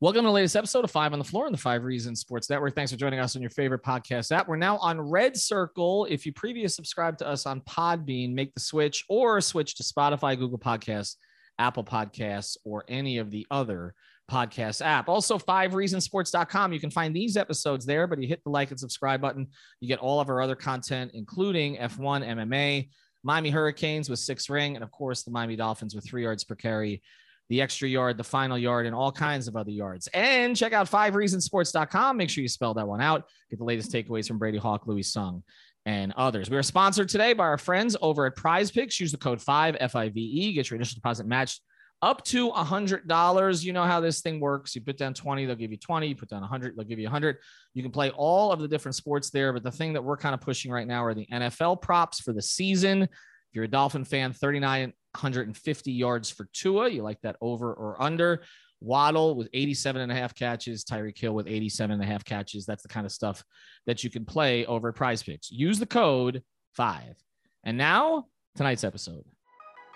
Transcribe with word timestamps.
Welcome 0.00 0.22
to 0.22 0.28
the 0.28 0.32
latest 0.32 0.54
episode 0.54 0.84
of 0.84 0.92
Five 0.92 1.12
on 1.12 1.18
the 1.18 1.24
Floor 1.24 1.46
on 1.46 1.50
the 1.50 1.58
Five 1.58 1.82
Reasons 1.82 2.20
Sports 2.20 2.48
Network. 2.48 2.76
Thanks 2.76 2.92
for 2.92 2.96
joining 2.96 3.18
us 3.18 3.34
on 3.34 3.42
your 3.42 3.50
favorite 3.50 3.82
podcast 3.82 4.30
app. 4.30 4.46
We're 4.46 4.54
now 4.54 4.78
on 4.78 5.00
Red 5.00 5.36
Circle. 5.36 6.06
If 6.08 6.24
you 6.24 6.32
previously 6.32 6.68
subscribed 6.68 7.18
to 7.18 7.26
us 7.26 7.46
on 7.46 7.62
Podbean, 7.62 8.32
make 8.32 8.54
the 8.54 8.60
switch 8.60 9.04
or 9.08 9.40
switch 9.40 9.74
to 9.74 9.82
Spotify, 9.82 10.38
Google 10.38 10.56
Podcasts, 10.60 11.16
Apple 11.58 11.82
Podcasts, 11.82 12.56
or 12.64 12.84
any 12.86 13.18
of 13.18 13.32
the 13.32 13.44
other 13.50 13.92
podcast 14.30 14.86
app. 14.86 15.08
Also, 15.08 15.36
fivereasonsports.com. 15.36 16.72
You 16.72 16.78
can 16.78 16.92
find 16.92 17.12
these 17.12 17.36
episodes 17.36 17.84
there, 17.84 18.06
but 18.06 18.22
you 18.22 18.28
hit 18.28 18.44
the 18.44 18.50
like 18.50 18.70
and 18.70 18.78
subscribe 18.78 19.20
button. 19.20 19.48
You 19.80 19.88
get 19.88 19.98
all 19.98 20.20
of 20.20 20.28
our 20.28 20.40
other 20.40 20.54
content, 20.54 21.10
including 21.12 21.76
F1, 21.76 22.24
MMA, 22.24 22.88
Miami 23.24 23.50
Hurricanes 23.50 24.08
with 24.08 24.20
six 24.20 24.48
ring, 24.48 24.76
and 24.76 24.84
of 24.84 24.92
course, 24.92 25.24
the 25.24 25.32
Miami 25.32 25.56
Dolphins 25.56 25.96
with 25.96 26.04
three 26.06 26.22
yards 26.22 26.44
per 26.44 26.54
carry 26.54 27.02
the 27.48 27.60
extra 27.62 27.88
yard, 27.88 28.16
the 28.16 28.24
final 28.24 28.58
yard, 28.58 28.86
and 28.86 28.94
all 28.94 29.10
kinds 29.10 29.48
of 29.48 29.56
other 29.56 29.70
yards. 29.70 30.08
And 30.14 30.56
check 30.56 30.72
out 30.72 30.90
fivereasonsports.com. 30.90 32.16
Make 32.16 32.30
sure 32.30 32.42
you 32.42 32.48
spell 32.48 32.74
that 32.74 32.86
one 32.86 33.00
out. 33.00 33.24
Get 33.50 33.58
the 33.58 33.64
latest 33.64 33.92
takeaways 33.92 34.28
from 34.28 34.38
Brady 34.38 34.58
Hawk, 34.58 34.86
Louis 34.86 35.02
Sung, 35.02 35.42
and 35.86 36.12
others. 36.16 36.50
We 36.50 36.56
are 36.56 36.62
sponsored 36.62 37.08
today 37.08 37.32
by 37.32 37.44
our 37.44 37.58
friends 37.58 37.96
over 38.02 38.26
at 38.26 38.36
Prize 38.36 38.70
Picks. 38.70 39.00
Use 39.00 39.12
the 39.12 39.18
code 39.18 39.40
5 39.40 39.76
FIVE. 39.90 40.14
Get 40.14 40.70
your 40.70 40.76
initial 40.76 40.96
deposit 40.96 41.26
matched 41.26 41.62
up 42.00 42.24
to 42.24 42.48
a 42.50 42.62
hundred 42.62 43.08
dollars. 43.08 43.64
You 43.64 43.72
know 43.72 43.84
how 43.84 44.00
this 44.00 44.20
thing 44.20 44.40
works. 44.40 44.74
You 44.74 44.82
put 44.82 44.96
down 44.96 45.14
20, 45.14 45.46
they'll 45.46 45.56
give 45.56 45.70
you 45.70 45.78
20. 45.78 46.06
You 46.06 46.14
put 46.14 46.28
down 46.28 46.42
a 46.42 46.46
hundred, 46.46 46.76
they'll 46.76 46.84
give 46.84 46.98
you 46.98 47.08
a 47.08 47.10
hundred. 47.10 47.38
You 47.74 47.82
can 47.82 47.90
play 47.90 48.10
all 48.10 48.52
of 48.52 48.60
the 48.60 48.68
different 48.68 48.94
sports 48.94 49.30
there. 49.30 49.52
But 49.52 49.62
the 49.62 49.70
thing 49.70 49.92
that 49.94 50.04
we're 50.04 50.16
kind 50.16 50.34
of 50.34 50.40
pushing 50.40 50.70
right 50.70 50.86
now 50.86 51.04
are 51.04 51.14
the 51.14 51.26
NFL 51.32 51.82
props 51.82 52.20
for 52.20 52.32
the 52.32 52.42
season. 52.42 53.02
If 53.02 53.08
you're 53.54 53.64
a 53.64 53.68
Dolphin 53.68 54.04
fan, 54.04 54.32
39 54.32 54.92
150 55.12 55.92
yards 55.92 56.30
for 56.30 56.48
Tua. 56.52 56.88
You 56.88 57.02
like 57.02 57.20
that 57.22 57.36
over 57.40 57.72
or 57.72 58.00
under? 58.00 58.42
Waddle 58.80 59.34
with 59.34 59.48
87 59.52 60.00
and 60.00 60.12
a 60.12 60.14
half 60.14 60.34
catches, 60.34 60.84
Tyreek 60.84 61.18
Hill 61.18 61.32
with 61.32 61.48
87 61.48 61.94
and 61.94 62.02
a 62.02 62.06
half 62.06 62.24
catches. 62.24 62.64
That's 62.64 62.82
the 62.82 62.88
kind 62.88 63.06
of 63.06 63.12
stuff 63.12 63.44
that 63.86 64.04
you 64.04 64.10
can 64.10 64.24
play 64.24 64.64
over 64.66 64.90
at 64.90 64.94
prize 64.94 65.22
picks. 65.22 65.50
Use 65.50 65.78
the 65.78 65.86
code 65.86 66.42
five. 66.74 67.16
And 67.64 67.76
now, 67.76 68.26
tonight's 68.56 68.84
episode. 68.84 69.24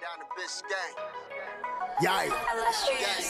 Down 0.01 0.19
to 0.19 0.43
Biscayne. 0.43 1.13
Yeah. 2.03 2.29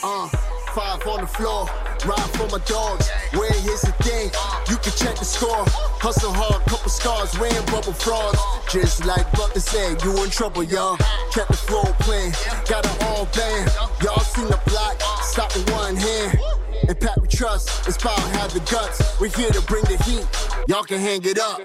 Uh, 0.02 0.28
five 0.72 1.06
on 1.06 1.20
the 1.20 1.26
floor, 1.26 1.66
ride 2.06 2.30
for 2.30 2.48
my 2.48 2.64
dogs. 2.64 3.10
Where 3.32 3.52
here's 3.52 3.82
the 3.82 3.92
thing, 4.00 4.30
you 4.70 4.76
can 4.92 5.06
check 5.06 5.18
the 5.18 5.24
score. 5.24 5.64
Hustle 6.00 6.32
hard, 6.32 6.62
couple 6.64 6.90
scars, 6.90 7.38
wearing 7.38 7.64
bubble 7.66 7.92
frogs. 7.92 8.38
Just 8.70 9.04
like 9.04 9.30
Butler 9.32 9.60
said, 9.60 10.02
you 10.02 10.22
in 10.22 10.30
trouble, 10.30 10.62
y'all. 10.62 10.96
Kept 11.32 11.48
the 11.48 11.56
floor 11.56 11.84
playing, 12.00 12.32
got 12.68 12.84
it 12.84 13.02
all 13.04 13.26
band. 13.26 13.70
Y'all 14.02 14.20
seen 14.20 14.46
the 14.46 14.60
block, 14.66 15.00
stop 15.22 15.54
with 15.54 15.70
one 15.72 15.96
hand. 15.96 16.38
And 16.88 16.98
Pat 16.98 17.20
we 17.20 17.28
trust, 17.28 17.86
it's 17.86 17.96
power 17.96 18.18
have 18.38 18.52
the 18.52 18.60
guts. 18.70 19.20
We're 19.20 19.28
here 19.28 19.50
to 19.50 19.62
bring 19.62 19.84
the 19.84 20.02
heat, 20.04 20.26
y'all 20.68 20.82
can 20.82 20.98
hang 20.98 21.20
it 21.24 21.38
up. 21.38 21.60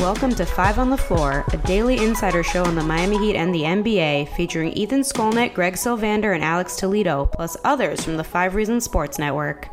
Welcome 0.00 0.34
to 0.36 0.44
Five 0.44 0.78
on 0.78 0.90
the 0.90 0.96
Floor, 0.96 1.44
a 1.52 1.56
daily 1.58 1.98
insider 1.98 2.42
show 2.42 2.64
on 2.64 2.74
the 2.74 2.82
Miami 2.82 3.18
Heat 3.18 3.36
and 3.36 3.54
the 3.54 3.62
NBA, 3.62 4.36
featuring 4.36 4.72
Ethan 4.72 5.00
Skolnick, 5.00 5.54
Greg 5.54 5.74
Sylvander, 5.74 6.34
and 6.34 6.44
Alex 6.44 6.76
Toledo, 6.76 7.26
plus 7.26 7.56
others 7.64 8.04
from 8.04 8.16
the 8.16 8.24
Five 8.24 8.54
Reasons 8.54 8.84
Sports 8.84 9.18
Network. 9.18 9.68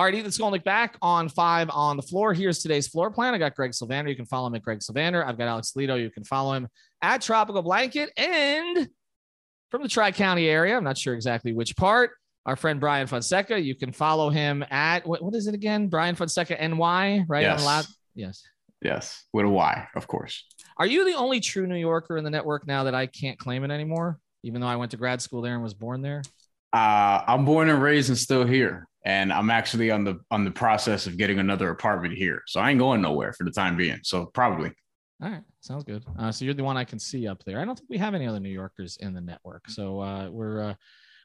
All 0.00 0.06
right, 0.06 0.14
Ethan 0.14 0.30
Skolnick 0.30 0.64
back 0.64 0.96
on 1.02 1.28
five 1.28 1.68
on 1.68 1.98
the 1.98 2.02
floor. 2.02 2.32
Here's 2.32 2.60
today's 2.60 2.88
floor 2.88 3.10
plan. 3.10 3.34
I 3.34 3.38
got 3.38 3.54
Greg 3.54 3.72
Sylvander. 3.72 4.08
You 4.08 4.16
can 4.16 4.24
follow 4.24 4.46
him 4.46 4.54
at 4.54 4.62
Greg 4.62 4.78
Sylvander. 4.78 5.22
I've 5.22 5.36
got 5.36 5.46
Alex 5.46 5.72
Toledo. 5.72 5.96
You 5.96 6.10
can 6.10 6.24
follow 6.24 6.54
him 6.54 6.68
at 7.02 7.20
Tropical 7.20 7.60
Blanket. 7.60 8.10
And 8.16 8.88
from 9.70 9.82
the 9.82 9.90
Tri 9.90 10.10
County 10.12 10.48
area, 10.48 10.74
I'm 10.74 10.84
not 10.84 10.96
sure 10.96 11.12
exactly 11.12 11.52
which 11.52 11.76
part, 11.76 12.12
our 12.46 12.56
friend 12.56 12.80
Brian 12.80 13.08
Fonseca. 13.08 13.60
You 13.60 13.74
can 13.74 13.92
follow 13.92 14.30
him 14.30 14.64
at 14.70 15.06
what, 15.06 15.22
what 15.22 15.34
is 15.34 15.46
it 15.48 15.54
again? 15.54 15.88
Brian 15.88 16.14
Fonseca 16.14 16.56
NY, 16.66 17.26
right? 17.28 17.42
Yes. 17.42 17.66
Lab. 17.66 17.84
Yes. 18.14 18.42
Yes. 18.80 19.22
With 19.34 19.44
a 19.44 19.50
Y, 19.50 19.86
of 19.96 20.06
course. 20.06 20.46
Are 20.78 20.86
you 20.86 21.04
the 21.04 21.18
only 21.18 21.40
true 21.40 21.66
New 21.66 21.76
Yorker 21.76 22.16
in 22.16 22.24
the 22.24 22.30
network 22.30 22.66
now 22.66 22.84
that 22.84 22.94
I 22.94 23.04
can't 23.04 23.38
claim 23.38 23.64
it 23.64 23.70
anymore, 23.70 24.18
even 24.44 24.62
though 24.62 24.66
I 24.66 24.76
went 24.76 24.92
to 24.92 24.96
grad 24.96 25.20
school 25.20 25.42
there 25.42 25.52
and 25.52 25.62
was 25.62 25.74
born 25.74 26.00
there? 26.00 26.22
Uh, 26.72 27.20
I'm 27.26 27.44
born 27.44 27.68
and 27.68 27.82
raised 27.82 28.08
and 28.08 28.16
still 28.16 28.46
here. 28.46 28.86
And 29.04 29.32
I'm 29.32 29.50
actually 29.50 29.90
on 29.90 30.04
the 30.04 30.20
on 30.30 30.44
the 30.44 30.50
process 30.50 31.06
of 31.06 31.16
getting 31.16 31.38
another 31.38 31.70
apartment 31.70 32.14
here. 32.14 32.42
So 32.46 32.60
I 32.60 32.70
ain't 32.70 32.78
going 32.78 33.00
nowhere 33.00 33.32
for 33.32 33.44
the 33.44 33.50
time 33.50 33.76
being. 33.76 34.00
So 34.02 34.26
probably. 34.26 34.72
All 35.22 35.30
right, 35.30 35.42
sounds 35.60 35.84
good. 35.84 36.04
Uh, 36.18 36.32
so 36.32 36.44
you're 36.44 36.54
the 36.54 36.64
one 36.64 36.76
I 36.76 36.84
can 36.84 36.98
see 36.98 37.28
up 37.28 37.42
there. 37.44 37.60
I 37.60 37.64
don't 37.64 37.78
think 37.78 37.90
we 37.90 37.98
have 37.98 38.14
any 38.14 38.26
other 38.26 38.40
New 38.40 38.50
Yorkers 38.50 38.96
in 39.00 39.12
the 39.12 39.20
network, 39.20 39.68
so 39.68 40.00
uh, 40.00 40.30
we're 40.30 40.62
uh, 40.62 40.74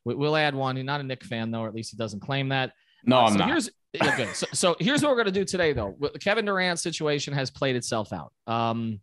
we, 0.03 0.15
will 0.15 0.35
add 0.35 0.53
one. 0.53 0.75
He's 0.75 0.85
not 0.85 0.99
a 0.99 1.03
Knick 1.03 1.23
fan 1.23 1.51
though, 1.51 1.61
or 1.61 1.67
at 1.67 1.73
least 1.73 1.91
he 1.91 1.97
doesn't 1.97 2.19
claim 2.19 2.49
that. 2.49 2.71
No, 3.05 3.17
Uh, 3.17 3.21
I'm 3.23 3.31
so 3.33 3.37
not. 3.37 3.47
Here's, 3.49 3.69
yeah, 3.93 4.17
good. 4.17 4.35
So, 4.35 4.47
so 4.53 4.75
here's 4.79 5.01
what 5.01 5.09
we're 5.09 5.23
going 5.23 5.33
to 5.33 5.39
do 5.39 5.45
today, 5.45 5.73
though. 5.73 5.95
The 5.99 6.19
Kevin 6.19 6.45
Durant 6.45 6.79
situation 6.79 7.33
has 7.33 7.51
played 7.51 7.75
itself 7.75 8.11
out. 8.11 8.33
Um, 8.47 8.99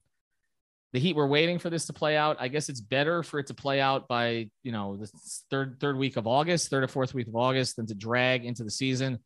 the 0.92 1.00
Heat 1.00 1.16
were 1.16 1.26
waiting 1.26 1.58
for 1.58 1.70
this 1.70 1.86
to 1.86 1.92
play 1.92 2.16
out. 2.16 2.36
I 2.38 2.48
guess 2.48 2.68
it's 2.68 2.80
better 2.80 3.22
for 3.22 3.38
it 3.38 3.46
to 3.46 3.54
play 3.54 3.80
out 3.80 4.08
by 4.08 4.50
you 4.62 4.72
know 4.72 4.96
the 4.96 5.10
third 5.50 5.78
third 5.80 5.96
week 5.96 6.16
of 6.16 6.26
August, 6.26 6.68
third 6.68 6.84
or 6.84 6.88
fourth 6.88 7.14
week 7.14 7.28
of 7.28 7.36
August, 7.36 7.76
than 7.76 7.86
to 7.86 7.94
drag 7.94 8.44
into 8.44 8.62
the 8.62 8.70
season, 8.70 9.18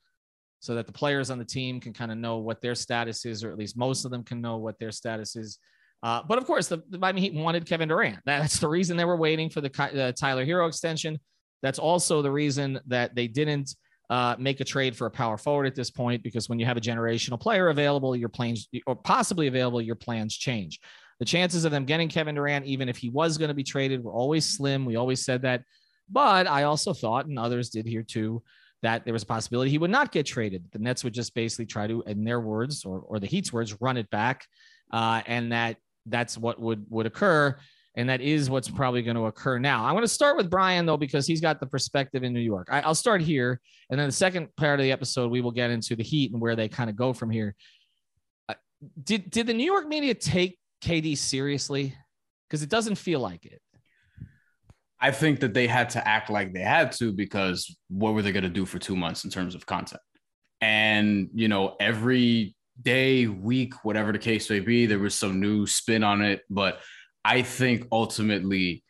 so 0.61 0.77
that 0.77 0.87
the 0.87 0.93
players 0.93 1.31
on 1.31 1.39
the 1.39 1.45
team 1.45 1.81
can 1.81 1.93
kind 1.93 2.13
of 2.13 2.19
know 2.19 2.39
what 2.39 2.61
their 2.61 2.75
status 2.75 3.25
is, 3.25 3.43
or 3.43 3.51
at 3.51 3.59
least 3.59 3.77
most 3.77 4.05
of 4.05 4.11
them 4.11 4.23
can 4.23 4.41
know 4.41 4.59
what 4.59 4.79
their 4.79 4.93
status 4.93 5.35
is. 5.35 5.59
Uh, 6.03 6.23
but 6.29 6.39
of 6.39 6.47
course, 6.47 6.69
the, 6.69 6.83
the 6.91 6.99
Miami 6.99 7.23
Heat 7.23 7.35
wanted 7.35 7.67
Kevin 7.67 7.89
Durant. 7.89 8.21
That's 8.27 8.61
the 8.61 8.69
reason 8.69 8.97
they 8.97 9.05
were 9.05 9.17
waiting 9.17 9.51
for 9.51 9.61
the 9.61 9.71
uh, 9.79 10.13
Tyler 10.13 10.47
Herro 10.47 10.69
extension. 10.69 11.19
That's 11.63 11.79
also 11.79 12.23
the 12.23 12.31
reason 12.31 12.79
that 12.87 13.15
they 13.17 13.27
didn't 13.27 13.75
uh, 14.09 14.37
make 14.39 14.61
a 14.61 14.65
trade 14.65 14.97
for 14.97 15.07
a 15.07 15.11
power 15.11 15.37
forward 15.37 15.67
at 15.67 15.75
this 15.75 15.91
point, 15.91 16.23
because 16.23 16.49
when 16.49 16.61
you 16.61 16.67
have 16.67 16.77
a 16.77 16.81
generational 16.81 17.41
player 17.41 17.71
available, 17.71 18.15
your 18.15 18.29
plans 18.29 18.69
or 18.87 18.95
possibly 18.95 19.49
available, 19.49 19.83
your 19.83 19.97
plans 19.97 20.37
change. 20.37 20.79
The 21.19 21.25
chances 21.25 21.65
of 21.65 21.73
them 21.73 21.85
getting 21.85 22.09
Kevin 22.09 22.35
Durant, 22.35 22.67
even 22.67 22.89
if 22.89 22.97
he 22.97 23.09
was 23.09 23.39
going 23.39 23.49
to 23.49 23.55
be 23.55 23.65
traded, 23.65 24.05
were 24.05 24.13
always 24.13 24.45
slim. 24.45 24.85
We 24.85 24.97
always 24.97 25.25
said 25.25 25.43
that. 25.43 25.63
But 26.11 26.47
I 26.47 26.65
also 26.65 26.93
thought, 26.93 27.27
and 27.27 27.39
others 27.39 27.71
did 27.71 27.87
here 27.87 28.03
too, 28.03 28.43
that 28.83 29.05
there 29.05 29.13
was 29.15 29.23
a 29.23 29.27
possibility 29.27 29.71
he 29.71 29.79
would 29.79 29.91
not 29.91 30.13
get 30.13 30.27
traded. 30.27 30.65
The 30.73 30.79
Nets 30.79 31.03
would 31.03 31.15
just 31.15 31.35
basically 31.35 31.67
try 31.67 31.87
to, 31.87 32.03
in 32.07 32.25
their 32.25 32.41
words, 32.41 32.85
or, 32.85 33.01
or 33.01 33.19
the 33.19 33.27
Heat's 33.27 33.53
words, 33.53 33.81
run 33.81 33.97
it 33.97 34.09
back, 34.11 34.45
uh, 34.93 35.23
and 35.27 35.53
that 35.53 35.79
that's 36.05 36.39
what 36.39 36.61
would 36.61 36.87
would 36.91 37.07
occur. 37.07 37.57
And 37.97 38.11
that 38.11 38.21
is 38.21 38.51
what's 38.51 38.69
probably 38.69 39.01
going 39.01 39.17
to 39.17 39.25
occur 39.25 39.59
now. 39.59 39.87
I'm 39.87 39.95
going 39.95 40.03
to 40.03 40.09
start 40.09 40.37
with 40.37 40.51
Brian, 40.51 40.85
though, 40.85 40.99
because 40.99 41.27
he's 41.27 41.41
got 41.41 41.61
the 41.61 41.67
perspective 41.67 42.23
in 42.23 42.35
New 42.35 42.41
York. 42.41 42.69
I, 42.71 42.83
I'll 42.83 42.95
start 42.95 43.23
here. 43.23 43.59
And 43.89 43.99
then 43.99 44.07
the 44.07 44.13
second 44.13 44.55
part 44.57 44.79
of 44.79 44.85
the 44.85 44.93
episode, 44.93 45.31
we 45.31 45.41
will 45.41 45.51
get 45.51 45.71
into 45.71 45.97
the 45.97 46.03
Heat 46.03 46.31
and 46.31 46.41
where 46.41 46.55
they 46.55 46.69
kind 46.69 46.91
of 46.91 46.97
go 46.97 47.15
from 47.15 47.31
here. 47.31 47.55
Uh, 48.51 48.55
did, 49.03 49.31
did 49.31 49.47
the 49.47 49.55
New 49.55 49.65
York 49.65 49.89
media 49.89 50.13
take 50.13 50.59
KD 50.83 51.17
seriously? 51.17 51.95
Because 52.49 52.63
it 52.63 52.69
doesn't 52.69 52.97
feel 52.97 53.21
like 53.21 53.45
it. 53.45 53.61
I 55.01 55.11
think 55.11 55.41
that 55.41 55.53
they 55.53 55.67
had 55.67 55.91
to 55.91 56.09
act 56.09 56.31
like 56.31 56.53
they 56.53 56.61
had 56.61 56.93
to 56.93 57.13
because 57.13 57.77
what 57.89 58.15
were 58.15 58.23
they 58.23 58.33
going 58.33 58.45
to 58.45 58.49
do 58.49 58.65
for 58.65 58.79
two 58.79 58.97
months 58.97 59.25
in 59.25 59.31
terms 59.31 59.55
of 59.55 59.67
content? 59.67 60.01
And, 60.61 61.29
you 61.35 61.49
know, 61.49 61.77
every 61.79 62.57
day, 62.81 63.27
week, 63.27 63.85
whatever 63.85 64.13
the 64.13 64.19
case 64.19 64.49
may 64.49 64.61
be, 64.61 64.87
there 64.87 64.99
was 64.99 65.15
some 65.15 65.41
new 65.41 65.67
spin 65.67 66.03
on 66.03 66.23
it. 66.23 66.43
But 66.49 66.81
I 67.25 67.43
think 67.43 67.87
ultimately, 67.93 68.85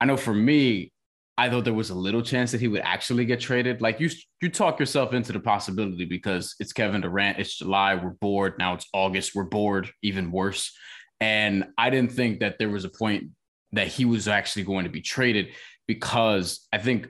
I 0.00 0.06
know 0.06 0.16
for 0.16 0.34
me, 0.34 0.92
I 1.38 1.48
thought 1.48 1.64
there 1.64 1.72
was 1.72 1.90
a 1.90 1.94
little 1.94 2.22
chance 2.22 2.52
that 2.52 2.60
he 2.60 2.68
would 2.68 2.82
actually 2.82 3.24
get 3.24 3.40
traded. 3.40 3.80
Like 3.80 4.00
you, 4.00 4.10
you 4.40 4.50
talk 4.50 4.78
yourself 4.78 5.14
into 5.14 5.32
the 5.32 5.40
possibility 5.40 6.04
because 6.04 6.54
it's 6.60 6.72
Kevin 6.72 7.00
Durant. 7.00 7.38
It's 7.38 7.56
July. 7.56 7.94
We're 7.94 8.10
bored. 8.10 8.54
Now 8.58 8.74
it's 8.74 8.86
August. 8.92 9.34
We're 9.34 9.44
bored. 9.44 9.90
Even 10.02 10.30
worse. 10.30 10.76
And 11.22 11.68
I 11.78 11.88
didn't 11.90 12.10
think 12.10 12.40
that 12.40 12.58
there 12.58 12.68
was 12.68 12.84
a 12.84 12.88
point 12.88 13.28
that 13.70 13.86
he 13.86 14.04
was 14.04 14.26
actually 14.26 14.64
going 14.64 14.86
to 14.86 14.90
be 14.90 15.00
traded 15.00 15.50
because 15.86 16.66
I 16.72 16.78
think 16.78 17.08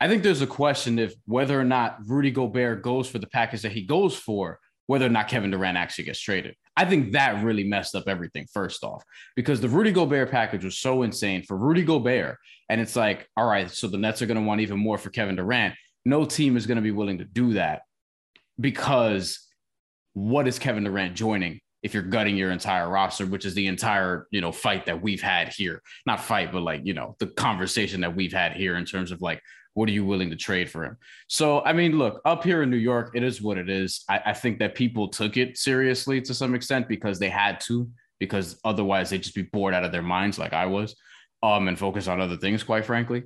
I 0.00 0.06
think 0.06 0.22
there's 0.22 0.42
a 0.42 0.46
question 0.46 1.00
if 1.00 1.12
whether 1.24 1.60
or 1.60 1.64
not 1.64 1.98
Rudy 2.06 2.30
Gobert 2.30 2.82
goes 2.82 3.08
for 3.08 3.18
the 3.18 3.26
package 3.26 3.62
that 3.62 3.72
he 3.72 3.82
goes 3.82 4.14
for, 4.14 4.60
whether 4.86 5.06
or 5.06 5.10
not 5.10 5.26
Kevin 5.26 5.50
Durant 5.50 5.76
actually 5.76 6.04
gets 6.04 6.20
traded. 6.20 6.54
I 6.76 6.84
think 6.84 7.12
that 7.12 7.42
really 7.42 7.64
messed 7.64 7.96
up 7.96 8.06
everything, 8.06 8.46
first 8.54 8.84
off, 8.84 9.02
because 9.34 9.60
the 9.60 9.68
Rudy 9.68 9.90
Gobert 9.90 10.30
package 10.30 10.64
was 10.64 10.78
so 10.78 11.02
insane 11.02 11.42
for 11.42 11.56
Rudy 11.56 11.82
Gobert. 11.82 12.36
And 12.68 12.80
it's 12.80 12.94
like, 12.94 13.28
all 13.36 13.48
right, 13.48 13.68
so 13.68 13.88
the 13.88 13.98
Nets 13.98 14.22
are 14.22 14.26
going 14.26 14.38
to 14.38 14.46
want 14.46 14.60
even 14.60 14.78
more 14.78 14.98
for 14.98 15.10
Kevin 15.10 15.34
Durant. 15.34 15.74
No 16.04 16.24
team 16.26 16.56
is 16.56 16.68
going 16.68 16.76
to 16.76 16.82
be 16.82 16.92
willing 16.92 17.18
to 17.18 17.24
do 17.24 17.54
that 17.54 17.82
because 18.60 19.40
what 20.12 20.46
is 20.46 20.60
Kevin 20.60 20.84
Durant 20.84 21.16
joining 21.16 21.60
if 21.86 21.94
you're 21.94 22.02
gutting 22.02 22.36
your 22.36 22.50
entire 22.50 22.90
roster, 22.90 23.24
which 23.26 23.44
is 23.44 23.54
the 23.54 23.68
entire, 23.68 24.26
you 24.32 24.40
know, 24.40 24.50
fight 24.50 24.86
that 24.86 25.00
we've 25.00 25.22
had 25.22 25.46
here? 25.52 25.80
Not 26.04 26.20
fight, 26.20 26.50
but 26.50 26.62
like, 26.62 26.80
you 26.84 26.94
know, 26.94 27.14
the 27.20 27.28
conversation 27.28 28.00
that 28.00 28.16
we've 28.16 28.32
had 28.32 28.54
here 28.54 28.74
in 28.76 28.84
terms 28.84 29.12
of 29.12 29.22
like, 29.22 29.40
what 29.74 29.88
are 29.88 29.92
you 29.92 30.04
willing 30.04 30.28
to 30.30 30.36
trade 30.36 30.68
for 30.68 30.84
him? 30.84 30.96
So, 31.28 31.62
I 31.62 31.72
mean, 31.72 31.96
look, 31.96 32.20
up 32.24 32.42
here 32.42 32.62
in 32.64 32.70
New 32.70 32.76
York, 32.76 33.12
it 33.14 33.22
is 33.22 33.40
what 33.40 33.56
it 33.56 33.70
is. 33.70 34.02
I, 34.08 34.20
I 34.26 34.32
think 34.32 34.58
that 34.58 34.74
people 34.74 35.06
took 35.06 35.36
it 35.36 35.58
seriously 35.58 36.20
to 36.22 36.34
some 36.34 36.56
extent 36.56 36.88
because 36.88 37.20
they 37.20 37.28
had 37.28 37.60
to, 37.66 37.88
because 38.18 38.58
otherwise 38.64 39.10
they'd 39.10 39.22
just 39.22 39.36
be 39.36 39.42
bored 39.42 39.72
out 39.72 39.84
of 39.84 39.92
their 39.92 40.02
minds, 40.02 40.40
like 40.40 40.52
I 40.52 40.66
was, 40.66 40.96
um, 41.44 41.68
and 41.68 41.78
focus 41.78 42.08
on 42.08 42.20
other 42.20 42.36
things, 42.36 42.64
quite 42.64 42.84
frankly. 42.84 43.22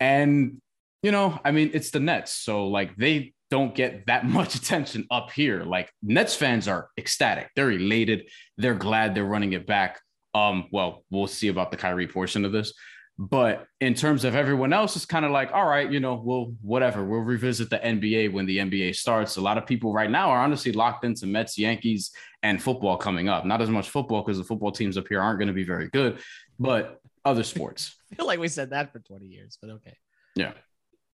And, 0.00 0.60
you 1.02 1.12
know, 1.12 1.40
I 1.46 1.50
mean, 1.50 1.70
it's 1.72 1.90
the 1.90 2.00
Nets. 2.00 2.32
So, 2.32 2.68
like, 2.68 2.94
they 2.96 3.32
don't 3.52 3.74
get 3.74 4.06
that 4.06 4.24
much 4.38 4.54
attention 4.54 5.06
up 5.10 5.30
here. 5.30 5.62
Like, 5.62 5.92
Nets 6.02 6.34
fans 6.34 6.66
are 6.66 6.88
ecstatic. 6.96 7.50
They're 7.54 7.70
elated. 7.70 8.30
They're 8.56 8.74
glad 8.74 9.14
they're 9.14 9.26
running 9.26 9.52
it 9.52 9.66
back. 9.66 10.00
Um, 10.34 10.68
well, 10.72 11.04
we'll 11.10 11.26
see 11.26 11.48
about 11.48 11.70
the 11.70 11.76
Kyrie 11.76 12.06
portion 12.06 12.46
of 12.46 12.52
this. 12.52 12.72
But 13.18 13.66
in 13.78 13.92
terms 13.92 14.24
of 14.24 14.34
everyone 14.34 14.72
else, 14.72 14.96
it's 14.96 15.04
kind 15.04 15.26
of 15.26 15.32
like, 15.32 15.52
all 15.52 15.66
right, 15.66 15.88
you 15.92 16.00
know, 16.00 16.14
we'll 16.14 16.54
whatever. 16.62 17.04
We'll 17.04 17.20
revisit 17.20 17.68
the 17.68 17.78
NBA 17.78 18.32
when 18.32 18.46
the 18.46 18.56
NBA 18.56 18.96
starts. 18.96 19.36
A 19.36 19.42
lot 19.42 19.58
of 19.58 19.66
people 19.66 19.92
right 19.92 20.10
now 20.10 20.30
are 20.30 20.40
honestly 20.40 20.72
locked 20.72 21.04
into 21.04 21.26
Mets, 21.26 21.58
Yankees, 21.58 22.10
and 22.42 22.60
football 22.60 22.96
coming 22.96 23.28
up. 23.28 23.44
Not 23.44 23.60
as 23.60 23.68
much 23.68 23.90
football 23.90 24.22
because 24.22 24.38
the 24.38 24.44
football 24.44 24.72
teams 24.72 24.96
up 24.96 25.08
here 25.08 25.20
aren't 25.20 25.38
going 25.38 25.48
to 25.48 25.52
be 25.52 25.62
very 25.62 25.90
good, 25.90 26.20
but 26.58 27.02
other 27.22 27.42
sports. 27.42 27.94
I 28.12 28.14
feel 28.14 28.26
like 28.26 28.40
we 28.40 28.48
said 28.48 28.70
that 28.70 28.92
for 28.92 28.98
20 29.00 29.26
years, 29.26 29.58
but 29.60 29.70
okay. 29.72 29.96
Yeah. 30.34 30.52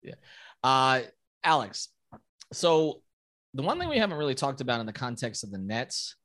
Yeah. 0.02 0.14
Uh, 0.62 1.00
Alex, 1.42 1.88
so 2.52 3.02
the 3.54 3.62
one 3.62 3.78
thing 3.78 3.88
we 3.88 3.98
haven't 3.98 4.18
really 4.18 4.34
talked 4.34 4.60
about 4.60 4.80
in 4.80 4.86
the 4.86 4.92
context 4.92 5.44
of 5.44 5.50
the 5.50 5.58
Nets 5.58 6.16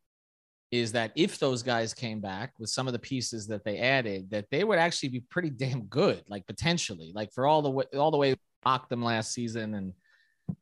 is 0.72 0.92
that 0.92 1.12
if 1.16 1.38
those 1.38 1.62
guys 1.62 1.94
came 1.94 2.20
back 2.20 2.52
with 2.58 2.70
some 2.70 2.88
of 2.88 2.94
the 2.94 3.00
pieces 3.00 3.46
that 3.46 3.64
they 3.64 3.78
added, 3.78 4.30
that 4.32 4.46
they 4.50 4.64
would 4.64 4.80
actually 4.80 5.10
be 5.10 5.20
pretty 5.30 5.52
damn 5.52 5.84
good, 5.84 6.24
like 6.28 6.48
potentially, 6.48 7.12
like 7.14 7.32
for 7.32 7.46
all 7.46 7.62
the 7.62 7.70
way 7.70 7.86
all 7.96 8.10
the 8.10 8.18
way 8.18 8.36
mocked 8.66 8.90
them 8.90 9.04
last 9.04 9.34
season, 9.34 9.76
and 9.76 9.94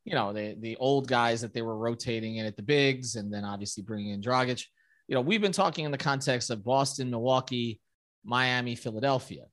you 0.04 0.14
know 0.14 0.34
the 0.34 0.58
the 0.60 0.76
old 0.78 1.08
guys 1.08 1.40
that 1.42 1.54
they 1.54 1.62
were 1.62 1.78
rotating 1.78 2.36
in 2.38 2.46
at 2.46 2.58
the 2.58 2.64
bigs, 2.64 3.16
and 3.16 3.34
then 3.34 3.46
obviously 3.46 3.84
bringing 3.84 4.12
in 4.12 4.22
Dragic. 4.22 4.66
You 5.08 5.16
know, 5.16 5.22
we've 5.22 5.42
been 5.42 5.52
talking 5.54 5.86
in 5.86 5.92
the 5.92 5.98
context 5.98 6.50
of 6.50 6.64
Boston, 6.64 7.10
Milwaukee, 7.10 7.80
Miami, 8.26 8.76
Philadelphia, 8.76 9.46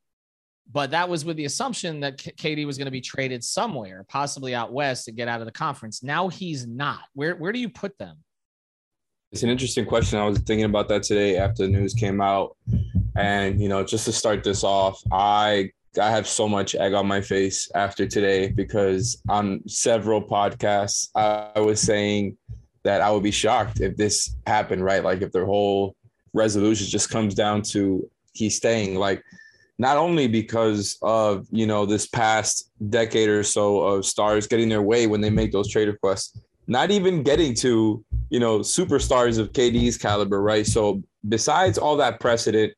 but 0.70 0.90
that 0.90 1.08
was 1.08 1.24
with 1.24 1.36
the 1.36 1.46
assumption 1.46 2.00
that 2.00 2.18
KD 2.18 2.66
was 2.66 2.76
going 2.76 2.86
to 2.86 2.92
be 2.92 3.00
traded 3.00 3.42
somewhere, 3.42 4.04
possibly 4.08 4.54
out 4.54 4.72
west, 4.72 5.06
to 5.06 5.12
get 5.12 5.28
out 5.28 5.40
of 5.40 5.46
the 5.46 5.52
conference. 5.52 6.02
Now 6.02 6.28
he's 6.28 6.66
not. 6.66 7.00
Where 7.14 7.34
where 7.36 7.52
do 7.52 7.58
you 7.58 7.68
put 7.68 7.96
them? 7.98 8.18
It's 9.32 9.42
an 9.42 9.50
interesting 9.50 9.84
question. 9.84 10.18
I 10.18 10.26
was 10.26 10.38
thinking 10.38 10.64
about 10.64 10.88
that 10.88 11.02
today 11.02 11.36
after 11.36 11.64
the 11.64 11.68
news 11.68 11.92
came 11.92 12.20
out. 12.20 12.56
And, 13.16 13.60
you 13.60 13.68
know, 13.68 13.84
just 13.84 14.04
to 14.06 14.12
start 14.12 14.42
this 14.42 14.64
off, 14.64 15.02
I 15.10 15.70
I 16.00 16.10
have 16.10 16.28
so 16.28 16.48
much 16.48 16.74
egg 16.74 16.92
on 16.92 17.06
my 17.06 17.20
face 17.20 17.70
after 17.74 18.06
today 18.06 18.48
because 18.48 19.20
on 19.28 19.66
several 19.66 20.22
podcasts 20.22 21.08
I 21.14 21.60
was 21.60 21.80
saying 21.80 22.36
that 22.84 23.00
I 23.00 23.10
would 23.10 23.22
be 23.22 23.30
shocked 23.30 23.80
if 23.80 23.96
this 23.96 24.36
happened, 24.46 24.84
right? 24.84 25.02
Like 25.02 25.22
if 25.22 25.32
their 25.32 25.46
whole 25.46 25.96
resolution 26.34 26.86
just 26.86 27.10
comes 27.10 27.34
down 27.34 27.62
to 27.62 28.08
he's 28.32 28.56
staying. 28.56 28.96
Like 28.96 29.22
not 29.78 29.96
only 29.96 30.26
because 30.26 30.98
of 31.02 31.46
you 31.50 31.66
know 31.66 31.86
this 31.86 32.06
past 32.06 32.70
decade 32.90 33.28
or 33.28 33.42
so 33.42 33.80
of 33.80 34.04
stars 34.04 34.46
getting 34.46 34.68
their 34.68 34.82
way 34.82 35.06
when 35.06 35.20
they 35.20 35.30
make 35.30 35.52
those 35.52 35.70
trade 35.70 35.88
requests, 35.88 36.38
not 36.66 36.90
even 36.90 37.22
getting 37.22 37.54
to 37.54 38.04
you 38.30 38.40
know, 38.40 38.60
superstars 38.60 39.38
of 39.38 39.52
KD's 39.52 39.96
caliber, 39.96 40.42
right? 40.42 40.66
So 40.66 41.02
besides 41.28 41.78
all 41.78 41.96
that 41.96 42.20
precedent, 42.20 42.74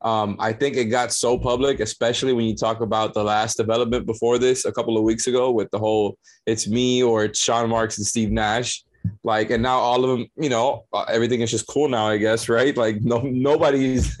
um, 0.00 0.36
I 0.38 0.52
think 0.52 0.76
it 0.76 0.86
got 0.86 1.12
so 1.12 1.38
public, 1.38 1.80
especially 1.80 2.32
when 2.32 2.44
you 2.46 2.54
talk 2.54 2.80
about 2.80 3.14
the 3.14 3.24
last 3.24 3.56
development 3.56 4.06
before 4.06 4.38
this 4.38 4.64
a 4.64 4.72
couple 4.72 4.96
of 4.96 5.02
weeks 5.02 5.26
ago 5.26 5.50
with 5.50 5.70
the 5.70 5.78
whole 5.78 6.16
it's 6.46 6.68
me 6.68 7.02
or 7.02 7.24
it's 7.24 7.40
Sean 7.40 7.68
Marks 7.68 7.98
and 7.98 8.06
Steve 8.06 8.30
Nash. 8.30 8.84
Like, 9.24 9.50
and 9.50 9.62
now 9.62 9.78
all 9.78 10.04
of 10.04 10.10
them, 10.10 10.28
you 10.36 10.50
know, 10.50 10.84
uh, 10.92 11.04
everything 11.08 11.40
is 11.40 11.50
just 11.50 11.66
cool 11.66 11.88
now, 11.88 12.08
I 12.08 12.18
guess, 12.18 12.48
right? 12.48 12.76
Like, 12.76 13.00
no, 13.00 13.18
nobody's, 13.24 14.16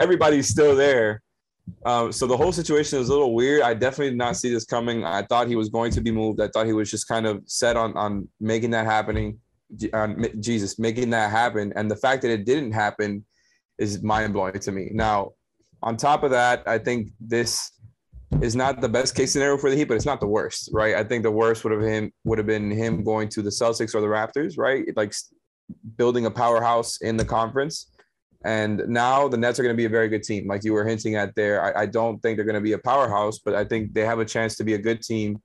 everybody's 0.00 0.48
still 0.48 0.74
there. 0.74 1.22
Um, 1.84 2.12
so 2.12 2.26
the 2.26 2.36
whole 2.36 2.52
situation 2.52 2.98
is 2.98 3.08
a 3.08 3.12
little 3.12 3.34
weird. 3.34 3.62
I 3.62 3.74
definitely 3.74 4.10
did 4.10 4.18
not 4.18 4.36
see 4.36 4.50
this 4.50 4.64
coming. 4.64 5.04
I 5.04 5.22
thought 5.22 5.48
he 5.48 5.56
was 5.56 5.68
going 5.68 5.92
to 5.92 6.00
be 6.00 6.10
moved. 6.10 6.40
I 6.40 6.48
thought 6.48 6.66
he 6.66 6.72
was 6.72 6.90
just 6.90 7.08
kind 7.08 7.26
of 7.26 7.42
set 7.46 7.76
on 7.76 7.96
on 7.96 8.28
making 8.40 8.70
that 8.70 8.86
happening 8.86 9.38
uh, 9.92 10.08
Jesus 10.40 10.78
making 10.78 11.10
that 11.10 11.30
happen. 11.30 11.72
And 11.76 11.90
the 11.90 11.96
fact 11.96 12.22
that 12.22 12.30
it 12.30 12.44
didn't 12.44 12.72
happen 12.72 13.24
is 13.78 14.02
mind 14.02 14.32
blowing 14.32 14.58
to 14.58 14.72
me. 14.72 14.90
Now, 14.92 15.32
on 15.82 15.96
top 15.96 16.22
of 16.22 16.30
that, 16.30 16.66
I 16.66 16.78
think 16.78 17.10
this 17.20 17.70
is 18.42 18.56
not 18.56 18.80
the 18.80 18.88
best 18.88 19.14
case 19.14 19.32
scenario 19.32 19.56
for 19.56 19.70
the 19.70 19.76
Heat, 19.76 19.84
but 19.84 19.96
it's 19.96 20.06
not 20.06 20.20
the 20.20 20.26
worst, 20.26 20.70
right? 20.72 20.94
I 20.94 21.04
think 21.04 21.22
the 21.22 21.30
worst 21.30 21.64
would 21.64 21.72
have 21.72 21.82
him 21.82 22.12
would 22.24 22.38
have 22.38 22.46
been 22.46 22.70
him 22.70 23.04
going 23.04 23.28
to 23.30 23.42
the 23.42 23.50
Celtics 23.50 23.94
or 23.94 24.00
the 24.00 24.06
Raptors, 24.06 24.58
right? 24.58 24.84
Like 24.96 25.14
building 25.96 26.26
a 26.26 26.30
powerhouse 26.30 27.00
in 27.00 27.16
the 27.16 27.24
conference. 27.24 27.90
And 28.44 28.86
now 28.86 29.26
the 29.26 29.36
Nets 29.36 29.58
are 29.58 29.64
going 29.64 29.74
to 29.74 29.76
be 29.76 29.86
a 29.86 29.88
very 29.88 30.08
good 30.08 30.22
team, 30.22 30.46
like 30.46 30.62
you 30.62 30.72
were 30.72 30.86
hinting 30.86 31.16
at 31.16 31.34
there. 31.34 31.62
I, 31.62 31.82
I 31.82 31.86
don't 31.86 32.20
think 32.20 32.36
they're 32.36 32.44
going 32.44 32.54
to 32.54 32.60
be 32.60 32.72
a 32.72 32.78
powerhouse, 32.78 33.40
but 33.40 33.54
I 33.54 33.64
think 33.64 33.94
they 33.94 34.04
have 34.04 34.20
a 34.20 34.24
chance 34.24 34.56
to 34.56 34.64
be 34.64 34.74
a 34.74 34.78
good 34.78 35.02
team 35.02 35.42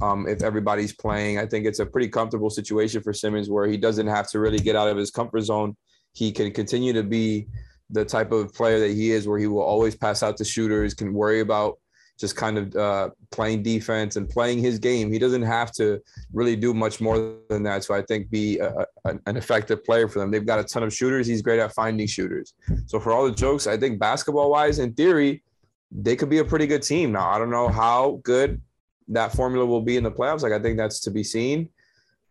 um, 0.00 0.26
if 0.26 0.42
everybody's 0.42 0.94
playing. 0.94 1.38
I 1.38 1.46
think 1.46 1.66
it's 1.66 1.80
a 1.80 1.86
pretty 1.86 2.08
comfortable 2.08 2.48
situation 2.48 3.02
for 3.02 3.12
Simmons 3.12 3.50
where 3.50 3.66
he 3.66 3.76
doesn't 3.76 4.06
have 4.06 4.30
to 4.30 4.40
really 4.40 4.58
get 4.58 4.76
out 4.76 4.88
of 4.88 4.96
his 4.96 5.10
comfort 5.10 5.42
zone. 5.42 5.76
He 6.14 6.32
can 6.32 6.50
continue 6.52 6.94
to 6.94 7.02
be 7.02 7.48
the 7.90 8.04
type 8.04 8.32
of 8.32 8.54
player 8.54 8.80
that 8.80 8.92
he 8.92 9.10
is, 9.10 9.28
where 9.28 9.38
he 9.38 9.46
will 9.46 9.62
always 9.62 9.94
pass 9.94 10.22
out 10.22 10.38
to 10.38 10.44
shooters, 10.44 10.94
can 10.94 11.12
worry 11.12 11.40
about 11.40 11.78
just 12.22 12.36
kind 12.36 12.56
of 12.56 12.76
uh, 12.76 13.10
playing 13.32 13.64
defense 13.64 14.14
and 14.14 14.28
playing 14.28 14.60
his 14.60 14.78
game. 14.78 15.12
He 15.12 15.18
doesn't 15.18 15.42
have 15.42 15.72
to 15.72 16.00
really 16.32 16.54
do 16.54 16.72
much 16.72 17.00
more 17.00 17.34
than 17.50 17.64
that. 17.64 17.82
So 17.82 17.94
I 17.94 18.02
think 18.02 18.30
be 18.30 18.60
a, 18.60 18.86
a, 19.04 19.18
an 19.26 19.36
effective 19.36 19.84
player 19.84 20.06
for 20.06 20.20
them. 20.20 20.30
They've 20.30 20.46
got 20.46 20.60
a 20.60 20.64
ton 20.64 20.84
of 20.84 20.94
shooters. 20.94 21.26
He's 21.26 21.42
great 21.42 21.58
at 21.58 21.74
finding 21.74 22.06
shooters. 22.06 22.54
So 22.86 23.00
for 23.00 23.10
all 23.10 23.24
the 23.24 23.34
jokes, 23.34 23.66
I 23.66 23.76
think 23.76 23.98
basketball 23.98 24.52
wise, 24.52 24.78
in 24.78 24.94
theory, 24.94 25.42
they 25.90 26.14
could 26.14 26.30
be 26.30 26.38
a 26.38 26.44
pretty 26.44 26.68
good 26.68 26.82
team. 26.82 27.10
Now 27.10 27.28
I 27.28 27.38
don't 27.38 27.50
know 27.50 27.66
how 27.66 28.20
good 28.22 28.62
that 29.08 29.32
formula 29.32 29.66
will 29.66 29.82
be 29.82 29.96
in 29.96 30.04
the 30.04 30.12
playoffs. 30.12 30.42
Like 30.42 30.52
I 30.52 30.60
think 30.60 30.76
that's 30.76 31.00
to 31.00 31.10
be 31.10 31.24
seen. 31.24 31.70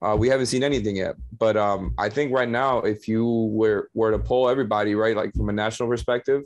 Uh, 0.02 0.16
we 0.18 0.30
haven't 0.30 0.46
seen 0.46 0.64
anything 0.64 0.96
yet, 0.96 1.16
but 1.38 1.58
um, 1.58 1.94
I 2.00 2.08
think 2.10 2.32
right 2.32 2.50
now, 2.50 2.80
if 2.80 3.08
you 3.08 3.26
were 3.52 3.90
were 3.94 4.10
to 4.10 4.18
poll 4.18 4.50
everybody, 4.50 4.96
right, 4.96 5.16
like 5.16 5.32
from 5.36 5.50
a 5.50 5.54
national 5.54 5.90
perspective, 5.90 6.42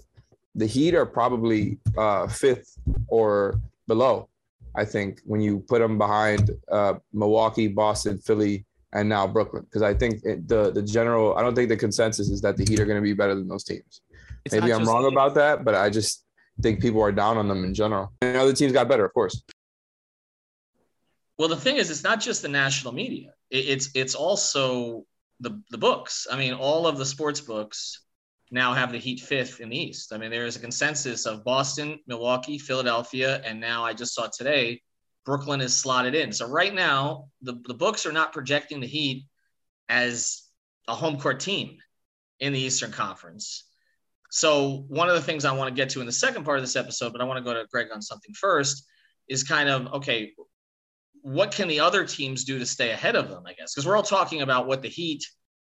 the 0.55 0.65
Heat 0.65 0.95
are 0.95 1.05
probably 1.05 1.77
uh, 1.97 2.27
fifth 2.27 2.77
or 3.07 3.59
below. 3.87 4.29
I 4.75 4.85
think 4.85 5.21
when 5.25 5.41
you 5.41 5.59
put 5.59 5.79
them 5.79 5.97
behind 5.97 6.51
uh, 6.71 6.95
Milwaukee, 7.13 7.67
Boston, 7.67 8.17
Philly, 8.17 8.65
and 8.93 9.07
now 9.09 9.27
Brooklyn, 9.27 9.63
because 9.63 9.81
I 9.81 9.93
think 9.93 10.21
it, 10.23 10.47
the 10.47 10.71
the 10.71 10.81
general, 10.81 11.35
I 11.37 11.41
don't 11.41 11.55
think 11.55 11.69
the 11.69 11.77
consensus 11.77 12.29
is 12.29 12.41
that 12.41 12.57
the 12.57 12.65
Heat 12.65 12.79
are 12.79 12.85
going 12.85 12.97
to 12.97 13.01
be 13.01 13.13
better 13.13 13.35
than 13.35 13.47
those 13.47 13.63
teams. 13.63 14.01
It's 14.45 14.53
Maybe 14.53 14.73
I'm 14.73 14.85
wrong 14.85 15.05
about 15.11 15.35
that, 15.35 15.65
but 15.65 15.75
I 15.75 15.89
just 15.89 16.23
think 16.61 16.81
people 16.81 17.01
are 17.01 17.11
down 17.11 17.37
on 17.37 17.47
them 17.47 17.63
in 17.63 17.73
general. 17.73 18.13
And 18.21 18.37
other 18.37 18.53
teams 18.53 18.71
got 18.71 18.87
better, 18.87 19.05
of 19.05 19.13
course. 19.13 19.41
Well, 21.37 21.49
the 21.49 21.57
thing 21.57 21.75
is, 21.75 21.91
it's 21.91 22.03
not 22.03 22.21
just 22.21 22.41
the 22.41 22.47
national 22.47 22.93
media. 22.93 23.33
It's 23.49 23.89
it's 23.93 24.15
also 24.15 25.05
the 25.41 25.61
the 25.69 25.77
books. 25.77 26.27
I 26.31 26.37
mean, 26.37 26.53
all 26.53 26.87
of 26.87 26.97
the 26.97 27.05
sports 27.05 27.41
books 27.41 28.04
now 28.51 28.73
have 28.73 28.91
the 28.91 28.97
Heat 28.97 29.19
fifth 29.19 29.59
in 29.59 29.69
the 29.69 29.77
East. 29.77 30.13
I 30.13 30.17
mean, 30.17 30.31
there 30.31 30.45
is 30.45 30.55
a 30.55 30.59
consensus 30.59 31.25
of 31.25 31.43
Boston, 31.43 31.99
Milwaukee, 32.07 32.57
Philadelphia, 32.57 33.41
and 33.43 33.59
now 33.59 33.83
I 33.83 33.93
just 33.93 34.13
saw 34.13 34.27
today 34.27 34.81
Brooklyn 35.25 35.61
is 35.61 35.75
slotted 35.75 36.13
in. 36.15 36.31
So 36.31 36.47
right 36.47 36.73
now, 36.73 37.29
the, 37.41 37.55
the 37.67 37.73
books 37.73 38.05
are 38.05 38.11
not 38.11 38.33
projecting 38.33 38.79
the 38.79 38.87
Heat 38.87 39.25
as 39.89 40.43
a 40.87 40.93
home 40.93 41.19
court 41.19 41.39
team 41.39 41.77
in 42.39 42.53
the 42.53 42.59
Eastern 42.59 42.91
Conference. 42.91 43.65
So 44.29 44.85
one 44.87 45.09
of 45.09 45.15
the 45.15 45.21
things 45.21 45.45
I 45.45 45.53
want 45.53 45.69
to 45.69 45.75
get 45.75 45.89
to 45.91 45.99
in 46.01 46.05
the 46.05 46.11
second 46.11 46.43
part 46.43 46.57
of 46.57 46.63
this 46.63 46.75
episode, 46.75 47.11
but 47.11 47.21
I 47.21 47.23
want 47.23 47.37
to 47.37 47.43
go 47.43 47.53
to 47.53 47.65
Greg 47.71 47.87
on 47.93 48.01
something 48.01 48.33
first, 48.35 48.85
is 49.27 49.43
kind 49.43 49.69
of 49.69 49.87
okay. 49.93 50.33
What 51.21 51.51
can 51.51 51.67
the 51.67 51.79
other 51.79 52.05
teams 52.05 52.43
do 52.43 52.59
to 52.59 52.65
stay 52.65 52.91
ahead 52.91 53.15
of 53.15 53.29
them? 53.29 53.43
I 53.47 53.53
guess 53.53 53.73
because 53.73 53.87
we're 53.87 53.95
all 53.95 54.03
talking 54.03 54.41
about 54.43 54.67
what 54.67 54.83
the 54.83 54.89
Heat, 54.89 55.23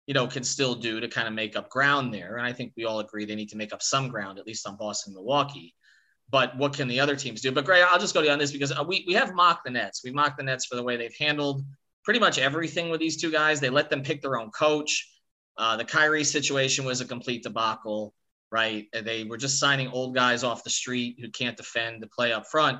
you 0.09 0.15
know, 0.15 0.25
can 0.25 0.43
still 0.43 0.73
do 0.73 0.99
to 0.99 1.07
kind 1.07 1.27
of 1.27 1.35
make 1.35 1.55
up 1.55 1.69
ground 1.69 2.11
there, 2.11 2.37
and 2.37 2.45
I 2.45 2.51
think 2.51 2.73
we 2.75 2.85
all 2.85 2.99
agree 2.99 3.25
they 3.25 3.35
need 3.35 3.49
to 3.49 3.57
make 3.57 3.71
up 3.71 3.83
some 3.83 4.07
ground, 4.09 4.39
at 4.39 4.47
least 4.47 4.67
on 4.67 4.75
Boston, 4.75 5.13
Milwaukee. 5.13 5.75
But 6.31 6.57
what 6.57 6.73
can 6.73 6.87
the 6.87 6.99
other 6.99 7.15
teams 7.15 7.41
do? 7.41 7.51
But 7.51 7.65
Gray, 7.65 7.83
I'll 7.83 7.99
just 7.99 8.15
go 8.15 8.21
to 8.21 8.25
you 8.25 8.33
on 8.33 8.39
this 8.39 8.51
because 8.51 8.71
uh, 8.71 8.83
we 8.83 9.05
we 9.07 9.13
have 9.13 9.35
mocked 9.35 9.65
the 9.65 9.69
Nets. 9.69 10.01
We 10.03 10.11
mocked 10.11 10.37
the 10.37 10.43
Nets 10.43 10.65
for 10.65 10.75
the 10.75 10.83
way 10.83 10.97
they've 10.97 11.15
handled 11.17 11.63
pretty 12.03 12.19
much 12.19 12.39
everything 12.39 12.89
with 12.89 12.99
these 12.99 13.21
two 13.21 13.31
guys. 13.31 13.59
They 13.59 13.69
let 13.69 13.91
them 13.91 14.01
pick 14.01 14.23
their 14.23 14.39
own 14.39 14.49
coach. 14.49 15.07
Uh, 15.55 15.77
the 15.77 15.85
Kyrie 15.85 16.23
situation 16.23 16.85
was 16.85 17.01
a 17.01 17.05
complete 17.05 17.43
debacle 17.43 18.15
right? 18.51 18.87
They 18.93 19.23
were 19.23 19.37
just 19.37 19.59
signing 19.59 19.89
old 19.89 20.15
guys 20.15 20.43
off 20.43 20.63
the 20.63 20.69
street 20.69 21.17
who 21.21 21.29
can't 21.29 21.57
defend 21.57 22.01
to 22.01 22.07
play 22.07 22.33
up 22.33 22.47
front. 22.47 22.79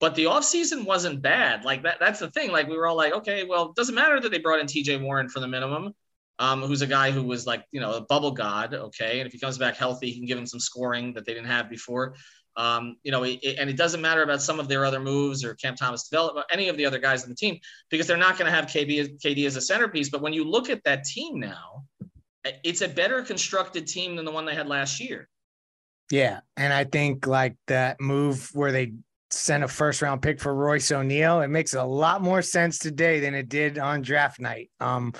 But 0.00 0.14
the 0.14 0.24
offseason 0.24 0.86
wasn't 0.86 1.20
bad. 1.20 1.64
Like 1.64 1.82
that, 1.82 1.98
that's 2.00 2.20
the 2.20 2.30
thing. 2.30 2.50
Like 2.50 2.68
we 2.68 2.76
were 2.76 2.86
all 2.86 2.96
like, 2.96 3.12
okay, 3.12 3.44
well, 3.44 3.70
it 3.70 3.76
doesn't 3.76 3.94
matter 3.94 4.18
that 4.18 4.30
they 4.30 4.38
brought 4.38 4.60
in 4.60 4.66
TJ 4.66 5.02
Warren 5.02 5.28
for 5.28 5.40
the 5.40 5.48
minimum, 5.48 5.94
um, 6.40 6.62
who's 6.62 6.80
a 6.80 6.86
guy 6.86 7.10
who 7.10 7.22
was 7.22 7.46
like, 7.46 7.66
you 7.70 7.80
know, 7.80 7.92
a 7.92 8.00
bubble 8.00 8.30
god. 8.32 8.72
Okay. 8.72 9.20
And 9.20 9.26
if 9.26 9.32
he 9.32 9.38
comes 9.38 9.58
back 9.58 9.76
healthy, 9.76 10.10
he 10.10 10.16
can 10.16 10.26
give 10.26 10.38
him 10.38 10.46
some 10.46 10.58
scoring 10.58 11.12
that 11.12 11.26
they 11.26 11.34
didn't 11.34 11.48
have 11.48 11.68
before. 11.68 12.14
Um, 12.56 12.96
you 13.02 13.12
know, 13.12 13.22
it, 13.24 13.40
and 13.58 13.68
it 13.68 13.76
doesn't 13.76 14.00
matter 14.00 14.22
about 14.22 14.40
some 14.40 14.58
of 14.58 14.66
their 14.66 14.86
other 14.86 15.00
moves 15.00 15.44
or 15.44 15.54
Cam 15.54 15.76
Thomas 15.76 16.08
development, 16.08 16.46
any 16.50 16.68
of 16.68 16.78
the 16.78 16.86
other 16.86 16.98
guys 16.98 17.22
on 17.22 17.28
the 17.28 17.36
team, 17.36 17.60
because 17.90 18.06
they're 18.06 18.16
not 18.16 18.38
going 18.38 18.50
to 18.50 18.56
have 18.56 18.66
KB, 18.66 19.20
KD 19.20 19.46
as 19.46 19.56
a 19.56 19.60
centerpiece. 19.60 20.08
But 20.08 20.22
when 20.22 20.32
you 20.32 20.44
look 20.44 20.70
at 20.70 20.82
that 20.84 21.04
team 21.04 21.38
now, 21.38 21.84
it's 22.64 22.80
a 22.80 22.88
better 22.88 23.22
constructed 23.22 23.86
team 23.86 24.16
than 24.16 24.24
the 24.24 24.32
one 24.32 24.46
they 24.46 24.54
had 24.54 24.66
last 24.66 24.98
year. 24.98 25.28
Yeah, 26.10 26.40
and 26.56 26.72
I 26.72 26.84
think 26.84 27.26
like 27.26 27.56
that 27.66 28.00
move 28.00 28.50
where 28.54 28.72
they 28.72 28.94
sent 29.30 29.62
a 29.62 29.68
first 29.68 30.02
round 30.02 30.22
pick 30.22 30.40
for 30.40 30.52
Royce 30.52 30.90
O'Neale, 30.90 31.42
it 31.42 31.48
makes 31.48 31.74
a 31.74 31.84
lot 31.84 32.22
more 32.22 32.42
sense 32.42 32.78
today 32.78 33.20
than 33.20 33.34
it 33.34 33.48
did 33.48 33.78
on 33.78 34.02
draft 34.02 34.40
night. 34.40 34.70
Um, 34.80 35.12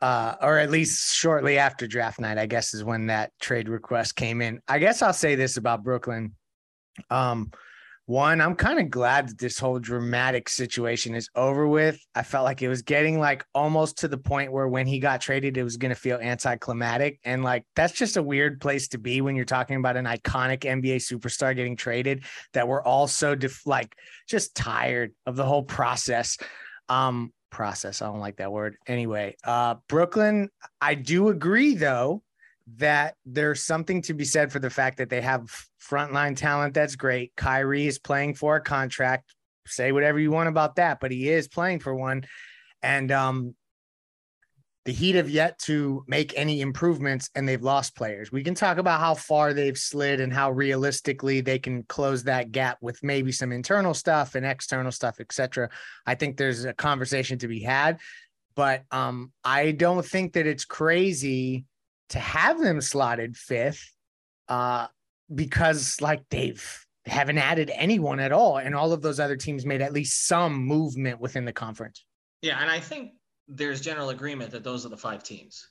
uh, 0.00 0.34
or 0.40 0.58
at 0.58 0.70
least 0.70 1.14
shortly 1.14 1.58
after 1.58 1.86
draft 1.86 2.20
night, 2.20 2.38
I 2.38 2.46
guess 2.46 2.74
is 2.74 2.84
when 2.84 3.06
that 3.06 3.32
trade 3.40 3.68
request 3.68 4.16
came 4.16 4.42
in. 4.42 4.60
I 4.68 4.78
guess 4.78 5.02
I'll 5.02 5.12
say 5.12 5.34
this 5.34 5.56
about 5.56 5.82
Brooklyn. 5.82 6.34
Um, 7.10 7.50
one, 8.06 8.40
I'm 8.40 8.54
kind 8.54 8.78
of 8.78 8.88
glad 8.88 9.30
that 9.30 9.38
this 9.38 9.58
whole 9.58 9.80
dramatic 9.80 10.48
situation 10.48 11.16
is 11.16 11.28
over 11.34 11.66
with. 11.66 11.98
I 12.14 12.22
felt 12.22 12.44
like 12.44 12.62
it 12.62 12.68
was 12.68 12.82
getting 12.82 13.18
like 13.18 13.44
almost 13.52 13.98
to 13.98 14.08
the 14.08 14.16
point 14.16 14.52
where 14.52 14.68
when 14.68 14.86
he 14.86 15.00
got 15.00 15.20
traded, 15.20 15.56
it 15.56 15.64
was 15.64 15.76
going 15.76 15.92
to 15.92 16.00
feel 16.00 16.18
anticlimactic. 16.18 17.18
And 17.24 17.42
like, 17.42 17.64
that's 17.74 17.92
just 17.92 18.16
a 18.16 18.22
weird 18.22 18.60
place 18.60 18.86
to 18.88 18.98
be 18.98 19.22
when 19.22 19.34
you're 19.34 19.44
talking 19.44 19.76
about 19.76 19.96
an 19.96 20.04
iconic 20.04 20.60
NBA 20.60 20.98
superstar 20.98 21.56
getting 21.56 21.74
traded 21.74 22.22
that 22.52 22.68
we're 22.68 22.82
all 22.82 23.08
so 23.08 23.34
def- 23.34 23.66
like 23.66 23.96
just 24.28 24.54
tired 24.54 25.12
of 25.26 25.34
the 25.34 25.44
whole 25.44 25.64
process. 25.64 26.38
Um, 26.88 27.32
process. 27.50 28.02
I 28.02 28.06
don't 28.06 28.20
like 28.20 28.36
that 28.36 28.52
word. 28.52 28.76
Anyway, 28.86 29.36
uh, 29.44 29.76
Brooklyn, 29.88 30.50
I 30.80 30.94
do 30.94 31.28
agree 31.28 31.74
though 31.74 32.22
that 32.76 33.14
there's 33.24 33.62
something 33.62 34.02
to 34.02 34.14
be 34.14 34.24
said 34.24 34.50
for 34.50 34.58
the 34.58 34.70
fact 34.70 34.98
that 34.98 35.08
they 35.08 35.20
have 35.20 35.48
frontline 35.80 36.36
talent 36.36 36.74
that's 36.74 36.96
great. 36.96 37.32
Kyrie 37.36 37.86
is 37.86 37.98
playing 37.98 38.34
for 38.34 38.56
a 38.56 38.60
contract. 38.60 39.34
Say 39.66 39.92
whatever 39.92 40.18
you 40.18 40.30
want 40.30 40.48
about 40.48 40.76
that, 40.76 40.98
but 41.00 41.10
he 41.10 41.28
is 41.28 41.48
playing 41.48 41.80
for 41.80 41.94
one. 41.94 42.24
And 42.82 43.10
um, 43.12 43.54
the 44.86 44.92
Heat 44.92 45.16
have 45.16 45.28
yet 45.28 45.58
to 45.58 46.04
make 46.06 46.32
any 46.36 46.60
improvements 46.60 47.28
and 47.34 47.46
they've 47.46 47.62
lost 47.62 47.96
players. 47.96 48.30
We 48.30 48.44
can 48.44 48.54
talk 48.54 48.78
about 48.78 49.00
how 49.00 49.14
far 49.14 49.52
they've 49.52 49.76
slid 49.76 50.20
and 50.20 50.32
how 50.32 50.52
realistically 50.52 51.40
they 51.40 51.58
can 51.58 51.82
close 51.82 52.22
that 52.24 52.52
gap 52.52 52.78
with 52.80 53.02
maybe 53.02 53.32
some 53.32 53.50
internal 53.50 53.94
stuff 53.94 54.36
and 54.36 54.46
external 54.46 54.92
stuff, 54.92 55.18
etc. 55.18 55.70
I 56.06 56.14
think 56.14 56.36
there's 56.36 56.64
a 56.64 56.72
conversation 56.72 57.36
to 57.40 57.48
be 57.48 57.60
had, 57.60 57.98
but 58.54 58.84
um, 58.92 59.32
I 59.44 59.72
don't 59.72 60.06
think 60.06 60.34
that 60.34 60.46
it's 60.46 60.64
crazy 60.64 61.64
to 62.10 62.20
have 62.20 62.60
them 62.60 62.80
slotted 62.80 63.36
fifth 63.36 63.92
uh, 64.48 64.86
because 65.34 66.00
like 66.00 66.22
they've 66.30 66.86
haven't 67.06 67.38
added 67.38 67.72
anyone 67.74 68.20
at 68.20 68.30
all 68.30 68.58
and 68.58 68.74
all 68.74 68.92
of 68.92 69.02
those 69.02 69.18
other 69.18 69.36
teams 69.36 69.66
made 69.66 69.82
at 69.82 69.92
least 69.92 70.26
some 70.26 70.54
movement 70.54 71.20
within 71.20 71.44
the 71.44 71.52
conference 71.52 72.04
yeah 72.42 72.60
and 72.60 72.68
i 72.68 72.80
think 72.80 73.12
there's 73.48 73.80
general 73.80 74.10
agreement 74.10 74.50
that 74.52 74.64
those 74.64 74.84
are 74.86 74.88
the 74.88 74.96
five 74.96 75.22
teams. 75.22 75.68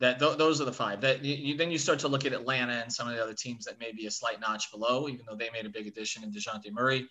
That 0.00 0.18
th- 0.18 0.38
those 0.38 0.60
are 0.60 0.64
the 0.64 0.72
five. 0.72 1.00
That 1.02 1.24
you, 1.24 1.34
you, 1.34 1.56
then 1.56 1.70
you 1.70 1.78
start 1.78 2.00
to 2.00 2.08
look 2.08 2.24
at 2.24 2.32
atlanta 2.32 2.74
and 2.74 2.92
some 2.92 3.08
of 3.08 3.14
the 3.14 3.22
other 3.22 3.34
teams 3.34 3.64
that 3.66 3.78
may 3.78 3.92
be 3.92 4.06
a 4.06 4.10
slight 4.10 4.40
notch 4.40 4.70
below 4.72 5.08
even 5.08 5.24
though 5.28 5.36
they 5.36 5.50
made 5.50 5.66
a 5.66 5.70
big 5.70 5.86
addition 5.86 6.24
in 6.24 6.32
DeJounte 6.32 6.70
Murray. 6.72 7.08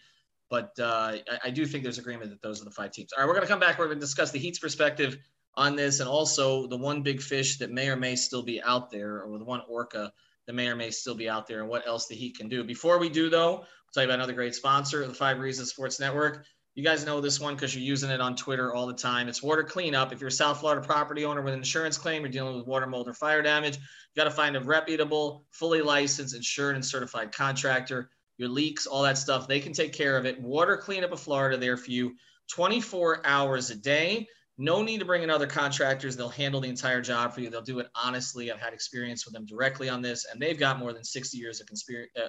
But 0.50 0.74
uh, 0.80 1.18
I, 1.32 1.40
I, 1.46 1.50
do 1.50 1.66
think 1.66 1.84
there's 1.84 1.98
agreement 1.98 2.30
that 2.30 2.42
those 2.42 2.62
are 2.62 2.66
the 2.66 2.72
five 2.72 2.92
teams. 2.92 3.12
All 3.14 3.24
right 3.24 3.28
we're 3.28 3.34
going 3.34 3.48
to 3.48 3.52
come 3.52 3.60
back. 3.60 3.80
We're 3.80 3.88
going 3.88 3.98
to 3.98 4.06
discuss 4.06 4.32
the 4.32 4.40
heat's 4.40 4.60
perspective 4.60 5.18
on 5.56 5.76
this, 5.76 6.00
and 6.00 6.10
also 6.10 6.68
the 6.68 6.78
one 6.78 7.02
big 7.02 7.22
fish 7.22 7.58
that 7.60 7.72
may 7.72 7.90
or 7.90 7.96
may 7.96 8.16
still 8.16 8.44
be 8.44 8.62
out 8.62 8.92
there, 8.92 9.22
or 9.24 9.38
the 9.38 9.46
one 9.46 9.62
orca 9.68 10.12
that 10.46 10.54
may 10.54 10.68
or 10.68 10.76
may 10.76 10.92
still 10.92 11.16
be 11.16 11.30
out 11.30 11.48
there, 11.48 11.62
and 11.62 11.70
what 11.70 11.88
else 11.88 12.08
the 12.08 12.16
Heat 12.16 12.38
can 12.38 12.50
do. 12.50 12.64
Before 12.64 13.00
we 13.00 13.10
do, 13.10 13.30
though, 13.30 13.60
I'll 13.60 13.68
tell 13.94 14.04
you 14.04 14.10
about 14.10 14.16
another 14.16 14.34
great 14.34 14.56
sponsor, 14.56 15.08
the 15.08 15.14
Five 15.14 15.40
Reasons 15.40 15.70
Sports 15.70 16.00
Network. 16.00 16.46
You 16.76 16.84
guys 16.84 17.06
know 17.06 17.22
this 17.22 17.40
one 17.40 17.54
because 17.54 17.76
you're 17.76 17.84
using 17.84 18.10
it 18.10 18.20
on 18.20 18.36
Twitter 18.36 18.74
all 18.74 18.88
the 18.88 18.94
time. 18.94 19.28
It's 19.28 19.44
water 19.44 19.64
cleanup. 19.64 20.12
If 20.12 20.20
you're 20.20 20.30
a 20.30 20.32
South 20.32 20.60
Florida 20.60 20.82
property 20.86 21.24
owner 21.24 21.42
with 21.44 21.54
an 21.54 21.60
insurance 21.60 22.00
claim, 22.00 22.24
you're 22.24 22.32
dealing 22.32 22.56
with 22.58 22.66
water, 22.66 22.88
mold, 22.88 23.08
or 23.08 23.14
fire 23.14 23.44
damage, 23.44 23.78
you 23.78 24.16
got 24.16 24.24
to 24.24 24.32
find 24.32 24.56
a 24.56 24.60
reputable, 24.60 25.46
fully 25.52 25.84
licensed, 25.84 26.36
insured, 26.36 26.74
and 26.74 26.84
certified 26.84 27.32
contractor. 27.32 28.10
Your 28.38 28.50
leaks, 28.50 28.88
all 28.88 29.04
that 29.04 29.20
stuff, 29.20 29.48
they 29.48 29.60
can 29.60 29.74
take 29.74 29.94
care 29.94 30.18
of 30.18 30.26
it. 30.26 30.42
Water 30.42 30.76
Cleanup 30.76 31.12
of 31.12 31.20
Florida, 31.20 31.58
there 31.58 31.78
for 31.78 31.92
you 31.92 32.16
24 32.52 33.22
hours 33.24 33.70
a 33.70 33.76
day. 33.76 34.28
No 34.58 34.82
need 34.82 35.00
to 35.00 35.06
bring 35.06 35.22
in 35.22 35.30
other 35.30 35.48
contractors. 35.48 36.16
They'll 36.16 36.30
handle 36.30 36.62
the 36.62 36.70
entire 36.70 37.02
job 37.02 37.34
for 37.34 37.42
you. 37.42 37.52
They'll 37.52 37.62
do 37.62 37.80
it 37.80 37.88
honestly. 37.96 38.52
I've 38.52 38.60
had 38.60 38.74
experience 38.74 39.26
with 39.26 39.34
them 39.34 39.46
directly 39.46 39.90
on 39.90 40.02
this, 40.02 40.26
and 40.32 40.42
they've 40.42 40.60
got 40.60 40.80
more 40.80 40.94
than 40.94 41.04
60 41.04 41.38
years 41.38 41.62
of, 41.62 41.68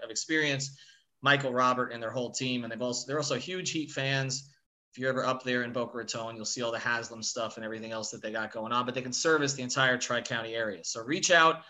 of 0.02 0.10
experience. 0.10 0.76
Michael 1.24 1.54
Robert 1.54 1.90
and 1.90 2.02
their 2.02 2.10
whole 2.10 2.30
team, 2.30 2.64
and 2.64 2.70
they've 2.70 2.82
also 2.82 3.06
they're 3.06 3.16
also 3.16 3.38
huge 3.38 3.70
Heat 3.70 3.90
fans. 3.90 4.50
If 4.92 4.98
you're 4.98 5.08
ever 5.08 5.24
up 5.24 5.42
there 5.42 5.62
in 5.62 5.72
Boca 5.72 5.96
Raton, 5.96 6.36
you'll 6.36 6.44
see 6.44 6.60
all 6.60 6.70
the 6.70 6.78
Haslem 6.78 7.22
stuff 7.22 7.56
and 7.56 7.64
everything 7.64 7.92
else 7.92 8.10
that 8.10 8.22
they 8.22 8.30
got 8.30 8.52
going 8.52 8.72
on. 8.72 8.84
But 8.84 8.94
they 8.94 9.00
can 9.00 9.12
service 9.12 9.54
the 9.54 9.62
entire 9.62 9.96
Tri 9.96 10.20
County 10.20 10.54
area. 10.54 10.84
So 10.84 11.02
reach 11.02 11.30
out 11.30 11.62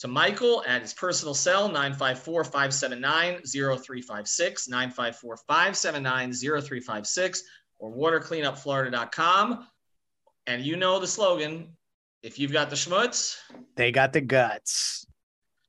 to 0.00 0.08
Michael 0.08 0.62
at 0.66 0.82
his 0.82 0.92
personal 0.92 1.32
cell 1.32 1.68
954 1.68 2.44
579 2.44 3.40
0356, 3.46 4.68
954 4.68 5.36
579 5.38 6.32
0356, 6.34 7.42
or 7.78 7.96
watercleanupflorida.com. 7.96 9.66
And 10.46 10.62
you 10.62 10.76
know 10.76 11.00
the 11.00 11.06
slogan 11.06 11.68
if 12.22 12.38
you've 12.38 12.52
got 12.52 12.70
the 12.70 12.76
schmutz, 12.76 13.36
they 13.74 13.90
got 13.90 14.12
the 14.12 14.20
guts. 14.20 15.06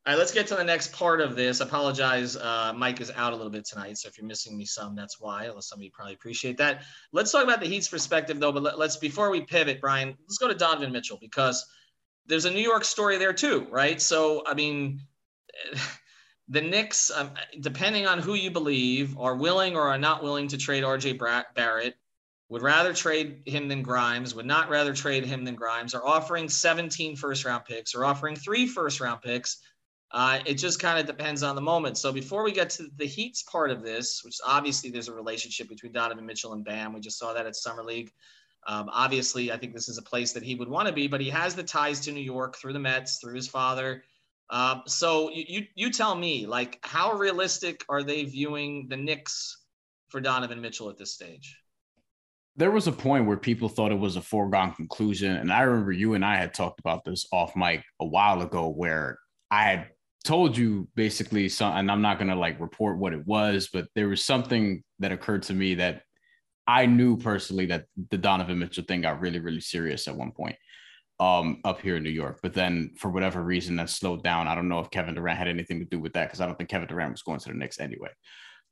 All 0.05 0.11
right, 0.11 0.19
let's 0.19 0.33
get 0.33 0.47
to 0.47 0.55
the 0.55 0.63
next 0.65 0.91
part 0.91 1.21
of 1.21 1.37
this. 1.37 1.61
Apologize. 1.61 2.35
Uh, 2.35 2.73
Mike 2.75 2.99
is 2.99 3.09
out 3.15 3.31
a 3.31 3.35
little 3.37 3.49
bit 3.51 3.63
tonight. 3.63 3.97
So 3.97 4.09
if 4.09 4.17
you're 4.17 4.27
missing 4.27 4.57
me 4.57 4.65
some, 4.65 4.95
that's 4.95 5.21
why. 5.21 5.45
Unless 5.45 5.69
some 5.69 5.79
of 5.79 5.83
you 5.83 5.91
probably 5.91 6.13
appreciate 6.13 6.57
that. 6.57 6.83
Let's 7.13 7.31
talk 7.31 7.45
about 7.45 7.61
the 7.61 7.67
Heat's 7.67 7.87
perspective, 7.87 8.37
though. 8.37 8.51
But 8.51 8.63
let, 8.63 8.77
let's, 8.77 8.97
before 8.97 9.29
we 9.29 9.41
pivot, 9.41 9.79
Brian, 9.79 10.09
let's 10.27 10.37
go 10.37 10.49
to 10.49 10.55
Donovan 10.55 10.91
Mitchell 10.91 11.17
because 11.21 11.65
there's 12.25 12.43
a 12.43 12.51
New 12.51 12.59
York 12.59 12.83
story 12.83 13.17
there, 13.17 13.31
too, 13.31 13.65
right? 13.71 14.01
So, 14.01 14.43
I 14.45 14.55
mean, 14.55 14.99
the 16.49 16.61
Knicks, 16.61 17.09
um, 17.09 17.31
depending 17.61 18.05
on 18.05 18.19
who 18.19 18.33
you 18.33 18.51
believe, 18.51 19.17
are 19.17 19.37
willing 19.37 19.77
or 19.77 19.83
are 19.83 19.97
not 19.97 20.21
willing 20.21 20.49
to 20.49 20.57
trade 20.57 20.83
RJ 20.83 21.17
Barrett 21.55 21.95
would 22.49 22.61
rather 22.61 22.93
trade 22.93 23.41
him 23.45 23.69
than 23.69 23.81
Grimes, 23.81 24.35
would 24.35 24.45
not 24.45 24.69
rather 24.69 24.93
trade 24.93 25.25
him 25.25 25.45
than 25.45 25.55
Grimes, 25.55 25.95
are 25.95 26.05
offering 26.05 26.49
17 26.49 27.15
first 27.15 27.45
round 27.45 27.63
picks, 27.65 27.95
or 27.95 28.03
offering 28.03 28.35
three 28.35 28.67
first 28.67 28.99
round 28.99 29.21
picks. 29.21 29.59
Uh, 30.13 30.39
it 30.45 30.55
just 30.55 30.79
kind 30.79 30.99
of 30.99 31.07
depends 31.07 31.41
on 31.41 31.55
the 31.55 31.61
moment. 31.61 31.97
So 31.97 32.11
before 32.11 32.43
we 32.43 32.51
get 32.51 32.69
to 32.71 32.87
the 32.97 33.05
Heat's 33.05 33.41
part 33.43 33.71
of 33.71 33.81
this, 33.81 34.21
which 34.23 34.37
obviously 34.45 34.91
there's 34.91 35.07
a 35.07 35.13
relationship 35.13 35.67
between 35.67 35.91
Donovan 35.91 36.25
Mitchell 36.25 36.53
and 36.53 36.63
Bam, 36.63 36.93
we 36.93 36.99
just 36.99 37.17
saw 37.17 37.33
that 37.33 37.47
at 37.47 37.55
Summer 37.55 37.83
League. 37.83 38.11
Um, 38.67 38.89
obviously, 38.93 39.51
I 39.51 39.57
think 39.57 39.73
this 39.73 39.89
is 39.89 39.97
a 39.97 40.03
place 40.03 40.31
that 40.33 40.43
he 40.43 40.53
would 40.53 40.69
want 40.69 40.87
to 40.87 40.93
be, 40.93 41.07
but 41.07 41.19
he 41.19 41.29
has 41.31 41.55
the 41.55 41.63
ties 41.63 41.99
to 42.01 42.11
New 42.11 42.21
York 42.21 42.55
through 42.55 42.73
the 42.73 42.79
Mets, 42.79 43.17
through 43.17 43.33
his 43.33 43.47
father. 43.47 44.03
Uh, 44.51 44.81
so 44.85 45.31
you, 45.31 45.45
you 45.47 45.65
you 45.75 45.89
tell 45.89 46.13
me, 46.15 46.45
like, 46.45 46.77
how 46.83 47.13
realistic 47.13 47.83
are 47.89 48.03
they 48.03 48.23
viewing 48.23 48.87
the 48.89 48.97
Knicks 48.97 49.65
for 50.09 50.21
Donovan 50.21 50.61
Mitchell 50.61 50.89
at 50.89 50.97
this 50.97 51.11
stage? 51.11 51.57
there 52.55 52.71
was 52.71 52.87
a 52.87 52.91
point 52.91 53.25
where 53.25 53.37
people 53.37 53.67
thought 53.67 53.91
it 53.91 53.97
was 53.97 54.15
a 54.15 54.21
foregone 54.21 54.73
conclusion. 54.73 55.35
And 55.35 55.51
I 55.51 55.61
remember 55.61 55.91
you 55.91 56.13
and 56.13 56.23
I 56.23 56.35
had 56.35 56.53
talked 56.53 56.79
about 56.79 57.03
this 57.03 57.25
off 57.31 57.55
mic 57.55 57.83
a 57.99 58.05
while 58.05 58.41
ago 58.41 58.69
where 58.69 59.17
I 59.49 59.63
had 59.63 59.87
told 60.23 60.57
you 60.57 60.87
basically 60.95 61.49
some, 61.49 61.75
and 61.75 61.91
I'm 61.91 62.01
not 62.01 62.17
going 62.17 62.29
to 62.29 62.35
like 62.35 62.59
report 62.59 62.97
what 62.97 63.13
it 63.13 63.25
was, 63.27 63.69
but 63.73 63.87
there 63.95 64.07
was 64.07 64.23
something 64.23 64.83
that 64.99 65.11
occurred 65.11 65.43
to 65.43 65.53
me 65.53 65.75
that 65.75 66.03
I 66.67 66.85
knew 66.85 67.17
personally 67.17 67.65
that 67.67 67.85
the 68.09 68.17
Donovan 68.17 68.59
Mitchell 68.59 68.85
thing 68.87 69.01
got 69.01 69.19
really, 69.19 69.39
really 69.39 69.61
serious 69.61 70.07
at 70.07 70.15
one 70.15 70.31
point. 70.31 70.55
um, 71.19 71.61
up 71.63 71.81
here 71.81 71.95
in 71.97 72.03
New 72.03 72.09
York. 72.09 72.39
But 72.41 72.53
then 72.53 72.91
for 72.97 73.09
whatever 73.09 73.41
reason 73.43 73.75
that 73.77 73.89
slowed 73.89 74.23
down. 74.23 74.47
I 74.47 74.55
don't 74.55 74.67
know 74.67 74.79
if 74.79 74.89
Kevin 74.89 75.15
Durant 75.15 75.37
had 75.37 75.47
anything 75.47 75.79
to 75.79 75.85
do 75.85 75.99
with 75.99 76.13
that 76.13 76.27
because 76.27 76.41
I 76.41 76.45
don't 76.45 76.57
think 76.57 76.69
Kevin 76.69 76.87
Durant 76.87 77.11
was 77.11 77.21
going 77.21 77.39
to 77.39 77.49
the 77.49 77.55
Knicks 77.55 77.79
anyway. 77.79 78.09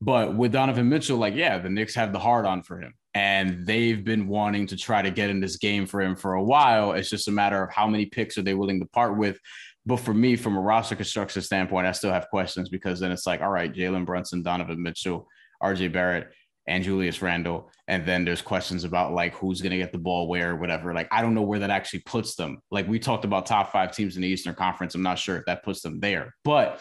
But 0.01 0.35
with 0.35 0.51
Donovan 0.51 0.89
Mitchell, 0.89 1.17
like, 1.17 1.35
yeah, 1.35 1.59
the 1.59 1.69
Knicks 1.69 1.93
have 1.95 2.11
the 2.11 2.19
hard 2.19 2.45
on 2.45 2.63
for 2.63 2.81
him. 2.81 2.93
And 3.13 3.67
they've 3.67 4.03
been 4.03 4.27
wanting 4.27 4.65
to 4.67 4.77
try 4.77 5.01
to 5.01 5.11
get 5.11 5.29
in 5.29 5.39
this 5.39 5.57
game 5.57 5.85
for 5.85 6.01
him 6.01 6.15
for 6.15 6.33
a 6.33 6.43
while. 6.43 6.93
It's 6.93 7.09
just 7.09 7.27
a 7.27 7.31
matter 7.31 7.61
of 7.63 7.71
how 7.71 7.87
many 7.87 8.07
picks 8.07 8.37
are 8.37 8.41
they 8.41 8.55
willing 8.55 8.79
to 8.79 8.85
part 8.87 9.17
with. 9.17 9.37
But 9.85 9.97
for 9.97 10.13
me, 10.13 10.35
from 10.35 10.57
a 10.57 10.61
roster 10.61 10.95
construction 10.95 11.41
standpoint, 11.41 11.87
I 11.87 11.91
still 11.91 12.11
have 12.11 12.29
questions 12.29 12.69
because 12.69 12.99
then 12.99 13.11
it's 13.11 13.25
like, 13.25 13.41
all 13.41 13.49
right, 13.49 13.73
Jalen 13.73 14.05
Brunson, 14.05 14.43
Donovan 14.43 14.81
Mitchell, 14.81 15.27
RJ 15.61 15.91
Barrett, 15.91 16.31
and 16.67 16.83
Julius 16.83 17.21
Randle. 17.21 17.71
And 17.87 18.05
then 18.05 18.23
there's 18.23 18.41
questions 18.41 18.83
about 18.83 19.13
like 19.13 19.33
who's 19.33 19.61
going 19.61 19.71
to 19.71 19.77
get 19.77 19.91
the 19.91 19.97
ball 19.97 20.27
where, 20.27 20.55
whatever. 20.55 20.93
Like, 20.93 21.07
I 21.11 21.21
don't 21.21 21.33
know 21.33 21.41
where 21.41 21.59
that 21.59 21.71
actually 21.71 21.99
puts 22.01 22.35
them. 22.35 22.59
Like, 22.69 22.87
we 22.87 22.99
talked 22.99 23.25
about 23.25 23.47
top 23.47 23.71
five 23.71 23.95
teams 23.95 24.15
in 24.15 24.21
the 24.21 24.27
Eastern 24.27 24.53
Conference. 24.53 24.93
I'm 24.93 25.01
not 25.01 25.19
sure 25.19 25.37
if 25.37 25.45
that 25.45 25.63
puts 25.63 25.81
them 25.81 25.99
there. 25.99 26.35
But 26.43 26.79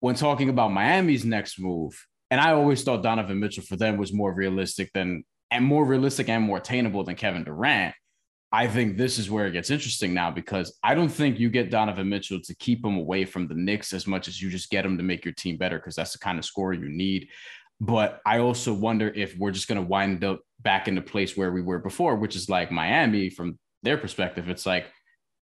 when 0.00 0.14
talking 0.14 0.48
about 0.48 0.72
Miami's 0.72 1.24
next 1.24 1.58
move, 1.58 1.94
and 2.30 2.40
I 2.40 2.52
always 2.52 2.82
thought 2.82 3.02
Donovan 3.02 3.40
Mitchell 3.40 3.64
for 3.64 3.76
them 3.76 3.96
was 3.96 4.12
more 4.12 4.32
realistic 4.32 4.92
than 4.92 5.24
and 5.50 5.64
more 5.64 5.84
realistic 5.84 6.28
and 6.28 6.44
more 6.44 6.58
attainable 6.58 7.02
than 7.02 7.16
Kevin 7.16 7.44
Durant. 7.44 7.94
I 8.52 8.66
think 8.66 8.96
this 8.96 9.18
is 9.18 9.30
where 9.30 9.46
it 9.46 9.52
gets 9.52 9.70
interesting 9.70 10.12
now 10.12 10.30
because 10.30 10.76
I 10.82 10.94
don't 10.94 11.08
think 11.08 11.38
you 11.38 11.50
get 11.50 11.70
Donovan 11.70 12.08
Mitchell 12.08 12.40
to 12.40 12.54
keep 12.56 12.84
him 12.84 12.96
away 12.96 13.24
from 13.24 13.46
the 13.46 13.54
Knicks 13.54 13.92
as 13.92 14.08
much 14.08 14.26
as 14.26 14.42
you 14.42 14.50
just 14.50 14.70
get 14.70 14.84
him 14.84 14.96
to 14.96 15.04
make 15.04 15.24
your 15.24 15.34
team 15.34 15.56
better 15.56 15.78
because 15.78 15.94
that's 15.94 16.12
the 16.12 16.18
kind 16.18 16.38
of 16.38 16.44
scorer 16.44 16.72
you 16.72 16.88
need. 16.88 17.28
But 17.80 18.20
I 18.26 18.38
also 18.40 18.74
wonder 18.74 19.08
if 19.14 19.36
we're 19.38 19.52
just 19.52 19.68
going 19.68 19.80
to 19.80 19.86
wind 19.86 20.24
up 20.24 20.40
back 20.60 20.88
in 20.88 20.96
the 20.96 21.00
place 21.00 21.36
where 21.36 21.52
we 21.52 21.62
were 21.62 21.78
before, 21.78 22.16
which 22.16 22.34
is 22.34 22.50
like 22.50 22.72
Miami 22.72 23.30
from 23.30 23.58
their 23.82 23.96
perspective. 23.96 24.48
It's 24.50 24.66
like 24.66 24.86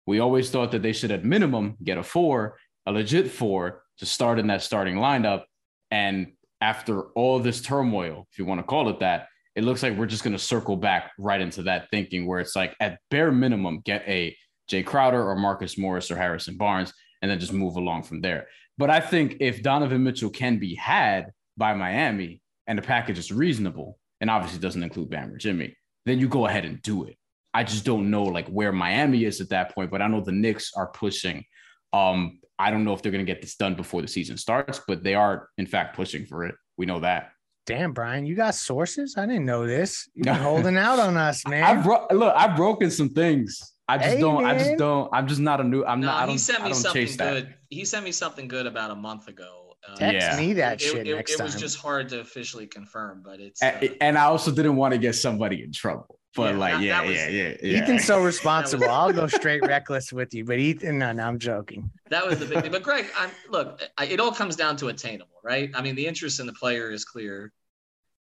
we 0.06 0.20
always 0.20 0.50
thought 0.50 0.70
that 0.70 0.82
they 0.82 0.92
should, 0.92 1.10
at 1.10 1.24
minimum, 1.24 1.76
get 1.82 1.98
a 1.98 2.02
four, 2.02 2.56
a 2.86 2.92
legit 2.92 3.30
four 3.30 3.82
to 3.98 4.06
start 4.06 4.38
in 4.38 4.46
that 4.46 4.62
starting 4.62 4.96
lineup. 4.96 5.42
And 5.90 6.32
after 6.60 7.02
all 7.10 7.40
this 7.40 7.60
turmoil, 7.60 8.26
if 8.30 8.38
you 8.38 8.44
want 8.44 8.60
to 8.60 8.64
call 8.64 8.88
it 8.88 9.00
that, 9.00 9.26
it 9.54 9.64
looks 9.64 9.82
like 9.82 9.96
we're 9.96 10.06
just 10.06 10.24
going 10.24 10.36
to 10.36 10.42
circle 10.42 10.76
back 10.76 11.12
right 11.18 11.40
into 11.40 11.62
that 11.64 11.88
thinking 11.90 12.26
where 12.26 12.40
it's 12.40 12.56
like 12.56 12.74
at 12.80 12.98
bare 13.10 13.30
minimum 13.30 13.82
get 13.84 14.02
a 14.06 14.36
Jae 14.70 14.84
Crowder 14.84 15.22
or 15.22 15.36
Marcus 15.36 15.76
Morris 15.76 16.10
or 16.10 16.16
Harrison 16.16 16.56
Barnes 16.56 16.92
and 17.20 17.30
then 17.30 17.38
just 17.38 17.52
move 17.52 17.76
along 17.76 18.04
from 18.04 18.20
there. 18.20 18.46
But 18.78 18.90
I 18.90 19.00
think 19.00 19.36
if 19.40 19.62
Donovan 19.62 20.02
Mitchell 20.02 20.30
can 20.30 20.58
be 20.58 20.74
had 20.74 21.30
by 21.56 21.74
Miami 21.74 22.40
and 22.66 22.78
the 22.78 22.82
package 22.82 23.18
is 23.18 23.30
reasonable 23.30 23.98
and 24.20 24.30
obviously 24.30 24.60
doesn't 24.60 24.82
include 24.82 25.10
Bam 25.10 25.30
or 25.30 25.36
Jimmy, 25.36 25.76
then 26.06 26.18
you 26.18 26.28
go 26.28 26.46
ahead 26.46 26.64
and 26.64 26.80
do 26.82 27.04
it. 27.04 27.16
I 27.52 27.64
just 27.64 27.84
don't 27.84 28.10
know 28.10 28.24
like 28.24 28.48
where 28.48 28.72
Miami 28.72 29.24
is 29.24 29.40
at 29.40 29.50
that 29.50 29.74
point, 29.74 29.90
but 29.90 30.00
I 30.00 30.08
know 30.08 30.22
the 30.22 30.32
Knicks 30.32 30.72
are 30.74 30.88
pushing 30.88 31.44
um 31.92 32.38
I 32.58 32.70
don't 32.70 32.84
know 32.84 32.92
if 32.92 33.02
they're 33.02 33.12
going 33.12 33.26
to 33.26 33.30
get 33.30 33.42
this 33.42 33.56
done 33.56 33.74
before 33.74 34.02
the 34.02 34.08
season 34.08 34.36
starts, 34.36 34.80
but 34.86 35.02
they 35.02 35.14
are 35.14 35.48
in 35.58 35.66
fact 35.66 35.96
pushing 35.96 36.26
for 36.26 36.44
it. 36.44 36.54
We 36.76 36.86
know 36.86 37.00
that. 37.00 37.32
Damn, 37.72 37.92
Brian, 37.92 38.26
you 38.26 38.34
got 38.34 38.54
sources? 38.54 39.14
I 39.16 39.24
didn't 39.24 39.46
know 39.46 39.66
this. 39.66 40.06
You've 40.14 40.26
been 40.26 40.34
holding 40.50 40.76
out 40.76 40.98
on 40.98 41.16
us, 41.16 41.46
man. 41.46 41.62
I 41.64 41.82
bro- 41.82 42.06
look, 42.10 42.34
I've 42.36 42.54
broken 42.54 42.90
some 42.90 43.08
things. 43.08 43.72
I 43.88 43.96
just 43.96 44.10
hey, 44.10 44.20
don't. 44.20 44.42
Man. 44.42 44.54
I 44.54 44.58
just 44.58 44.76
don't. 44.76 45.08
I'm 45.10 45.26
just 45.26 45.40
not 45.40 45.58
a 45.58 45.64
new. 45.64 45.82
I'm 45.82 46.00
no, 46.00 46.08
not. 46.08 46.16
I 46.18 46.26
don't, 46.26 46.32
he 46.32 46.38
sent 46.38 46.64
me 46.64 46.74
something 46.74 47.06
good. 47.06 47.46
That. 47.46 47.58
He 47.70 47.86
sent 47.86 48.04
me 48.04 48.12
something 48.12 48.46
good 48.46 48.66
about 48.66 48.90
a 48.90 48.94
month 48.94 49.28
ago. 49.28 49.74
Uh, 49.88 49.96
Text 49.96 50.28
yeah. 50.28 50.36
me 50.36 50.52
that 50.52 50.74
it, 50.74 50.80
shit 50.82 51.08
it, 51.08 51.16
next 51.16 51.32
it, 51.32 51.38
time. 51.38 51.46
It 51.46 51.54
was 51.54 51.60
just 51.60 51.78
hard 51.78 52.10
to 52.10 52.20
officially 52.20 52.66
confirm, 52.66 53.22
but 53.24 53.40
it's. 53.40 53.62
Uh, 53.62 53.78
and, 53.80 53.96
and 54.02 54.18
I 54.18 54.24
also 54.24 54.50
didn't 54.50 54.76
want 54.76 54.92
to 54.92 54.98
get 54.98 55.14
somebody 55.14 55.64
in 55.64 55.72
trouble. 55.72 56.18
But 56.34 56.52
Yeah, 56.52 56.58
like, 56.58 56.72
that- 56.74 56.82
yeah, 56.82 57.00
that 57.00 57.08
was- 57.08 57.16
yeah, 57.16 57.28
yeah, 57.28 57.56
yeah. 57.62 57.78
Ethan's 57.82 58.04
so 58.04 58.22
responsible. 58.24 58.88
I'll 58.88 59.12
go 59.12 59.26
straight 59.26 59.62
reckless 59.66 60.12
with 60.12 60.32
you, 60.32 60.44
but 60.44 60.58
Ethan, 60.58 60.98
no, 60.98 61.12
no, 61.12 61.24
I'm 61.24 61.38
joking. 61.38 61.90
That 62.10 62.26
was 62.26 62.38
the 62.38 62.46
big 62.46 62.62
thing. 62.62 62.70
But 62.70 62.82
Greg, 62.88 63.06
I'm, 63.18 63.30
look, 63.50 63.82
I, 63.98 64.06
it 64.06 64.20
all 64.20 64.32
comes 64.32 64.56
down 64.56 64.76
to 64.78 64.88
attainable, 64.88 65.40
right? 65.44 65.70
I 65.74 65.82
mean, 65.82 65.94
the 65.94 66.06
interest 66.06 66.40
in 66.40 66.46
the 66.46 66.52
player 66.54 66.90
is 66.90 67.04
clear, 67.04 67.52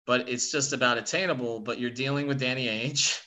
but 0.06 0.28
it's 0.28 0.50
just 0.50 0.72
about 0.72 0.98
attainable. 0.98 1.60
But 1.60 1.78
you're 1.78 1.90
dealing 1.90 2.26
with 2.26 2.40
Danny 2.40 2.66
Ainge. 2.66 3.20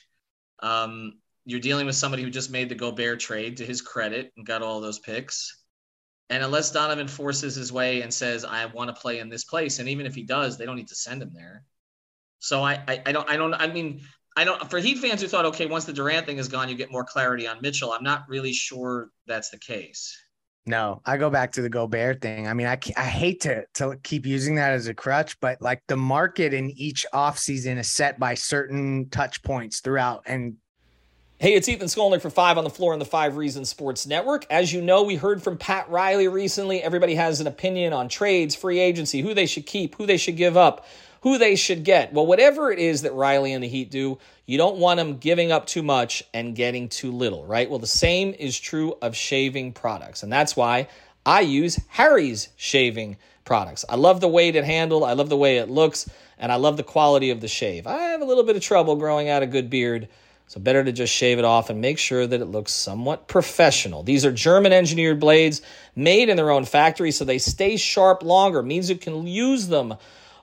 Um, 0.60 1.14
you're 1.44 1.60
dealing 1.60 1.86
with 1.86 1.94
somebody 1.94 2.22
who 2.22 2.30
just 2.30 2.50
made 2.50 2.68
the 2.68 2.74
Gobert 2.74 3.20
trade 3.20 3.58
to 3.58 3.66
his 3.66 3.82
credit 3.82 4.32
and 4.36 4.46
got 4.46 4.62
all 4.62 4.80
those 4.80 4.98
picks. 4.98 5.62
And 6.30 6.42
unless 6.42 6.70
Donovan 6.70 7.06
forces 7.06 7.54
his 7.54 7.70
way 7.70 8.00
and 8.00 8.12
says, 8.12 8.44
I 8.44 8.64
want 8.66 8.88
to 8.88 9.00
play 9.00 9.18
in 9.18 9.28
this 9.28 9.44
place, 9.44 9.78
and 9.78 9.88
even 9.90 10.06
if 10.06 10.14
he 10.14 10.22
does, 10.22 10.56
they 10.56 10.64
don't 10.64 10.76
need 10.76 10.88
to 10.88 10.94
send 10.94 11.20
him 11.20 11.32
there. 11.34 11.64
So 12.38 12.62
I, 12.62 12.82
I, 12.88 13.02
I 13.06 13.12
don't, 13.12 13.28
I 13.28 13.36
don't, 13.36 13.52
I 13.54 13.66
mean, 13.66 14.00
I 14.36 14.44
don't, 14.44 14.70
for 14.70 14.78
Heat 14.78 14.98
fans 14.98 15.20
who 15.20 15.28
thought, 15.28 15.44
okay, 15.44 15.66
once 15.66 15.84
the 15.84 15.92
Durant 15.92 16.26
thing 16.26 16.38
is 16.38 16.48
gone, 16.48 16.68
you 16.68 16.76
get 16.76 16.90
more 16.90 17.04
clarity 17.04 17.46
on 17.46 17.58
Mitchell. 17.60 17.92
I'm 17.92 18.02
not 18.02 18.24
really 18.26 18.52
sure 18.52 19.10
that's 19.26 19.50
the 19.50 19.58
case. 19.58 20.18
No, 20.66 21.02
I 21.04 21.18
go 21.18 21.28
back 21.28 21.52
to 21.52 21.62
the 21.62 21.68
Gobert 21.68 22.22
thing. 22.22 22.48
I 22.48 22.54
mean, 22.54 22.66
I, 22.66 22.78
I 22.96 23.04
hate 23.04 23.40
to, 23.42 23.66
to 23.74 23.98
keep 24.02 24.24
using 24.24 24.54
that 24.54 24.72
as 24.72 24.86
a 24.86 24.94
crutch, 24.94 25.38
but 25.40 25.60
like 25.60 25.82
the 25.88 25.96
market 25.96 26.54
in 26.54 26.70
each 26.70 27.04
offseason 27.12 27.76
is 27.76 27.92
set 27.92 28.18
by 28.18 28.34
certain 28.34 29.10
touch 29.10 29.42
points 29.42 29.80
throughout. 29.80 30.22
And 30.26 30.56
Hey, 31.38 31.54
it's 31.54 31.68
Ethan 31.68 31.88
Skolnick 31.88 32.22
for 32.22 32.30
Five 32.30 32.56
on 32.56 32.64
the 32.64 32.70
Floor 32.70 32.92
on 32.92 33.00
the 33.00 33.04
Five 33.04 33.36
Reasons 33.36 33.68
Sports 33.68 34.06
Network. 34.06 34.46
As 34.48 34.72
you 34.72 34.80
know, 34.80 35.02
we 35.02 35.16
heard 35.16 35.42
from 35.42 35.58
Pat 35.58 35.90
Riley 35.90 36.28
recently. 36.28 36.80
Everybody 36.80 37.16
has 37.16 37.40
an 37.40 37.48
opinion 37.48 37.92
on 37.92 38.08
trades, 38.08 38.54
free 38.54 38.78
agency, 38.78 39.20
who 39.20 39.34
they 39.34 39.44
should 39.44 39.66
keep, 39.66 39.96
who 39.96 40.06
they 40.06 40.16
should 40.16 40.36
give 40.36 40.56
up, 40.56 40.86
who 41.24 41.38
they 41.38 41.56
should 41.56 41.84
get. 41.84 42.12
Well, 42.12 42.26
whatever 42.26 42.70
it 42.70 42.78
is 42.78 43.00
that 43.02 43.14
Riley 43.14 43.54
and 43.54 43.64
the 43.64 43.68
Heat 43.68 43.90
do, 43.90 44.18
you 44.44 44.58
don't 44.58 44.76
want 44.76 44.98
them 44.98 45.16
giving 45.16 45.50
up 45.50 45.66
too 45.66 45.82
much 45.82 46.22
and 46.34 46.54
getting 46.54 46.90
too 46.90 47.10
little, 47.10 47.46
right? 47.46 47.68
Well, 47.68 47.78
the 47.78 47.86
same 47.86 48.34
is 48.38 48.60
true 48.60 48.98
of 49.00 49.16
shaving 49.16 49.72
products. 49.72 50.22
And 50.22 50.30
that's 50.30 50.54
why 50.54 50.88
I 51.24 51.40
use 51.40 51.80
Harry's 51.88 52.50
shaving 52.56 53.16
products. 53.46 53.86
I 53.88 53.96
love 53.96 54.20
the 54.20 54.28
weight 54.28 54.54
it 54.54 54.64
handled, 54.64 55.02
I 55.02 55.14
love 55.14 55.30
the 55.30 55.36
way 55.38 55.56
it 55.56 55.70
looks, 55.70 56.10
and 56.38 56.52
I 56.52 56.56
love 56.56 56.76
the 56.76 56.82
quality 56.82 57.30
of 57.30 57.40
the 57.40 57.48
shave. 57.48 57.86
I 57.86 57.96
have 57.96 58.20
a 58.20 58.26
little 58.26 58.44
bit 58.44 58.56
of 58.56 58.62
trouble 58.62 58.96
growing 58.96 59.30
out 59.30 59.42
a 59.42 59.46
good 59.46 59.70
beard. 59.70 60.08
So 60.46 60.60
better 60.60 60.84
to 60.84 60.92
just 60.92 61.14
shave 61.14 61.38
it 61.38 61.46
off 61.46 61.70
and 61.70 61.80
make 61.80 61.98
sure 61.98 62.26
that 62.26 62.40
it 62.42 62.44
looks 62.44 62.70
somewhat 62.70 63.28
professional. 63.28 64.02
These 64.02 64.26
are 64.26 64.30
German 64.30 64.74
engineered 64.74 65.20
blades 65.20 65.62
made 65.96 66.28
in 66.28 66.36
their 66.36 66.50
own 66.50 66.66
factory 66.66 67.12
so 67.12 67.24
they 67.24 67.38
stay 67.38 67.78
sharp 67.78 68.22
longer, 68.22 68.62
means 68.62 68.90
you 68.90 68.96
can 68.96 69.26
use 69.26 69.68
them 69.68 69.94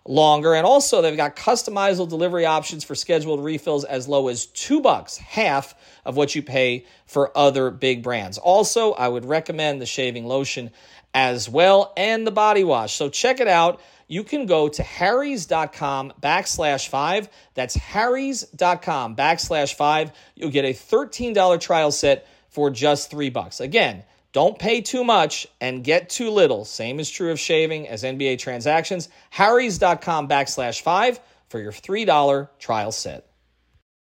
longer. 0.06 0.54
And 0.54 0.66
also 0.66 1.02
they've 1.02 1.18
got 1.18 1.36
customizable 1.36 2.10
delivery 2.10 2.46
options 2.46 2.84
for 2.84 2.96
scheduled 2.96 3.44
refills 3.44 3.84
as 3.84 4.08
low 4.08 4.28
as 4.28 4.46
two 4.46 4.82
bucks, 4.82 5.18
half 5.18 5.76
of 6.06 6.18
what 6.18 6.36
you 6.36 6.42
pay 6.42 6.86
for 7.06 7.36
other 7.38 7.72
big 7.72 8.04
brands. 8.04 8.38
Also, 8.38 8.94
I 8.94 9.08
would 9.08 9.26
recommend 9.26 9.82
the 9.82 9.86
shaving 9.86 10.26
lotion 10.26 10.72
as 11.14 11.50
well 11.50 11.94
and 11.98 12.26
the 12.26 12.32
body 12.32 12.64
wash. 12.64 12.94
So 12.96 13.10
check 13.10 13.40
it 13.40 13.48
out 13.48 13.82
you 14.12 14.26
can 14.26 14.46
go 14.46 14.68
to 14.68 14.84
harrys.com 14.84 16.12
backslash 16.22 16.90
five. 16.90 17.30
That's 17.54 17.76
harrys.com 17.76 19.16
backslash 19.16 19.74
five. 19.74 20.12
You'll 20.36 20.52
get 20.52 20.66
a 20.66 20.74
$13 20.74 21.62
trial 21.62 21.94
set 21.94 22.28
for 22.50 22.70
just 22.70 23.10
three 23.10 23.30
bucks. 23.30 23.62
Again, 23.62 24.04
don't 24.34 24.58
pay 24.58 24.82
too 24.82 25.04
much 25.04 25.48
and 25.60 25.84
get 25.84 26.10
too 26.10 26.30
little. 26.30 26.66
Same 26.66 27.00
is 27.00 27.10
true 27.10 27.32
of 27.32 27.40
shaving 27.40 27.88
as 27.88 28.04
NBA 28.04 28.40
transactions. 28.40 29.10
harrys.com 29.30 30.28
backslash 30.28 30.82
five 30.82 31.20
for 31.50 31.60
your 31.60 31.72
$3 31.72 32.50
trial 32.60 32.92
set. 32.92 33.28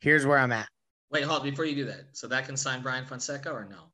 Here's 0.00 0.24
where 0.24 0.38
I'm 0.38 0.52
at. 0.52 0.66
Wait, 1.10 1.24
hold 1.24 1.42
before 1.42 1.66
you 1.66 1.74
do 1.74 1.84
that. 1.84 2.04
So 2.12 2.26
that 2.28 2.46
can 2.46 2.56
sign 2.56 2.80
Brian 2.80 3.04
Fonseca 3.04 3.50
or 3.50 3.68
no? 3.70 3.90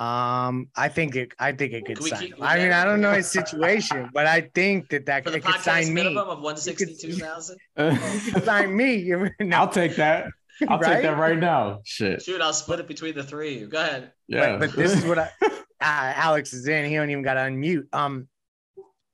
Um, 0.00 0.70
I 0.74 0.88
think 0.88 1.14
it. 1.14 1.32
I 1.38 1.52
think 1.52 1.74
it 1.74 1.84
could 1.84 2.02
sign. 2.02 2.20
Keep, 2.20 2.36
I 2.40 2.56
mean, 2.56 2.72
I 2.72 2.84
don't 2.84 3.02
know 3.02 3.12
his 3.12 3.30
situation, 3.30 4.08
but 4.14 4.26
I 4.26 4.50
think 4.54 4.88
that 4.88 5.04
that 5.06 5.24
For 5.24 5.30
the 5.30 5.36
it 5.36 5.44
could 5.44 5.60
sign 5.60 5.88
me. 5.88 5.92
Minimum 5.92 6.28
of 6.30 6.40
one 6.40 6.56
sixty 6.56 6.96
two 6.96 7.12
thousand. 7.12 7.58
sign 8.44 8.74
me. 8.74 9.12
no. 9.40 9.56
I'll 9.56 9.68
take 9.68 9.96
that. 9.96 10.28
I'll 10.68 10.78
right? 10.78 10.94
take 10.94 11.02
that 11.02 11.18
right 11.18 11.38
now. 11.38 11.80
Shit. 11.84 12.22
Shoot, 12.22 12.40
I'll 12.40 12.54
split 12.54 12.80
it 12.80 12.88
between 12.88 13.14
the 13.14 13.22
three 13.22 13.56
of 13.56 13.60
you. 13.60 13.66
Go 13.68 13.80
ahead. 13.80 14.12
Yeah. 14.26 14.56
But, 14.56 14.70
but 14.70 14.76
this 14.76 14.94
is 14.94 15.04
what 15.04 15.18
I, 15.18 15.30
uh, 15.42 15.52
Alex 15.80 16.54
is 16.54 16.66
in. 16.66 16.88
He 16.88 16.96
don't 16.96 17.10
even 17.10 17.22
got 17.22 17.34
to 17.34 17.40
unmute. 17.40 17.84
Um, 17.92 18.28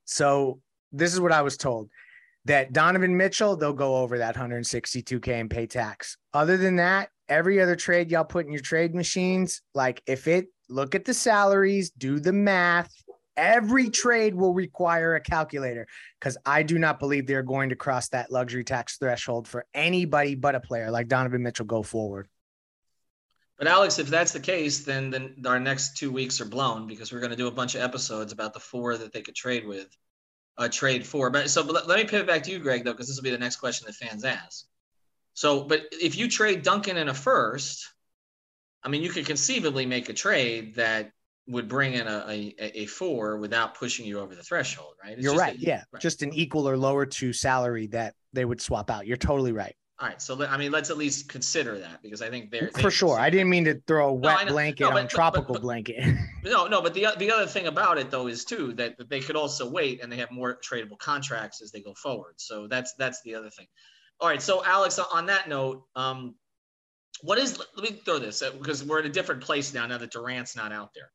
so 0.05 0.61
this 0.93 1.13
is 1.13 1.19
what 1.19 1.33
I 1.33 1.41
was 1.41 1.57
told 1.57 1.89
that 2.45 2.71
Donovan 2.71 3.15
Mitchell, 3.17 3.57
they'll 3.57 3.73
go 3.73 3.97
over 3.97 4.19
that 4.19 4.35
162K 4.35 5.27
and 5.27 5.49
pay 5.49 5.67
tax. 5.67 6.17
Other 6.33 6.55
than 6.55 6.77
that, 6.77 7.09
every 7.27 7.61
other 7.61 7.75
trade 7.75 8.09
y'all 8.09 8.23
put 8.23 8.45
in 8.45 8.53
your 8.53 8.61
trade 8.61 8.95
machines, 8.95 9.61
like 9.73 10.01
if 10.07 10.27
it 10.27 10.47
look 10.69 10.95
at 10.95 11.05
the 11.05 11.13
salaries, 11.13 11.89
do 11.91 12.19
the 12.19 12.33
math, 12.33 12.91
Every 13.37 13.91
trade 13.91 14.33
will 14.33 14.55
require 14.55 15.13
a 15.13 15.21
calculator 15.21 15.87
because 16.19 16.37
I 16.43 16.63
do 16.63 16.79
not 16.79 16.97
believe 16.97 17.27
they're 17.27 17.43
going 17.43 17.69
to 17.69 17.75
cross 17.75 18.09
that 18.09 18.31
luxury 18.31 18.63
tax 18.63 18.97
threshold 18.97 19.47
for 19.47 19.63
anybody 19.75 20.33
but 20.33 20.55
a 20.55 20.59
player 20.59 20.89
like 20.89 21.07
Donovan 21.07 21.43
Mitchell 21.43 21.67
go 21.67 21.83
forward. 21.83 22.27
But 23.59 23.67
Alex, 23.67 23.99
if 23.99 24.07
that's 24.07 24.33
the 24.33 24.39
case, 24.39 24.85
then 24.85 25.11
then 25.11 25.35
our 25.45 25.59
next 25.59 25.97
two 25.97 26.11
weeks 26.11 26.41
are 26.41 26.45
blown 26.45 26.87
because 26.87 27.11
we're 27.11 27.19
going 27.19 27.31
to 27.31 27.37
do 27.37 27.47
a 27.47 27.51
bunch 27.51 27.75
of 27.75 27.81
episodes 27.81 28.31
about 28.33 28.53
the 28.53 28.59
four 28.59 28.97
that 28.97 29.13
they 29.13 29.21
could 29.21 29.35
trade 29.35 29.67
with, 29.67 29.87
uh, 30.57 30.67
trade 30.67 31.05
for. 31.05 31.29
But 31.29 31.49
so, 31.49 31.63
but 31.63 31.73
let, 31.73 31.87
let 31.87 31.99
me 31.99 32.05
pivot 32.05 32.27
back 32.27 32.43
to 32.43 32.51
you, 32.51 32.59
Greg, 32.59 32.83
though, 32.83 32.91
because 32.91 33.07
this 33.07 33.17
will 33.17 33.23
be 33.23 33.31
the 33.31 33.37
next 33.37 33.57
question 33.57 33.85
that 33.85 33.95
fans 33.95 34.25
ask. 34.25 34.65
So, 35.33 35.63
but 35.63 35.85
if 35.91 36.17
you 36.17 36.27
trade 36.27 36.63
Duncan 36.63 36.97
in 36.97 37.09
a 37.09 37.13
first, 37.13 37.87
I 38.87 38.89
mean, 38.89 39.03
you 39.03 39.09
could 39.09 39.25
conceivably 39.25 39.85
make 39.85 40.07
a 40.07 40.13
trade 40.13 40.75
that 40.75 41.11
would 41.45 41.67
bring 41.67 41.95
in 41.95 42.07
a, 42.07 42.23
a, 42.57 42.81
a, 42.83 42.85
four 42.85 43.35
without 43.35 43.75
pushing 43.75 44.05
you 44.05 44.17
over 44.21 44.33
the 44.33 44.41
threshold, 44.41 44.93
right? 45.03 45.11
It's 45.11 45.23
You're 45.23 45.35
right. 45.35 45.57
A, 45.57 45.59
yeah. 45.59 45.83
Right. 45.91 46.01
Just 46.01 46.21
an 46.21 46.33
equal 46.33 46.69
or 46.69 46.77
lower 46.77 47.05
to 47.05 47.33
salary 47.33 47.87
that 47.87 48.15
they 48.31 48.45
would 48.45 48.61
swap 48.61 48.89
out. 48.89 49.05
You're 49.05 49.17
totally 49.17 49.51
right. 49.51 49.75
All 49.99 50.07
right. 50.07 50.21
So, 50.21 50.41
I 50.45 50.55
mean, 50.55 50.71
let's 50.71 50.89
at 50.89 50.97
least 50.97 51.27
consider 51.27 51.77
that 51.79 52.01
because 52.01 52.21
I 52.21 52.29
think 52.29 52.49
they're. 52.49 52.69
For 52.79 52.89
sure. 52.89 53.19
I 53.19 53.29
didn't 53.29 53.49
mean 53.49 53.65
to 53.65 53.81
throw 53.87 54.07
a 54.07 54.13
wet 54.13 54.45
no, 54.45 54.53
blanket 54.53 54.83
no, 54.83 54.91
but, 54.91 55.01
on 55.01 55.07
tropical 55.09 55.55
but, 55.55 55.59
but, 55.59 55.61
blanket. 55.63 55.97
no, 56.45 56.67
no. 56.67 56.81
But 56.81 56.93
the, 56.93 57.07
the 57.17 57.29
other 57.29 57.45
thing 57.45 57.67
about 57.67 57.97
it, 57.97 58.09
though, 58.09 58.27
is 58.27 58.45
too 58.45 58.71
that, 58.75 58.97
that 58.99 59.09
they 59.09 59.19
could 59.19 59.35
also 59.35 59.69
wait 59.69 60.01
and 60.01 60.09
they 60.09 60.17
have 60.17 60.31
more 60.31 60.57
tradable 60.61 60.97
contracts 60.97 61.61
as 61.61 61.73
they 61.73 61.81
go 61.81 61.93
forward. 61.93 62.35
So 62.37 62.67
that's 62.67 62.93
that's 62.93 63.21
the 63.23 63.35
other 63.35 63.49
thing. 63.49 63.67
All 64.21 64.29
right. 64.29 64.41
So, 64.41 64.63
Alex, 64.63 64.97
on 64.97 65.25
that 65.25 65.49
note, 65.49 65.83
um, 65.93 66.35
what 67.21 67.37
is, 67.37 67.57
let 67.75 67.89
me 67.89 67.99
throw 68.03 68.19
this 68.19 68.43
because 68.57 68.83
we're 68.83 68.99
in 68.99 69.05
a 69.05 69.09
different 69.09 69.41
place 69.41 69.73
now, 69.73 69.85
now 69.87 69.97
that 69.97 70.11
Durant's 70.11 70.55
not 70.55 70.71
out 70.71 70.93
there. 70.93 71.11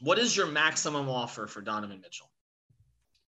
What 0.00 0.18
is 0.18 0.36
your 0.36 0.46
maximum 0.46 1.08
offer 1.08 1.46
for 1.46 1.60
Donovan 1.60 2.00
Mitchell? 2.00 2.30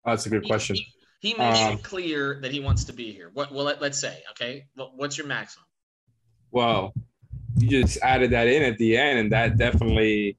Oh, 0.05 0.11
that's 0.11 0.27
a 0.27 0.31
good 0.31 0.45
question. 0.45 0.77
He, 0.77 0.85
he, 1.21 1.29
he 1.31 1.39
makes 1.39 1.61
um, 1.61 1.75
it 1.75 1.83
clear 1.83 2.39
that 2.43 2.53
he 2.53 2.61
wants 2.61 2.85
to 2.85 2.93
be 2.93 3.13
here. 3.13 3.31
What? 3.33 3.53
Well, 3.53 3.65
let, 3.65 3.83
us 3.83 4.01
say, 4.01 4.23
okay. 4.33 4.67
what's 4.75 5.17
your 5.17 5.27
maximum? 5.27 5.67
Well, 6.51 6.93
you 7.57 7.83
just 7.83 7.99
added 8.03 8.31
that 8.31 8.49
in 8.49 8.63
at 8.63 8.79
the 8.79 8.97
end, 8.97 9.19
and 9.19 9.33
that 9.33 9.59
definitely 9.59 10.37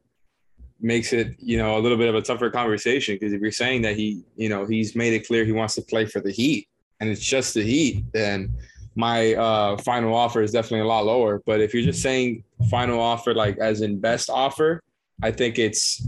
makes 0.79 1.13
it, 1.13 1.35
you 1.37 1.57
know, 1.57 1.77
a 1.77 1.79
little 1.79 1.97
bit 1.97 2.09
of 2.09 2.15
a 2.15 2.21
tougher 2.21 2.49
conversation 2.49 3.15
because 3.15 3.33
if 3.33 3.41
you're 3.41 3.51
saying 3.51 3.83
that 3.83 3.95
he, 3.95 4.23
you 4.35 4.49
know, 4.49 4.65
he's 4.65 4.95
made 4.95 5.13
it 5.13 5.27
clear 5.27 5.45
he 5.45 5.51
wants 5.51 5.75
to 5.75 5.81
play 5.81 6.05
for 6.05 6.19
the 6.19 6.31
Heat, 6.31 6.67
and 6.99 7.09
it's 7.09 7.21
just 7.21 7.53
the 7.53 7.63
Heat, 7.63 8.03
then 8.13 8.55
my 8.95 9.33
uh, 9.35 9.77
final 9.77 10.13
offer 10.13 10.41
is 10.41 10.51
definitely 10.51 10.81
a 10.81 10.85
lot 10.85 11.05
lower. 11.05 11.41
But 11.45 11.61
if 11.61 11.73
you're 11.73 11.83
just 11.83 12.01
saying 12.01 12.43
final 12.69 12.99
offer, 12.99 13.33
like 13.33 13.57
as 13.57 13.81
in 13.81 13.99
best 13.99 14.29
offer, 14.29 14.81
I 15.23 15.31
think 15.31 15.59
it's 15.59 16.05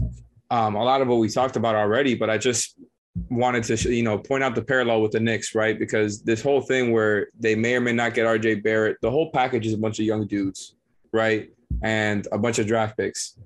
um, 0.50 0.74
a 0.74 0.84
lot 0.84 1.00
of 1.00 1.08
what 1.08 1.16
we 1.16 1.28
talked 1.28 1.56
about 1.56 1.74
already, 1.74 2.14
but 2.14 2.30
I 2.30 2.38
just 2.38 2.76
wanted 3.30 3.64
to, 3.64 3.94
you 3.94 4.02
know, 4.02 4.18
point 4.18 4.42
out 4.42 4.54
the 4.54 4.62
parallel 4.62 5.00
with 5.00 5.12
the 5.12 5.20
Knicks, 5.20 5.54
right? 5.54 5.78
Because 5.78 6.22
this 6.22 6.42
whole 6.42 6.60
thing 6.60 6.92
where 6.92 7.28
they 7.38 7.54
may 7.54 7.76
or 7.76 7.80
may 7.80 7.92
not 7.92 8.14
get 8.14 8.26
RJ 8.26 8.62
Barrett, 8.62 8.98
the 9.00 9.10
whole 9.10 9.30
package 9.30 9.66
is 9.66 9.74
a 9.74 9.78
bunch 9.78 9.98
of 9.98 10.04
young 10.04 10.26
dudes, 10.26 10.74
right? 11.12 11.50
And 11.82 12.26
a 12.32 12.38
bunch 12.38 12.58
of 12.58 12.66
draft 12.66 12.96
picks. 12.96 13.36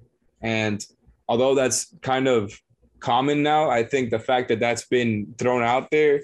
And 0.40 0.84
although 1.28 1.54
that's 1.54 1.94
kind 2.00 2.28
of 2.28 2.58
common 3.00 3.42
now, 3.42 3.70
I 3.70 3.84
think 3.84 4.10
the 4.10 4.18
fact 4.18 4.48
that 4.48 4.60
that's 4.60 4.86
been 4.86 5.34
thrown 5.38 5.62
out 5.62 5.90
there, 5.90 6.22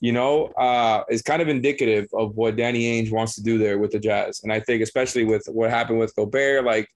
you 0.00 0.12
know, 0.12 0.46
uh, 0.56 1.04
is 1.10 1.22
kind 1.22 1.42
of 1.42 1.48
indicative 1.48 2.06
of 2.14 2.34
what 2.36 2.56
Danny 2.56 2.84
Ainge 2.84 3.12
wants 3.12 3.34
to 3.34 3.42
do 3.42 3.58
there 3.58 3.78
with 3.78 3.92
the 3.92 3.98
Jazz. 3.98 4.40
And 4.42 4.52
I 4.52 4.60
think, 4.60 4.82
especially 4.82 5.24
with 5.24 5.44
what 5.46 5.70
happened 5.70 5.98
with 5.98 6.14
Gobert, 6.16 6.64
like 6.64 6.88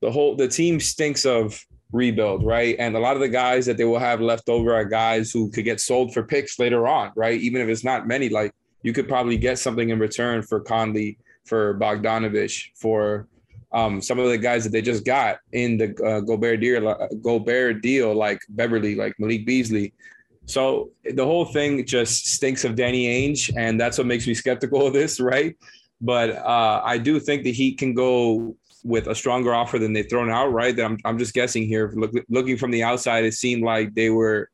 the 0.00 0.10
whole 0.10 0.36
the 0.36 0.48
team 0.48 0.80
stinks 0.80 1.24
of 1.24 1.64
rebuild, 1.92 2.44
right? 2.44 2.76
And 2.78 2.96
a 2.96 2.98
lot 2.98 3.14
of 3.14 3.20
the 3.20 3.28
guys 3.28 3.64
that 3.66 3.76
they 3.76 3.84
will 3.84 3.98
have 3.98 4.20
left 4.20 4.48
over 4.48 4.74
are 4.74 4.84
guys 4.84 5.30
who 5.30 5.50
could 5.50 5.64
get 5.64 5.80
sold 5.80 6.12
for 6.12 6.22
picks 6.22 6.58
later 6.58 6.86
on, 6.86 7.12
right? 7.16 7.40
Even 7.40 7.62
if 7.62 7.68
it's 7.68 7.84
not 7.84 8.06
many, 8.06 8.28
like 8.28 8.52
you 8.82 8.92
could 8.92 9.08
probably 9.08 9.36
get 9.36 9.58
something 9.58 9.90
in 9.90 9.98
return 9.98 10.42
for 10.42 10.60
Conley, 10.60 11.18
for 11.44 11.78
Bogdanovich, 11.78 12.70
for 12.74 13.26
um, 13.72 14.00
some 14.00 14.18
of 14.18 14.28
the 14.28 14.38
guys 14.38 14.64
that 14.64 14.70
they 14.70 14.82
just 14.82 15.04
got 15.04 15.38
in 15.52 15.76
the 15.76 15.94
uh, 16.04 16.20
Gobert 16.20 16.60
deal, 16.60 16.88
uh, 16.88 17.08
Gobert 17.22 17.82
deal, 17.82 18.14
like 18.14 18.40
Beverley, 18.50 18.94
like 18.94 19.14
Malik 19.18 19.46
Beasley. 19.46 19.92
So 20.48 20.92
the 21.04 21.26
whole 21.26 21.44
thing 21.44 21.84
just 21.84 22.26
stinks 22.26 22.64
of 22.64 22.74
Danny 22.74 23.06
Ainge, 23.06 23.54
and 23.54 23.78
that's 23.78 23.98
what 23.98 24.06
makes 24.06 24.26
me 24.26 24.32
skeptical 24.32 24.86
of 24.86 24.94
this, 24.94 25.20
right? 25.20 25.54
But 26.00 26.30
uh, 26.36 26.80
I 26.82 26.96
do 26.96 27.20
think 27.20 27.42
the 27.42 27.52
Heat 27.52 27.76
can 27.76 27.92
go 27.92 28.56
with 28.82 29.08
a 29.08 29.14
stronger 29.14 29.54
offer 29.54 29.78
than 29.78 29.92
they've 29.92 30.08
thrown 30.08 30.30
out, 30.30 30.50
right? 30.50 30.74
That 30.74 30.86
I'm, 30.86 30.98
I'm 31.04 31.18
just 31.18 31.34
guessing 31.34 31.66
here. 31.66 31.92
Look, 31.94 32.12
looking 32.30 32.56
from 32.56 32.70
the 32.70 32.82
outside, 32.82 33.24
it 33.24 33.34
seemed 33.34 33.62
like 33.62 33.94
they 33.94 34.08
were 34.08 34.48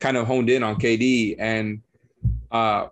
kind 0.00 0.16
of 0.16 0.26
honed 0.26 0.50
in 0.50 0.64
on 0.64 0.80
KD. 0.80 1.36
And 1.38 1.80
uh, 2.50 2.88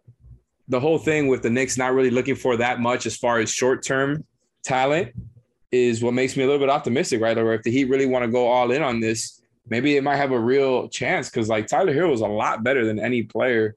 the 0.69 0.79
whole 0.79 0.99
thing 0.99 1.27
with 1.27 1.43
the 1.43 1.51
Knicks 1.51 1.77
not 1.77 1.93
really 1.93 2.11
looking 2.11 2.37
for 2.37 2.57
that 2.59 2.79
much 2.79 3.05
as 3.05 3.17
far 3.17 3.41
as 3.41 3.51
short 3.51 3.83
term 3.83 4.25
talent 4.63 5.13
is 5.73 6.05
what 6.05 6.15
makes 6.15 6.37
me 6.37 6.45
a 6.45 6.47
little 6.47 6.61
bit 6.61 6.71
optimistic, 6.71 7.21
right? 7.21 7.37
Or 7.37 7.53
if 7.53 7.65
the 7.65 7.73
Heat 7.73 7.87
really 7.87 8.07
want 8.07 8.25
to 8.25 8.31
go 8.31 8.47
all 8.47 8.71
in 8.71 8.81
on 8.81 9.01
this, 9.01 9.41
maybe 9.69 9.97
it 9.97 10.05
might 10.05 10.17
have 10.17 10.33
a 10.33 10.39
real 10.39 10.89
chance 10.89 11.31
because 11.31 11.49
like 11.49 11.67
Tyler 11.67 11.93
Hill 11.93 12.13
is 12.13 12.21
a 12.21 12.27
lot 12.27 12.63
better 12.63 12.85
than 12.85 12.99
any 12.99 13.23
player 13.23 13.77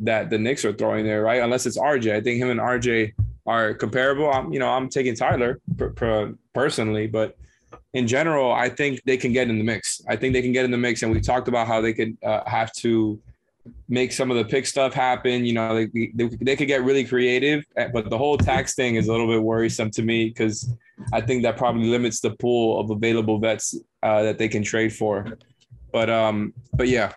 that 0.00 0.30
the 0.30 0.38
Knicks 0.38 0.64
are 0.64 0.72
throwing 0.72 1.04
there, 1.04 1.22
right? 1.22 1.42
Unless 1.42 1.66
it's 1.66 1.78
RJ. 1.78 2.14
I 2.14 2.20
think 2.20 2.40
him 2.40 2.50
and 2.50 2.60
RJ 2.60 3.14
are 3.46 3.74
comparable. 3.74 4.30
I'm, 4.30 4.52
you 4.52 4.58
know, 4.58 4.68
I'm 4.68 4.88
taking 4.88 5.14
Tyler 5.14 5.60
per, 5.76 5.90
per, 5.90 6.34
personally, 6.54 7.06
but 7.06 7.36
in 7.94 8.06
general, 8.06 8.52
I 8.52 8.68
think 8.68 9.00
they 9.04 9.16
can 9.16 9.32
get 9.32 9.48
in 9.48 9.58
the 9.58 9.64
mix. 9.64 10.02
I 10.08 10.16
think 10.16 10.34
they 10.34 10.42
can 10.42 10.52
get 10.52 10.64
in 10.64 10.70
the 10.70 10.76
mix, 10.76 11.02
and 11.02 11.12
we 11.12 11.20
talked 11.20 11.48
about 11.48 11.66
how 11.66 11.80
they 11.80 11.92
could 11.92 12.16
uh, 12.22 12.42
have 12.46 12.72
to 12.74 13.20
make 13.88 14.12
some 14.12 14.30
of 14.30 14.36
the 14.36 14.44
pick 14.44 14.66
stuff 14.66 14.92
happen. 14.94 15.44
You 15.44 15.54
know, 15.54 15.74
they, 15.74 16.12
they, 16.14 16.28
they 16.40 16.56
could 16.56 16.68
get 16.68 16.84
really 16.84 17.04
creative, 17.04 17.64
eh, 17.76 17.88
but 17.92 18.10
the 18.10 18.18
whole 18.18 18.38
tax 18.38 18.74
thing 18.74 18.96
is 18.96 19.08
a 19.08 19.10
little 19.10 19.26
bit 19.26 19.42
worrisome 19.42 19.90
to 19.92 20.02
me 20.02 20.26
because 20.28 20.72
I 21.12 21.20
think 21.20 21.42
that 21.42 21.56
probably 21.56 21.86
limits 21.86 22.20
the 22.20 22.30
pool 22.30 22.80
of 22.80 22.90
available 22.90 23.38
vets 23.38 23.74
uh, 24.02 24.22
that 24.22 24.38
they 24.38 24.48
can 24.48 24.62
trade 24.62 24.92
for. 24.92 25.38
But 25.92 26.10
um, 26.10 26.52
but 26.74 26.88
yeah. 26.88 27.12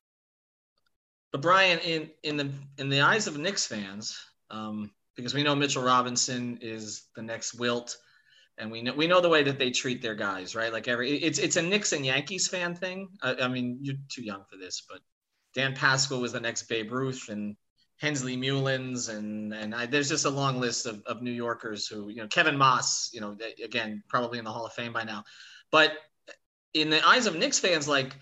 But 1.31 1.41
Brian, 1.41 1.79
in 1.79 2.09
in 2.23 2.37
the 2.37 2.51
in 2.77 2.89
the 2.89 3.01
eyes 3.01 3.27
of 3.27 3.37
Knicks 3.37 3.65
fans, 3.65 4.17
um, 4.49 4.91
because 5.15 5.33
we 5.33 5.43
know 5.43 5.55
Mitchell 5.55 5.83
Robinson 5.83 6.57
is 6.61 7.03
the 7.15 7.21
next 7.21 7.53
Wilt, 7.53 7.97
and 8.57 8.71
we 8.71 8.81
know 8.81 8.93
we 8.93 9.07
know 9.07 9.21
the 9.21 9.29
way 9.29 9.43
that 9.43 9.57
they 9.57 9.71
treat 9.71 10.01
their 10.01 10.15
guys, 10.15 10.55
right? 10.55 10.73
Like 10.73 10.87
every 10.87 11.11
it's 11.11 11.39
it's 11.39 11.55
a 11.55 11.61
Knicks 11.61 11.93
and 11.93 12.05
Yankees 12.05 12.47
fan 12.47 12.75
thing. 12.75 13.09
I, 13.21 13.35
I 13.35 13.47
mean, 13.47 13.79
you're 13.81 13.95
too 14.09 14.23
young 14.23 14.43
for 14.49 14.57
this, 14.57 14.83
but 14.89 14.99
Dan 15.53 15.73
Pasqua 15.73 16.19
was 16.19 16.33
the 16.33 16.39
next 16.39 16.63
Babe 16.63 16.91
Ruth, 16.91 17.29
and 17.29 17.55
Hensley 17.97 18.35
Meulens, 18.35 19.09
and 19.09 19.53
and 19.53 19.75
I, 19.75 19.85
there's 19.85 20.09
just 20.09 20.25
a 20.25 20.29
long 20.29 20.59
list 20.59 20.85
of, 20.85 21.03
of 21.05 21.21
New 21.21 21.31
Yorkers 21.31 21.87
who, 21.87 22.09
you 22.09 22.17
know, 22.17 22.27
Kevin 22.27 22.57
Maas, 22.57 23.09
you 23.13 23.21
know, 23.21 23.37
again, 23.63 24.03
probably 24.09 24.39
in 24.39 24.45
the 24.45 24.51
Hall 24.51 24.65
of 24.65 24.73
Fame 24.73 24.91
by 24.91 25.03
now. 25.03 25.23
But 25.71 25.93
in 26.73 26.89
the 26.89 27.05
eyes 27.05 27.25
of 27.25 27.35
Knicks 27.35 27.59
fans, 27.59 27.87
like, 27.87 28.15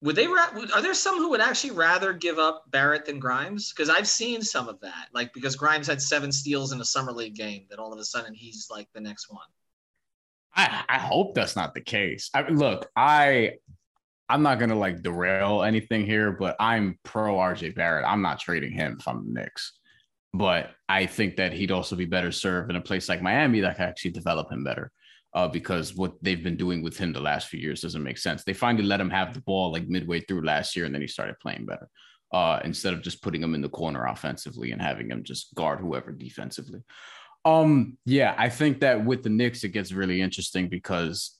would 0.00 0.16
they, 0.16 0.26
are 0.26 0.82
there 0.82 0.94
some 0.94 1.18
who 1.18 1.30
would 1.30 1.40
actually 1.40 1.70
rather 1.70 2.12
give 2.12 2.38
up 2.38 2.64
Barrett 2.70 3.06
than 3.06 3.20
Grimes? 3.20 3.72
Because 3.72 3.88
I've 3.88 4.08
seen 4.08 4.42
some 4.42 4.68
of 4.68 4.80
that, 4.80 5.08
like, 5.14 5.32
because 5.32 5.54
Grimes 5.54 5.86
had 5.86 6.02
seven 6.02 6.32
steals 6.32 6.72
in 6.72 6.80
a 6.80 6.84
summer 6.84 7.12
league 7.12 7.36
game, 7.36 7.66
that 7.70 7.78
all 7.78 7.92
of 7.92 7.98
a 7.98 8.04
sudden 8.04 8.34
he's 8.34 8.66
like 8.68 8.88
the 8.94 9.00
next 9.00 9.30
one. 9.30 9.46
I, 10.54 10.84
I 10.88 10.98
hope 10.98 11.34
that's 11.34 11.56
not 11.56 11.74
the 11.74 11.80
case. 11.80 12.30
I, 12.34 12.48
look, 12.48 12.90
I 12.96 13.52
I'm 14.28 14.42
not 14.42 14.58
gonna 14.58 14.78
like 14.78 15.02
derail 15.02 15.62
anything 15.62 16.06
here, 16.06 16.32
but 16.32 16.56
I'm 16.58 16.98
pro 17.02 17.34
RJ 17.34 17.74
Barrett. 17.74 18.06
I'm 18.06 18.22
not 18.22 18.40
trading 18.40 18.72
him 18.72 18.98
I'm 19.06 19.26
the 19.26 19.40
Knicks. 19.40 19.72
But 20.34 20.70
I 20.88 21.04
think 21.06 21.36
that 21.36 21.52
he'd 21.52 21.70
also 21.70 21.96
be 21.96 22.06
better 22.06 22.32
served 22.32 22.70
in 22.70 22.76
a 22.76 22.80
place 22.80 23.08
like 23.08 23.20
Miami 23.20 23.60
that 23.60 23.76
could 23.76 23.84
actually 23.84 24.12
develop 24.12 24.50
him 24.50 24.64
better. 24.64 24.90
Uh, 25.34 25.48
because 25.48 25.94
what 25.94 26.12
they've 26.22 26.42
been 26.42 26.56
doing 26.56 26.82
with 26.82 26.98
him 26.98 27.12
the 27.12 27.20
last 27.20 27.48
few 27.48 27.58
years 27.58 27.80
doesn't 27.80 28.02
make 28.02 28.18
sense. 28.18 28.44
They 28.44 28.52
finally 28.52 28.84
let 28.84 29.00
him 29.00 29.08
have 29.08 29.32
the 29.32 29.40
ball 29.40 29.72
like 29.72 29.88
midway 29.88 30.20
through 30.20 30.44
last 30.44 30.76
year, 30.76 30.84
and 30.84 30.94
then 30.94 31.00
he 31.00 31.08
started 31.08 31.40
playing 31.40 31.64
better. 31.64 31.88
Uh, 32.32 32.60
instead 32.64 32.94
of 32.94 33.02
just 33.02 33.22
putting 33.22 33.42
him 33.42 33.54
in 33.54 33.60
the 33.60 33.68
corner 33.68 34.06
offensively 34.06 34.72
and 34.72 34.80
having 34.80 35.10
him 35.10 35.22
just 35.22 35.54
guard 35.54 35.78
whoever 35.78 36.10
defensively. 36.12 36.80
Um, 37.44 37.98
yeah, 38.06 38.34
I 38.38 38.48
think 38.48 38.80
that 38.80 39.04
with 39.04 39.22
the 39.22 39.28
Knicks, 39.28 39.64
it 39.64 39.70
gets 39.70 39.92
really 39.92 40.22
interesting 40.22 40.68
because 40.68 41.38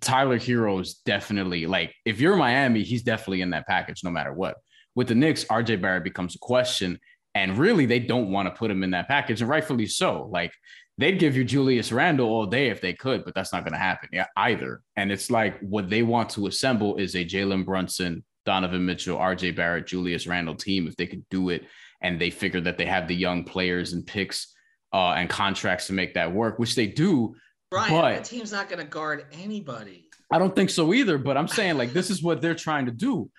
Tyler 0.00 0.38
Herro 0.38 0.80
is 0.80 0.94
definitely 1.06 1.66
like 1.66 1.94
if 2.04 2.20
you're 2.20 2.36
Miami, 2.36 2.82
he's 2.82 3.02
definitely 3.02 3.42
in 3.42 3.50
that 3.50 3.66
package 3.66 4.02
no 4.02 4.10
matter 4.10 4.32
what. 4.32 4.56
With 4.94 5.08
the 5.08 5.14
Knicks, 5.14 5.44
RJ 5.44 5.80
Barrett 5.80 6.04
becomes 6.04 6.34
a 6.34 6.38
question, 6.38 6.98
and 7.34 7.58
really 7.58 7.86
they 7.86 7.98
don't 7.98 8.30
want 8.30 8.48
to 8.48 8.54
put 8.54 8.70
him 8.70 8.82
in 8.82 8.90
that 8.90 9.08
package, 9.08 9.40
and 9.40 9.50
rightfully 9.50 9.86
so. 9.86 10.28
Like 10.30 10.52
they'd 10.98 11.18
give 11.18 11.36
you 11.36 11.44
Julius 11.44 11.92
Randle 11.92 12.28
all 12.28 12.46
day 12.46 12.68
if 12.68 12.80
they 12.80 12.92
could, 12.92 13.24
but 13.24 13.34
that's 13.34 13.52
not 13.52 13.64
going 13.64 13.72
to 13.72 13.78
happen 13.78 14.08
either. 14.36 14.82
And 14.96 15.10
it's 15.10 15.30
like 15.30 15.58
what 15.60 15.90
they 15.90 16.02
want 16.02 16.30
to 16.30 16.46
assemble 16.46 16.96
is 16.96 17.14
a 17.14 17.24
Jalen 17.24 17.64
Brunson, 17.64 18.24
Donovan 18.44 18.84
Mitchell, 18.86 19.18
RJ 19.18 19.56
Barrett, 19.56 19.86
Julius 19.86 20.26
Randle 20.26 20.54
team 20.54 20.86
if 20.86 20.96
they 20.96 21.06
could 21.06 21.24
do 21.30 21.48
it, 21.48 21.64
and 22.00 22.20
they 22.20 22.30
figure 22.30 22.60
that 22.60 22.78
they 22.78 22.86
have 22.86 23.08
the 23.08 23.16
young 23.16 23.44
players 23.44 23.92
and 23.92 24.06
picks 24.06 24.54
uh, 24.92 25.12
and 25.12 25.28
contracts 25.28 25.88
to 25.88 25.92
make 25.92 26.14
that 26.14 26.32
work, 26.32 26.58
which 26.58 26.74
they 26.74 26.86
do. 26.86 27.34
Brian, 27.70 27.90
but 27.90 28.14
that 28.14 28.24
team's 28.24 28.52
not 28.52 28.68
going 28.68 28.78
to 28.78 28.86
guard 28.86 29.26
anybody. 29.32 30.08
I 30.30 30.38
don't 30.38 30.54
think 30.54 30.70
so 30.70 30.94
either. 30.94 31.18
But 31.18 31.36
I'm 31.36 31.48
saying 31.48 31.76
like 31.76 31.92
this 31.92 32.10
is 32.10 32.22
what 32.22 32.40
they're 32.40 32.54
trying 32.54 32.86
to 32.86 32.92
do. 32.92 33.30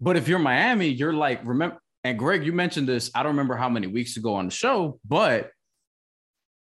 But 0.00 0.16
if 0.16 0.28
you're 0.28 0.38
Miami, 0.38 0.88
you're 0.88 1.12
like 1.12 1.44
remember. 1.44 1.78
And 2.04 2.18
Greg, 2.18 2.44
you 2.44 2.52
mentioned 2.52 2.88
this. 2.88 3.12
I 3.14 3.22
don't 3.22 3.32
remember 3.32 3.54
how 3.54 3.68
many 3.68 3.86
weeks 3.86 4.16
ago 4.16 4.34
on 4.34 4.46
the 4.46 4.50
show, 4.50 4.98
but 5.06 5.50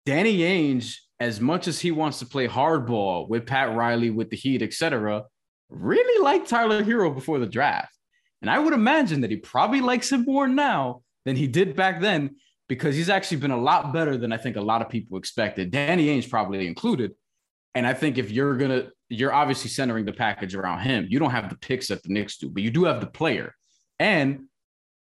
Danny 0.09 0.39
Ainge, 0.39 0.95
as 1.19 1.39
much 1.39 1.67
as 1.67 1.79
he 1.79 1.91
wants 1.91 2.17
to 2.17 2.25
play 2.25 2.47
hardball 2.47 3.29
with 3.29 3.45
Pat 3.45 3.75
Riley, 3.75 4.09
with 4.09 4.31
the 4.31 4.35
Heat, 4.35 4.63
etc., 4.63 5.25
really 5.69 6.23
liked 6.23 6.49
Tyler 6.49 6.83
Herro 6.83 7.13
before 7.13 7.37
the 7.37 7.45
draft. 7.45 7.95
And 8.41 8.49
I 8.49 8.57
would 8.57 8.73
imagine 8.73 9.21
that 9.21 9.29
he 9.29 9.37
probably 9.37 9.81
likes 9.81 10.11
him 10.11 10.25
more 10.25 10.47
now 10.47 11.03
than 11.25 11.35
he 11.35 11.45
did 11.45 11.75
back 11.75 12.01
then 12.01 12.37
because 12.67 12.95
he's 12.95 13.11
actually 13.11 13.37
been 13.37 13.51
a 13.51 13.61
lot 13.61 13.93
better 13.93 14.17
than 14.17 14.33
I 14.33 14.37
think 14.37 14.55
a 14.55 14.61
lot 14.61 14.81
of 14.81 14.89
people 14.89 15.19
expected. 15.19 15.69
Danny 15.69 16.07
Ainge 16.07 16.27
probably 16.27 16.65
included. 16.65 17.11
And 17.75 17.85
I 17.85 17.93
think 17.93 18.17
if 18.17 18.31
you're 18.31 18.57
gonna, 18.57 18.87
you're 19.09 19.31
obviously 19.31 19.69
centering 19.69 20.05
the 20.05 20.13
package 20.13 20.55
around 20.55 20.79
him. 20.79 21.05
You 21.07 21.19
don't 21.19 21.29
have 21.29 21.51
the 21.51 21.57
picks 21.57 21.89
that 21.89 22.01
the 22.01 22.09
Knicks 22.09 22.39
do, 22.39 22.49
but 22.49 22.63
you 22.63 22.71
do 22.71 22.85
have 22.85 22.99
the 22.99 23.05
player. 23.05 23.53
And 23.99 24.45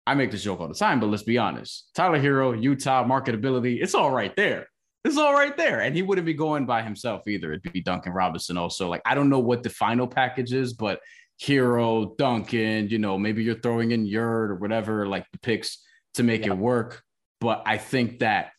I 0.07 0.17
make 0.17 0.33
this 0.33 0.43
joke 0.43 0.61
all 0.61 0.69
the 0.69 0.75
time, 0.75 1.01
but 1.01 1.07
let's 1.07 1.23
be 1.23 1.39
honest. 1.39 1.93
Tyler 1.95 2.21
Herro, 2.21 2.63
Utah, 2.63 3.05
marketability, 3.05 3.83
it's 3.83 3.95
all 3.95 4.11
right 4.11 4.37
there. 4.37 4.67
It's 5.05 5.17
all 5.17 5.33
right 5.33 5.57
there. 5.57 5.81
And 5.81 5.95
he 5.95 6.03
wouldn't 6.03 6.27
be 6.27 6.35
going 6.35 6.67
by 6.67 6.83
himself 6.83 7.27
either. 7.29 7.53
It'd 7.53 7.73
be 7.73 7.81
Duncan 7.81 8.13
Robinson 8.13 8.59
also. 8.59 8.89
Like, 8.89 9.03
I 9.05 9.15
don't 9.15 9.31
know 9.31 9.39
what 9.39 9.63
the 9.63 9.71
final 9.71 10.07
package 10.07 10.53
is, 10.53 10.73
but 10.73 11.01
Herro, 11.41 12.17
Duncan, 12.17 12.89
you 12.89 12.99
know, 12.99 13.17
maybe 13.17 13.45
you're 13.45 13.61
throwing 13.61 13.93
in 13.93 14.07
Yurt 14.07 14.51
or 14.51 14.57
whatever, 14.57 15.07
like 15.07 15.27
the 15.33 15.39
picks 15.39 15.79
to 16.15 16.23
make 16.23 16.47
it 16.47 16.57
work. 16.57 17.03
But 17.41 17.63
I 17.65 17.79
think 17.79 18.19
that 18.19 18.51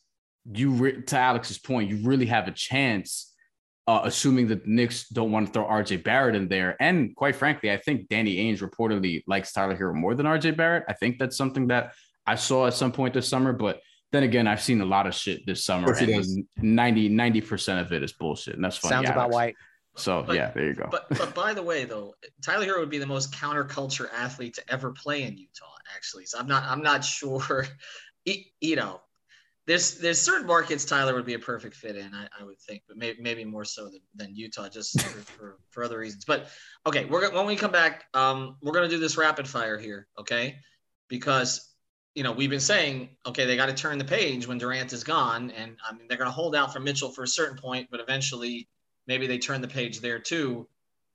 you, 0.51 0.71
re- 0.71 1.01
to 1.01 1.17
Alex's 1.17 1.57
point, 1.57 1.89
you 1.89 2.07
really 2.07 2.27
have 2.27 2.47
a 2.47 2.51
chance, 2.51 3.33
uh, 3.85 4.01
assuming 4.05 4.47
that 4.47 4.63
the 4.63 4.69
Knicks 4.69 5.09
don't 5.09 5.31
want 5.31 5.47
to 5.47 5.53
throw 5.53 5.65
RJ 5.65 6.03
Barrett 6.05 6.35
in 6.35 6.47
there. 6.47 6.77
And 6.79 7.13
quite 7.17 7.35
frankly, 7.35 7.69
I 7.69 7.77
think 7.77 8.07
Danny 8.07 8.37
Ainge 8.37 8.61
reportedly 8.61 9.23
likes 9.27 9.51
Tyler 9.51 9.77
Herro 9.77 9.93
more 9.93 10.15
than 10.15 10.25
RJ 10.25 10.55
Barrett. 10.55 10.85
I 10.87 10.93
think 10.93 11.19
that's 11.19 11.35
something 11.35 11.67
that 11.67 11.93
I 12.25 12.35
saw 12.35 12.67
at 12.67 12.75
some 12.75 12.93
point 12.93 13.13
this 13.13 13.27
summer. 13.27 13.51
But 13.51 13.81
then 14.11 14.23
again, 14.23 14.47
I've 14.47 14.61
seen 14.61 14.81
a 14.81 14.85
lot 14.85 15.07
of 15.07 15.13
shit 15.13 15.45
this 15.45 15.63
summer, 15.63 15.93
and 15.93 16.45
90, 16.57 17.09
90% 17.09 17.81
of 17.81 17.93
it 17.93 18.03
is 18.03 18.11
bullshit. 18.13 18.55
And 18.55 18.63
that's 18.63 18.77
funny. 18.77 18.91
Sounds 18.91 19.05
Alex. 19.05 19.15
about 19.15 19.29
white. 19.31 19.55
So 19.95 20.23
but, 20.23 20.35
yeah, 20.35 20.51
there 20.51 20.67
you 20.67 20.75
go. 20.75 20.87
But 20.89 21.09
but 21.09 21.35
by 21.35 21.53
the 21.53 21.63
way, 21.71 21.85
though, 21.85 22.15
Tyler 22.43 22.65
Herro 22.65 22.79
would 22.79 22.89
be 22.89 22.99
the 22.99 23.07
most 23.07 23.33
counterculture 23.33 24.07
athlete 24.13 24.53
to 24.55 24.63
ever 24.71 24.91
play 24.91 25.23
in 25.23 25.37
Utah. 25.37 25.65
Actually, 25.95 26.25
so 26.25 26.39
I'm 26.39 26.47
not 26.47 26.63
I'm 26.63 26.81
not 26.81 27.03
sure 27.05 27.67
you 28.61 28.75
know, 28.75 29.01
there's 29.67 29.99
there's 29.99 30.19
certain 30.19 30.47
markets 30.47 30.85
Tyler 30.85 31.13
would 31.13 31.25
be 31.25 31.35
a 31.35 31.39
perfect 31.39 31.75
fit 31.75 31.95
in, 31.95 32.13
I, 32.13 32.27
I 32.39 32.43
would 32.43 32.59
think, 32.59 32.83
but 32.87 32.97
maybe 32.97 33.21
maybe 33.21 33.45
more 33.45 33.65
so 33.65 33.85
than, 33.85 34.01
than 34.15 34.35
Utah, 34.35 34.69
just 34.69 34.99
for, 35.01 35.19
for, 35.19 35.59
for, 35.69 35.83
other 35.83 35.99
reasons. 35.99 36.25
But 36.25 36.47
okay, 36.85 37.05
we're 37.05 37.31
when 37.31 37.45
we 37.45 37.55
come 37.55 37.71
back, 37.71 38.05
um, 38.13 38.57
we're 38.61 38.73
gonna 38.73 38.89
do 38.89 38.99
this 38.99 39.17
rapid 39.17 39.47
fire 39.47 39.77
here, 39.77 40.07
okay? 40.17 40.57
Because 41.07 41.71
you 42.15 42.23
know 42.23 42.31
we've 42.31 42.49
been 42.49 42.59
saying, 42.59 43.09
okay, 43.25 43.45
they 43.45 43.55
got 43.55 43.67
to 43.67 43.73
turn 43.73 43.97
the 43.97 44.05
page 44.05 44.47
when 44.47 44.57
Durant 44.57 44.93
is 44.93 45.03
gone, 45.03 45.51
and 45.51 45.77
I 45.87 45.93
mean 45.93 46.07
they're 46.07 46.17
gonna 46.17 46.31
hold 46.31 46.55
out 46.55 46.73
for 46.73 46.79
Mitchell 46.79 47.09
for 47.09 47.23
a 47.23 47.27
certain 47.27 47.57
point, 47.57 47.89
but 47.91 47.99
eventually 47.99 48.67
maybe 49.07 49.27
they 49.27 49.37
turn 49.37 49.61
the 49.61 49.67
page 49.67 49.99
there 49.99 50.19
too. 50.19 50.67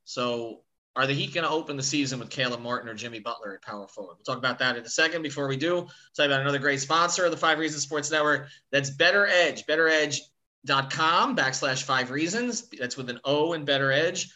So 0.05 0.61
are 0.97 1.07
the 1.07 1.13
Heat 1.13 1.35
going 1.35 1.45
to 1.45 1.51
open 1.51 1.77
the 1.77 1.83
season 1.83 2.21
with 2.21 2.31
Caleb 2.31 2.61
Martin 2.61 2.89
or 2.89 2.95
Jimmy 2.95 3.19
Butler 3.19 3.55
at 3.55 3.63
power 3.63 3.89
forward? 3.89 4.17
We'll 4.17 4.25
talk 4.25 4.39
about 4.39 4.61
that 4.61 4.77
in 4.77 4.85
a 4.85 4.89
second. 4.89 5.23
Before 5.23 5.49
we 5.49 5.57
do, 5.57 5.89
talk 6.17 6.27
about 6.27 6.41
another 6.41 6.59
great 6.59 6.81
sponsor 6.81 7.25
of 7.25 7.33
the 7.33 7.37
Five 7.37 7.59
Reasons 7.59 7.83
Sports 7.83 8.11
Network. 8.11 8.49
That's 8.71 8.91
Better 8.91 9.27
Edge, 9.27 9.67
bettoredge.com 9.67 11.37
backslash 11.37 11.83
five 11.83 12.11
reasons. 12.11 12.69
That's 12.79 12.97
with 12.97 13.11
an 13.11 13.19
O 13.25 13.55
in 13.55 13.67
BettorEdge. 13.67 14.29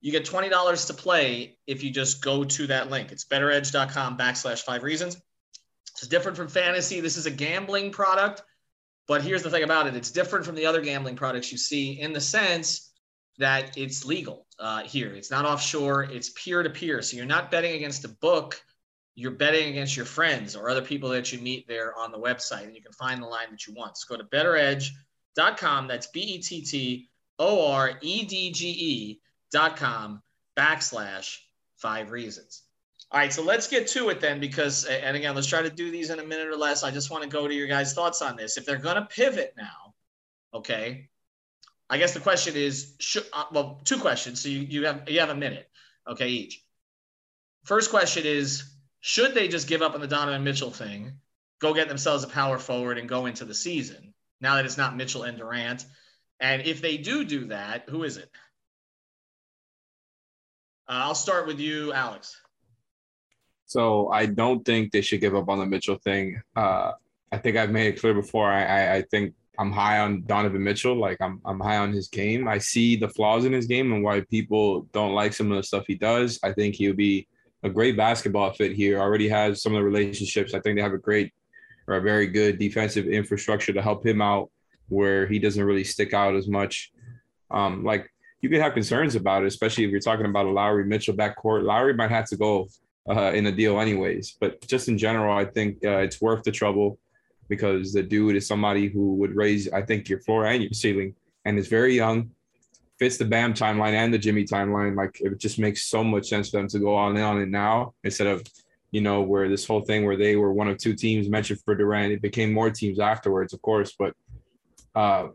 You 0.00 0.12
get 0.12 0.24
$20 0.24 0.86
to 0.86 0.94
play 0.94 1.58
if 1.66 1.82
you 1.82 1.90
just 1.90 2.22
go 2.22 2.44
to 2.44 2.66
that 2.68 2.90
link. 2.90 3.12
It's 3.12 3.26
bettoredge.com 3.26 4.16
backslash 4.16 4.62
five 4.62 4.82
reasons. 4.82 5.20
It's 6.00 6.08
different 6.08 6.34
from 6.34 6.48
fantasy. 6.48 7.00
This 7.00 7.18
is 7.18 7.26
a 7.26 7.30
gambling 7.30 7.90
product. 7.92 8.42
But 9.06 9.22
here's 9.22 9.42
the 9.42 9.50
thing 9.50 9.64
about 9.64 9.86
it 9.86 9.94
it's 9.94 10.10
different 10.10 10.46
from 10.46 10.54
the 10.54 10.64
other 10.64 10.80
gambling 10.80 11.16
products 11.16 11.52
you 11.52 11.58
see 11.58 12.00
in 12.00 12.14
the 12.14 12.20
sense 12.20 12.90
that 13.36 13.76
it's 13.76 14.06
legal 14.06 14.46
uh, 14.58 14.82
here. 14.82 15.12
It's 15.12 15.30
not 15.30 15.44
offshore, 15.44 16.04
it's 16.04 16.30
peer 16.30 16.62
to 16.62 16.70
peer. 16.70 17.02
So 17.02 17.18
you're 17.18 17.26
not 17.26 17.50
betting 17.50 17.74
against 17.74 18.04
a 18.06 18.08
book, 18.08 18.62
you're 19.14 19.32
betting 19.32 19.68
against 19.68 19.94
your 19.94 20.06
friends 20.06 20.56
or 20.56 20.70
other 20.70 20.80
people 20.80 21.10
that 21.10 21.32
you 21.32 21.38
meet 21.38 21.68
there 21.68 21.94
on 21.98 22.12
the 22.12 22.18
website. 22.18 22.64
And 22.64 22.74
you 22.74 22.80
can 22.80 22.92
find 22.92 23.22
the 23.22 23.26
line 23.26 23.50
that 23.50 23.66
you 23.66 23.74
want. 23.74 23.98
So 23.98 24.16
go 24.16 24.22
to 24.22 24.28
bettoredge.com. 24.28 25.86
That's 25.86 26.06
B 26.06 26.20
E 26.20 26.38
T 26.38 26.62
T 26.62 27.10
O 27.38 27.72
R 27.72 27.98
E 28.00 28.24
D 28.24 28.52
G 28.52 29.16
E.com 29.52 30.22
backslash 30.56 31.36
five 31.76 32.10
reasons. 32.10 32.62
All 33.12 33.18
right, 33.18 33.32
so 33.32 33.42
let's 33.42 33.66
get 33.66 33.88
to 33.88 34.08
it 34.10 34.20
then, 34.20 34.38
because, 34.38 34.84
and 34.84 35.16
again, 35.16 35.34
let's 35.34 35.48
try 35.48 35.62
to 35.62 35.70
do 35.70 35.90
these 35.90 36.10
in 36.10 36.20
a 36.20 36.24
minute 36.24 36.46
or 36.46 36.56
less. 36.56 36.84
I 36.84 36.92
just 36.92 37.10
want 37.10 37.24
to 37.24 37.28
go 37.28 37.48
to 37.48 37.54
your 37.54 37.66
guys' 37.66 37.92
thoughts 37.92 38.22
on 38.22 38.36
this. 38.36 38.56
If 38.56 38.64
they're 38.64 38.76
going 38.76 38.94
to 38.94 39.02
pivot 39.02 39.54
now, 39.56 39.94
okay, 40.54 41.08
I 41.88 41.98
guess 41.98 42.14
the 42.14 42.20
question 42.20 42.54
is, 42.54 42.94
should, 43.00 43.24
uh, 43.32 43.46
well, 43.50 43.80
two 43.84 43.98
questions. 43.98 44.40
So 44.40 44.48
you, 44.48 44.60
you 44.60 44.86
have 44.86 45.10
you 45.10 45.18
have 45.18 45.30
a 45.30 45.34
minute, 45.34 45.68
okay, 46.06 46.28
each. 46.28 46.64
First 47.64 47.90
question 47.90 48.24
is, 48.26 48.62
should 49.00 49.34
they 49.34 49.48
just 49.48 49.66
give 49.66 49.82
up 49.82 49.94
on 49.94 50.00
the 50.00 50.06
Donovan 50.06 50.44
Mitchell 50.44 50.70
thing, 50.70 51.14
go 51.60 51.74
get 51.74 51.88
themselves 51.88 52.22
a 52.22 52.28
power 52.28 52.58
forward, 52.58 52.96
and 52.96 53.08
go 53.08 53.26
into 53.26 53.44
the 53.44 53.54
season 53.54 54.14
now 54.40 54.54
that 54.54 54.66
it's 54.66 54.78
not 54.78 54.96
Mitchell 54.96 55.24
and 55.24 55.36
Durant? 55.36 55.84
And 56.38 56.62
if 56.62 56.80
they 56.80 56.96
do 56.96 57.24
do 57.24 57.46
that, 57.46 57.88
who 57.88 58.04
is 58.04 58.18
it? 58.18 58.30
Uh, 60.88 61.02
I'll 61.06 61.14
start 61.16 61.48
with 61.48 61.58
you, 61.58 61.92
Alex. 61.92 62.40
So 63.70 64.08
I 64.08 64.26
don't 64.26 64.64
think 64.64 64.90
they 64.90 65.00
should 65.00 65.20
give 65.20 65.36
up 65.36 65.48
on 65.48 65.60
the 65.60 65.64
Mitchell 65.64 65.96
thing. 66.02 66.42
Uh, 66.56 66.90
I 67.30 67.38
think 67.38 67.56
I've 67.56 67.70
made 67.70 67.86
it 67.86 68.00
clear 68.00 68.12
before. 68.12 68.50
I, 68.50 68.64
I, 68.64 68.94
I 68.96 69.02
think 69.12 69.32
I'm 69.60 69.70
high 69.70 70.00
on 70.00 70.24
Donovan 70.26 70.64
Mitchell. 70.64 70.96
Like 70.96 71.18
I'm 71.20 71.40
I'm 71.44 71.60
high 71.60 71.76
on 71.76 71.92
his 71.92 72.08
game. 72.08 72.48
I 72.48 72.58
see 72.58 72.96
the 72.96 73.08
flaws 73.08 73.44
in 73.44 73.52
his 73.52 73.66
game 73.66 73.92
and 73.92 74.02
why 74.02 74.22
people 74.22 74.88
don't 74.92 75.14
like 75.14 75.32
some 75.34 75.52
of 75.52 75.56
the 75.56 75.62
stuff 75.62 75.84
he 75.86 75.94
does. 75.94 76.40
I 76.42 76.50
think 76.52 76.74
he'll 76.74 76.94
be 76.94 77.28
a 77.62 77.70
great 77.70 77.96
basketball 77.96 78.52
fit 78.54 78.72
here. 78.72 78.98
Already 78.98 79.28
has 79.28 79.62
some 79.62 79.72
of 79.72 79.78
the 79.78 79.84
relationships. 79.84 80.52
I 80.52 80.58
think 80.58 80.74
they 80.74 80.82
have 80.82 80.92
a 80.92 80.98
great 80.98 81.32
or 81.86 81.94
a 81.94 82.02
very 82.02 82.26
good 82.26 82.58
defensive 82.58 83.06
infrastructure 83.06 83.72
to 83.72 83.82
help 83.82 84.04
him 84.04 84.20
out 84.20 84.50
where 84.88 85.28
he 85.28 85.38
doesn't 85.38 85.62
really 85.62 85.84
stick 85.84 86.12
out 86.12 86.34
as 86.34 86.48
much. 86.48 86.90
Um, 87.52 87.84
like 87.84 88.10
you 88.40 88.48
could 88.48 88.62
have 88.62 88.74
concerns 88.74 89.14
about 89.14 89.44
it, 89.44 89.46
especially 89.46 89.84
if 89.84 89.92
you're 89.92 90.00
talking 90.00 90.26
about 90.26 90.46
a 90.46 90.50
Lowry 90.50 90.86
Mitchell 90.86 91.14
backcourt. 91.14 91.62
Lowry 91.62 91.94
might 91.94 92.10
have 92.10 92.28
to 92.30 92.36
go 92.36 92.66
uh, 93.08 93.32
in 93.32 93.46
a 93.46 93.52
deal, 93.52 93.80
anyways. 93.80 94.36
But 94.40 94.66
just 94.66 94.88
in 94.88 94.98
general, 94.98 95.36
I 95.36 95.44
think 95.44 95.84
uh, 95.84 95.98
it's 95.98 96.20
worth 96.20 96.42
the 96.42 96.52
trouble 96.52 96.98
because 97.48 97.92
the 97.92 98.02
dude 98.02 98.36
is 98.36 98.46
somebody 98.46 98.88
who 98.88 99.14
would 99.16 99.34
raise, 99.34 99.70
I 99.72 99.82
think, 99.82 100.08
your 100.08 100.20
floor 100.20 100.46
and 100.46 100.62
your 100.62 100.72
ceiling, 100.72 101.14
and 101.44 101.58
is 101.58 101.68
very 101.68 101.94
young, 101.94 102.30
fits 102.98 103.16
the 103.16 103.24
Bam 103.24 103.54
timeline 103.54 103.94
and 103.94 104.12
the 104.14 104.18
Jimmy 104.18 104.44
timeline. 104.44 104.96
Like 104.96 105.20
it 105.20 105.38
just 105.38 105.58
makes 105.58 105.84
so 105.84 106.04
much 106.04 106.28
sense 106.28 106.50
for 106.50 106.58
them 106.58 106.68
to 106.68 106.78
go 106.78 106.94
on 106.94 107.16
in 107.16 107.22
on 107.22 107.40
it 107.40 107.48
now 107.48 107.94
instead 108.04 108.28
of, 108.28 108.44
you 108.92 109.00
know, 109.00 109.22
where 109.22 109.48
this 109.48 109.66
whole 109.66 109.80
thing 109.80 110.04
where 110.04 110.16
they 110.16 110.36
were 110.36 110.52
one 110.52 110.68
of 110.68 110.78
two 110.78 110.94
teams 110.94 111.28
mentioned 111.28 111.60
for 111.64 111.74
Durant, 111.74 112.12
it 112.12 112.22
became 112.22 112.52
more 112.52 112.70
teams 112.70 113.00
afterwards, 113.00 113.52
of 113.52 113.62
course. 113.62 113.94
But 113.98 114.14
uh, 114.94 115.28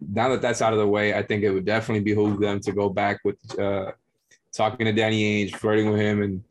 now 0.00 0.28
that 0.30 0.42
that's 0.42 0.62
out 0.62 0.72
of 0.72 0.78
the 0.78 0.86
way, 0.86 1.12
I 1.12 1.22
think 1.22 1.42
it 1.42 1.50
would 1.50 1.64
definitely 1.64 2.04
behoove 2.04 2.40
them 2.40 2.60
to 2.60 2.72
go 2.72 2.88
back 2.88 3.18
with 3.24 3.38
uh, 3.58 3.92
talking 4.52 4.86
to 4.86 4.92
Danny 4.92 5.44
Ainge, 5.44 5.56
flirting 5.56 5.90
with 5.90 6.00
him, 6.00 6.22
and 6.22 6.44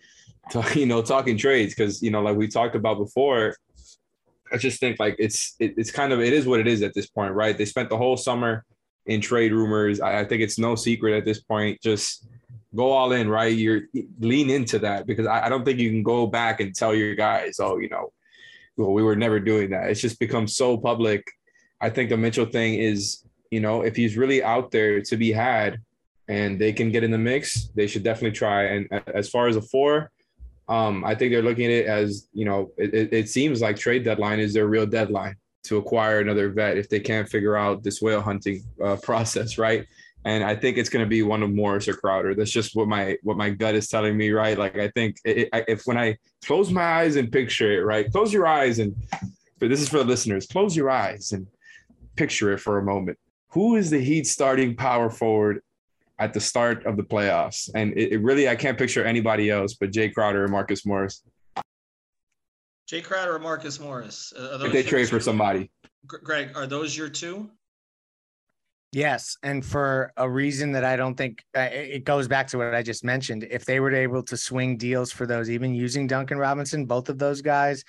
you 0.75 0.85
know 0.85 1.01
talking 1.01 1.37
trades 1.37 1.73
because 1.73 2.01
you 2.01 2.11
know 2.11 2.21
like 2.21 2.37
we 2.37 2.47
talked 2.47 2.75
about 2.75 2.97
before. 2.97 3.55
I 4.51 4.57
just 4.57 4.79
think 4.79 4.97
like 4.99 5.15
it's 5.19 5.55
it, 5.59 5.73
it's 5.77 5.91
kind 5.91 6.13
of 6.13 6.21
it 6.21 6.33
is 6.33 6.47
what 6.47 6.59
it 6.59 6.67
is 6.67 6.81
at 6.81 6.93
this 6.93 7.07
point, 7.07 7.33
right? 7.33 7.57
They 7.57 7.65
spent 7.65 7.89
the 7.89 7.97
whole 7.97 8.15
summer 8.15 8.63
in 9.05 9.21
trade 9.21 9.51
rumors. 9.51 9.99
I, 9.99 10.19
I 10.19 10.25
think 10.25 10.41
it's 10.41 10.57
no 10.57 10.75
secret 10.75 11.17
at 11.17 11.25
this 11.25 11.41
point. 11.41 11.81
Just 11.81 12.27
go 12.75 12.91
all 12.91 13.11
in, 13.11 13.29
right? 13.29 13.55
You're 13.55 13.83
lean 14.19 14.49
into 14.49 14.79
that 14.79 15.05
because 15.07 15.25
I, 15.25 15.45
I 15.45 15.49
don't 15.49 15.65
think 15.65 15.79
you 15.79 15.89
can 15.89 16.03
go 16.03 16.27
back 16.27 16.59
and 16.59 16.73
tell 16.73 16.93
your 16.93 17.15
guys, 17.15 17.57
oh, 17.59 17.77
you 17.77 17.89
know, 17.89 18.11
well, 18.77 18.93
we 18.93 19.03
were 19.03 19.15
never 19.15 19.39
doing 19.39 19.71
that. 19.71 19.89
It's 19.89 20.01
just 20.01 20.19
become 20.19 20.47
so 20.47 20.77
public. 20.77 21.25
I 21.81 21.89
think 21.89 22.09
the 22.09 22.17
Mitchell 22.17 22.45
thing 22.45 22.75
is, 22.75 23.23
you 23.51 23.59
know, 23.59 23.81
if 23.81 23.95
he's 23.95 24.17
really 24.17 24.43
out 24.43 24.71
there 24.71 25.01
to 25.01 25.17
be 25.17 25.31
had 25.31 25.79
and 26.27 26.59
they 26.59 26.73
can 26.73 26.91
get 26.91 27.03
in 27.03 27.11
the 27.11 27.17
mix, 27.17 27.69
they 27.75 27.87
should 27.87 28.03
definitely 28.03 28.37
try. 28.37 28.63
And 28.65 28.87
uh, 28.91 28.99
as 29.13 29.29
far 29.29 29.47
as 29.47 29.55
a 29.55 29.61
four, 29.61 30.11
um, 30.69 31.05
I 31.05 31.15
think 31.15 31.31
they're 31.31 31.41
looking 31.41 31.65
at 31.65 31.71
it 31.71 31.85
as, 31.85 32.27
you 32.33 32.45
know, 32.45 32.71
it, 32.77 33.13
it 33.13 33.29
seems 33.29 33.61
like 33.61 33.77
trade 33.77 34.03
deadline 34.03 34.39
is 34.39 34.53
their 34.53 34.67
real 34.67 34.85
deadline 34.85 35.35
to 35.63 35.77
acquire 35.77 36.19
another 36.19 36.49
vet 36.49 36.77
if 36.77 36.89
they 36.89 36.99
can't 36.99 37.27
figure 37.27 37.55
out 37.55 37.83
this 37.83 38.01
whale 38.01 38.21
hunting 38.21 38.63
uh, 38.83 38.95
process, 39.03 39.57
right? 39.57 39.85
And 40.25 40.43
I 40.43 40.55
think 40.55 40.77
it's 40.77 40.89
going 40.89 41.05
to 41.05 41.09
be 41.09 41.23
one 41.23 41.41
of 41.41 41.51
Morris 41.51 41.87
or 41.87 41.93
Crowder. 41.93 42.35
That's 42.35 42.51
just 42.51 42.75
what 42.75 42.89
my 42.89 43.17
what 43.23 43.37
my 43.37 43.49
gut 43.49 43.75
is 43.75 43.87
telling 43.87 44.17
me, 44.17 44.31
right? 44.31 44.57
Like 44.57 44.77
I 44.77 44.89
think 44.89 45.17
it, 45.23 45.47
if 45.53 45.83
when 45.85 45.97
I 45.97 46.17
close 46.43 46.69
my 46.69 46.83
eyes 46.83 47.15
and 47.15 47.31
picture 47.31 47.71
it, 47.71 47.85
right? 47.85 48.11
Close 48.11 48.33
your 48.33 48.45
eyes 48.45 48.79
and 48.79 48.93
for 49.57 49.69
this 49.69 49.79
is 49.79 49.87
for 49.87 49.99
the 49.99 50.03
listeners. 50.03 50.45
Close 50.47 50.75
your 50.75 50.89
eyes 50.89 51.31
and 51.31 51.47
picture 52.17 52.51
it 52.51 52.59
for 52.59 52.77
a 52.77 52.83
moment. 52.83 53.17
Who 53.51 53.77
is 53.77 53.89
the 53.89 54.01
Heat 54.01 54.27
starting 54.27 54.75
power 54.75 55.09
forward 55.09 55.61
at 56.19 56.33
the 56.33 56.39
start 56.39 56.85
of 56.85 56.97
the 56.97 57.03
playoffs? 57.03 57.69
And 57.75 57.93
it, 57.93 58.13
it 58.13 58.17
really 58.17 58.49
I 58.49 58.55
can't 58.55 58.77
picture 58.77 59.03
anybody 59.03 59.49
else 59.49 59.75
but 59.75 59.91
Jae 59.91 60.13
Crowder 60.13 60.43
and 60.43 60.51
Marcus 60.51 60.85
Morris. 60.85 61.23
Jae 62.89 63.03
Crowder 63.03 63.35
or 63.35 63.39
Marcus 63.39 63.79
Morris? 63.79 64.33
Uh, 64.37 64.59
if 64.61 64.71
they 64.71 64.83
trade 64.83 65.09
for 65.09 65.19
somebody. 65.19 65.69
Greg, 66.05 66.51
are 66.55 66.65
those 66.65 66.95
your 66.95 67.09
two? 67.09 67.49
Yes, 68.93 69.37
and 69.43 69.65
for 69.65 70.13
a 70.15 70.29
reason 70.29 70.71
that 70.71 70.85
I 70.85 70.95
don't 70.95 71.15
think 71.15 71.43
uh, 71.55 71.67
it 71.71 72.05
goes 72.05 72.27
back 72.29 72.47
to 72.47 72.57
what 72.57 72.73
I 72.73 72.81
just 72.81 73.03
mentioned. 73.03 73.45
If 73.49 73.65
they 73.65 73.81
were 73.81 73.93
able 73.93 74.23
to 74.23 74.37
swing 74.37 74.77
deals 74.77 75.11
for 75.11 75.27
those, 75.27 75.49
even 75.49 75.75
using 75.75 76.07
Duncan 76.07 76.37
Robinson, 76.37 76.85
both 76.85 77.09
of 77.09 77.19
those 77.19 77.41
guys, 77.41 77.83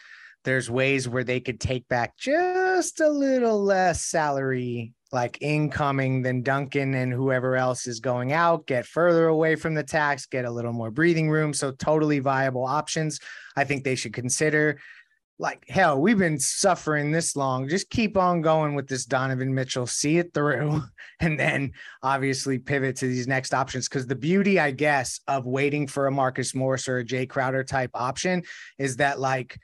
there's 0.45 0.69
ways 0.69 1.09
where 1.09 1.23
they 1.23 1.39
could 1.39 1.61
take 1.61 1.87
back 1.89 2.17
just 2.17 3.01
a 3.01 3.09
little 3.09 3.63
less 3.63 4.03
salary, 4.03 4.93
like 5.13 5.39
incoming 5.41 6.23
then 6.23 6.43
Duncan 6.43 6.95
and 6.95 7.13
whoever 7.13 7.57
else 7.57 7.87
is 7.87 8.01
going 8.01 8.33
out, 8.33 8.67
get 8.67 8.87
further 8.87 9.29
away 9.29 9.57
from 9.57 9.75
the 9.75 9.83
tax, 9.83 10.27
get 10.27 10.45
a 10.45 10.51
little 10.51 10.73
more 10.73 10.91
breathing 10.91 11.31
room. 11.31 11.55
So, 11.55 11.71
totally 11.71 12.19
viable 12.19 12.65
options. 12.65 13.21
I 13.57 13.65
think 13.65 13.85
they 13.85 13.95
should 13.95 14.13
consider 14.13 14.79
like 15.39 15.65
hell, 15.69 16.01
we've 16.01 16.19
been 16.19 16.39
suffering 16.39 17.13
this 17.13 17.37
long. 17.37 17.69
Just 17.69 17.91
keep 17.91 18.17
on 18.17 18.43
going 18.43 18.75
with 18.75 18.89
this 18.89 19.05
Donovan 19.05 19.55
Mitchell, 19.55 19.87
see 19.87 20.19
it 20.19 20.35
through, 20.35 20.83
and 21.21 21.39
then 21.39 21.73
obviously 22.03 22.59
pivot 22.59 22.97
to 22.97 23.07
these 23.07 23.29
next 23.29 23.55
options. 23.55 23.89
Because 23.89 24.07
the 24.07 24.17
beauty, 24.17 24.59
I 24.59 24.73
guess, 24.73 25.21
of 25.29 25.47
waiting 25.47 25.87
for 25.87 26.07
a 26.07 26.11
Marcus 26.13 26.55
Morris 26.55 26.89
or 26.89 26.99
a 26.99 27.05
Jae 27.05 27.29
Crowder 27.29 27.63
type 27.63 27.91
option 27.95 28.43
is 28.79 28.97
that 28.97 29.21
like 29.21 29.59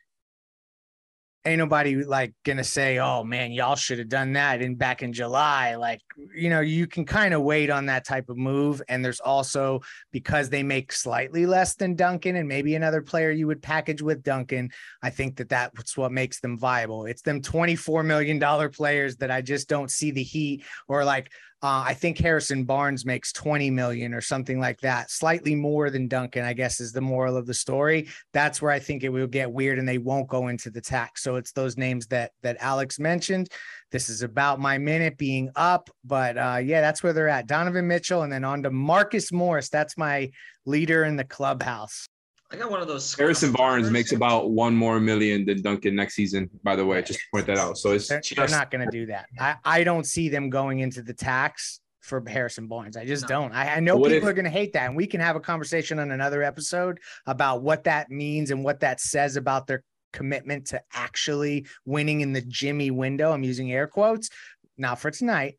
ain't 1.44 1.58
nobody 1.58 2.04
like 2.04 2.34
gonna 2.44 2.64
say, 2.64 2.98
"Oh 2.98 3.22
man, 3.24 3.52
y'all 3.52 3.76
should 3.76 3.98
have 3.98 4.08
done 4.08 4.32
that 4.34 4.62
in 4.62 4.76
back 4.76 5.02
in 5.02 5.12
July." 5.12 5.74
Like, 5.76 6.00
you 6.34 6.48
know, 6.48 6.60
you 6.60 6.86
can 6.86 7.04
kind 7.04 7.34
of 7.34 7.42
wait 7.42 7.70
on 7.70 7.86
that 7.86 8.04
type 8.04 8.28
of 8.28 8.36
move. 8.36 8.80
And 8.88 9.04
there's 9.04 9.20
also 9.20 9.80
because 10.12 10.48
they 10.48 10.62
make 10.62 10.92
slightly 10.92 11.46
less 11.46 11.74
than 11.74 11.94
Duncan 11.94 12.36
and 12.36 12.48
maybe 12.48 12.74
another 12.74 13.02
player 13.02 13.30
you 13.30 13.46
would 13.46 13.62
package 13.62 14.02
with 14.02 14.22
Duncan. 14.22 14.70
I 15.02 15.10
think 15.10 15.36
that 15.36 15.48
that's 15.48 15.96
what 15.96 16.12
makes 16.12 16.40
them 16.40 16.58
viable. 16.58 17.06
It's 17.06 17.22
them 17.22 17.42
24 17.42 18.02
million 18.02 18.38
dollar 18.38 18.68
players 18.68 19.16
that 19.16 19.30
I 19.30 19.42
just 19.42 19.68
don't 19.68 19.90
see 19.90 20.10
the 20.10 20.22
Heat 20.22 20.64
or 20.88 21.04
like 21.04 21.30
uh, 21.64 21.82
I 21.86 21.94
think 21.94 22.18
Harrison 22.18 22.64
Barnes 22.64 23.06
makes 23.06 23.32
20 23.32 23.70
million 23.70 24.12
or 24.12 24.20
something 24.20 24.60
like 24.60 24.78
that, 24.82 25.10
slightly 25.10 25.54
more 25.54 25.88
than 25.88 26.08
Duncan, 26.08 26.44
I 26.44 26.52
guess 26.52 26.78
is 26.78 26.92
the 26.92 27.00
moral 27.00 27.38
of 27.38 27.46
the 27.46 27.54
story. 27.54 28.08
That's 28.34 28.60
where 28.60 28.70
I 28.70 28.78
think 28.78 29.02
it 29.02 29.08
will 29.08 29.26
get 29.26 29.50
weird 29.50 29.78
and 29.78 29.88
they 29.88 29.96
won't 29.96 30.28
go 30.28 30.48
into 30.48 30.68
the 30.68 30.82
tax. 30.82 31.22
So 31.22 31.36
it's 31.36 31.52
those 31.52 31.78
names 31.78 32.06
that 32.08 32.32
that 32.42 32.58
Alex 32.60 32.98
mentioned. 32.98 33.48
This 33.90 34.10
is 34.10 34.20
about 34.20 34.60
my 34.60 34.76
minute 34.76 35.16
being 35.16 35.48
up, 35.56 35.88
but 36.04 36.36
uh, 36.36 36.60
yeah, 36.62 36.82
that's 36.82 37.02
where 37.02 37.14
they're 37.14 37.30
at. 37.30 37.46
Donovan 37.46 37.88
Mitchell 37.88 38.24
and 38.24 38.32
then 38.32 38.44
on 38.44 38.62
to 38.64 38.70
Marcus 38.70 39.32
Morris. 39.32 39.70
That's 39.70 39.96
my 39.96 40.32
leader 40.66 41.04
in 41.04 41.16
the 41.16 41.24
clubhouse. 41.24 42.08
I 42.54 42.58
got 42.58 42.70
one 42.70 42.80
of 42.80 42.86
those. 42.88 43.14
Harrison 43.14 43.52
Barnes 43.52 43.90
makes 43.90 44.12
about 44.12 44.50
one 44.50 44.74
more 44.76 45.00
million 45.00 45.44
than 45.44 45.60
Duncan 45.60 45.96
next 45.96 46.14
season, 46.14 46.48
by 46.62 46.76
the 46.76 46.86
way, 46.86 47.02
just 47.02 47.18
to 47.18 47.24
point 47.32 47.46
that 47.46 47.58
out. 47.58 47.78
So 47.78 47.90
it's 47.90 48.08
they're, 48.08 48.20
just, 48.20 48.36
they're 48.36 48.48
not 48.48 48.70
going 48.70 48.84
to 48.84 48.90
do 48.90 49.06
that. 49.06 49.26
I, 49.38 49.56
I 49.64 49.84
don't 49.84 50.06
see 50.06 50.28
them 50.28 50.50
going 50.50 50.78
into 50.78 51.02
the 51.02 51.14
tax 51.14 51.80
for 52.00 52.22
Harrison 52.26 52.68
Barnes. 52.68 52.96
I 52.96 53.04
just 53.04 53.22
no. 53.22 53.28
don't. 53.28 53.52
I, 53.52 53.76
I 53.76 53.80
know 53.80 53.96
what 53.96 54.12
people 54.12 54.28
if, 54.28 54.32
are 54.32 54.34
going 54.34 54.44
to 54.44 54.50
hate 54.50 54.72
that. 54.74 54.86
And 54.86 54.96
we 54.96 55.06
can 55.06 55.20
have 55.20 55.36
a 55.36 55.40
conversation 55.40 55.98
on 55.98 56.12
another 56.12 56.42
episode 56.42 57.00
about 57.26 57.62
what 57.62 57.84
that 57.84 58.10
means 58.10 58.50
and 58.50 58.62
what 58.62 58.80
that 58.80 59.00
says 59.00 59.36
about 59.36 59.66
their 59.66 59.82
commitment 60.12 60.66
to 60.68 60.80
actually 60.92 61.66
winning 61.84 62.20
in 62.20 62.32
the 62.32 62.42
Jimmy 62.42 62.90
window. 62.92 63.32
I'm 63.32 63.42
using 63.42 63.72
air 63.72 63.88
quotes, 63.88 64.30
not 64.78 65.00
for 65.00 65.10
tonight, 65.10 65.58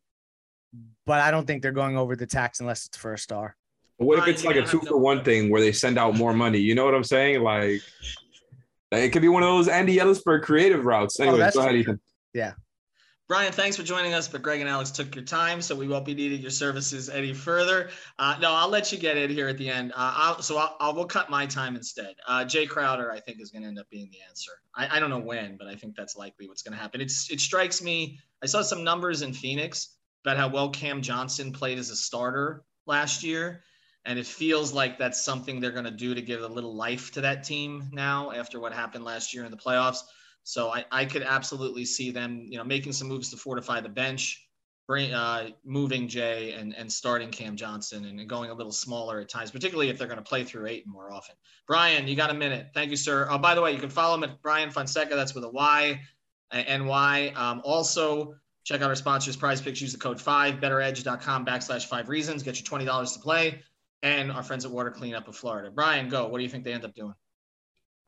but 1.05 1.19
I 1.19 1.31
don't 1.31 1.45
think 1.45 1.61
they're 1.61 1.71
going 1.73 1.97
over 1.97 2.15
the 2.15 2.27
tax 2.27 2.61
unless 2.61 2.85
it's 2.85 2.95
for 2.95 3.13
a 3.13 3.17
star. 3.17 3.57
What 3.97 4.19
if 4.19 4.27
it's 4.27 4.43
like 4.43 4.57
a 4.57 4.63
two 4.63 4.81
for 4.81 4.97
one 4.97 5.23
thing 5.23 5.49
where 5.49 5.61
they 5.61 5.71
send 5.71 5.97
out 5.97 6.15
more 6.15 6.33
money? 6.33 6.59
You 6.59 6.75
know 6.75 6.85
what 6.85 6.93
I'm 6.93 7.03
saying? 7.03 7.41
Like 7.41 7.81
it 8.91 9.09
could 9.09 9.21
be 9.21 9.29
one 9.29 9.43
of 9.43 9.49
those 9.49 9.67
Andy 9.67 9.97
Elisburg 9.97 10.43
creative 10.43 10.85
routes. 10.85 11.19
Anyway, 11.19 11.41
oh, 11.41 11.51
go 11.51 11.59
ahead, 11.61 11.75
Ethan. 11.75 11.99
Yeah. 12.33 12.53
Brian, 13.27 13.51
thanks 13.51 13.75
for 13.75 13.81
joining 13.81 14.13
us, 14.13 14.27
but 14.27 14.43
Greg 14.43 14.61
and 14.61 14.69
Alex 14.69 14.91
took 14.91 15.15
your 15.15 15.23
time, 15.23 15.59
so 15.59 15.75
we 15.75 15.87
won't 15.87 16.05
be 16.05 16.13
needing 16.13 16.41
your 16.41 16.51
services 16.51 17.09
any 17.09 17.33
further. 17.33 17.89
Uh, 18.19 18.35
no, 18.39 18.51
I'll 18.51 18.69
let 18.69 18.91
you 18.91 18.99
get 18.99 19.17
in 19.17 19.31
here 19.31 19.47
at 19.47 19.57
the 19.57 19.67
end. 19.67 19.93
Uh, 19.93 20.13
I'll, 20.15 20.41
so 20.43 20.59
I'll, 20.59 20.75
I'll, 20.79 20.93
we'll 20.93 21.05
cut 21.05 21.27
my 21.27 21.47
time 21.47 21.75
instead. 21.75 22.13
Uh, 22.27 22.45
Jae 22.45 22.69
Crowder, 22.69 23.11
I 23.11 23.19
think, 23.19 23.41
is 23.41 23.49
going 23.49 23.63
to 23.63 23.67
end 23.67 23.79
up 23.79 23.89
being 23.89 24.11
the 24.11 24.19
answer. 24.29 24.51
I, 24.75 24.97
I 24.97 24.99
don't 24.99 25.09
know 25.09 25.17
when, 25.17 25.57
but 25.57 25.65
I 25.65 25.73
think 25.73 25.95
that's 25.95 26.15
likely 26.15 26.47
what's 26.47 26.61
going 26.61 26.73
to 26.73 26.79
happen. 26.79 27.01
It's 27.01 27.31
it 27.31 27.39
strikes 27.39 27.81
me. 27.81 28.19
I 28.43 28.45
saw 28.45 28.61
some 28.61 28.83
numbers 28.83 29.23
in 29.23 29.33
Phoenix 29.33 29.95
about 30.23 30.37
how 30.37 30.47
well 30.47 30.69
Cam 30.69 31.01
Johnson 31.01 31.51
played 31.51 31.79
as 31.79 31.89
a 31.89 31.95
starter 31.95 32.63
last 32.85 33.23
year, 33.23 33.63
and 34.05 34.19
it 34.19 34.25
feels 34.25 34.71
like 34.71 34.97
that's 34.97 35.23
something 35.23 35.59
they're 35.59 35.71
going 35.71 35.85
to 35.85 35.91
do 35.91 36.13
to 36.13 36.21
give 36.21 36.41
a 36.41 36.47
little 36.47 36.75
life 36.75 37.11
to 37.13 37.21
that 37.21 37.43
team 37.43 37.89
now 37.91 38.31
after 38.31 38.59
what 38.59 38.71
happened 38.71 39.03
last 39.03 39.33
year 39.33 39.45
in 39.45 39.51
the 39.51 39.57
playoffs. 39.57 39.99
So 40.43 40.71
I, 40.71 40.85
I 40.91 41.05
could 41.05 41.23
absolutely 41.23 41.85
see 41.85 42.11
them, 42.11 42.45
you 42.47 42.57
know, 42.57 42.63
making 42.63 42.93
some 42.93 43.07
moves 43.07 43.31
to 43.31 43.37
fortify 43.37 43.81
the 43.81 43.89
bench, 43.89 44.47
bring, 44.87 45.11
uh, 45.11 45.49
moving 45.63 46.07
Jae 46.07 46.59
and, 46.59 46.75
and 46.75 46.91
starting 46.91 47.31
Cam 47.31 47.55
Johnson 47.55 48.05
and 48.05 48.29
going 48.29 48.51
a 48.51 48.53
little 48.53 48.71
smaller 48.71 49.19
at 49.19 49.27
times, 49.27 49.49
particularly 49.49 49.89
if 49.89 49.97
they're 49.97 50.07
going 50.07 50.19
to 50.19 50.23
play 50.23 50.43
through 50.43 50.67
eight 50.67 50.85
more 50.85 51.11
often. 51.11 51.35
Brian, 51.67 52.07
you 52.07 52.15
got 52.15 52.29
a 52.29 52.35
minute. 52.35 52.67
Thank 52.75 52.91
you, 52.91 52.97
sir. 52.97 53.27
Oh, 53.27 53.39
by 53.39 53.55
the 53.55 53.61
way, 53.61 53.71
you 53.71 53.79
can 53.79 53.89
follow 53.89 54.13
him 54.13 54.23
at 54.23 54.39
Brian 54.43 54.69
Fonseca. 54.69 55.15
That's 55.15 55.33
with 55.33 55.45
a 55.45 55.49
Y 55.49 55.99
and 56.51 56.87
Y. 56.87 57.33
Um, 57.35 57.61
also, 57.65 58.35
check 58.65 58.81
out 58.81 58.89
our 58.89 58.95
sponsors, 58.95 59.35
Prize 59.35 59.61
Picks. 59.61 59.81
Use 59.81 59.93
the 59.93 59.99
code 59.99 60.21
five, 60.21 60.55
bettoredge.com 60.55 61.43
backslash 61.43 61.85
five 61.85 62.07
reasons. 62.07 62.43
Get 62.43 62.59
you 62.59 62.65
$20 62.65 63.13
to 63.13 63.19
play. 63.19 63.63
And 64.05 64.31
our 64.31 64.43
friends 64.43 64.65
at 64.65 64.71
Water 64.71 64.91
Cleanup 64.91 65.27
of 65.27 65.35
Florida. 65.35 65.71
Brian, 65.71 66.09
go. 66.09 66.27
What 66.27 66.37
do 66.37 66.43
you 66.43 66.49
think 66.49 66.63
they 66.63 66.73
end 66.73 66.85
up 66.85 66.93
doing? 66.93 67.15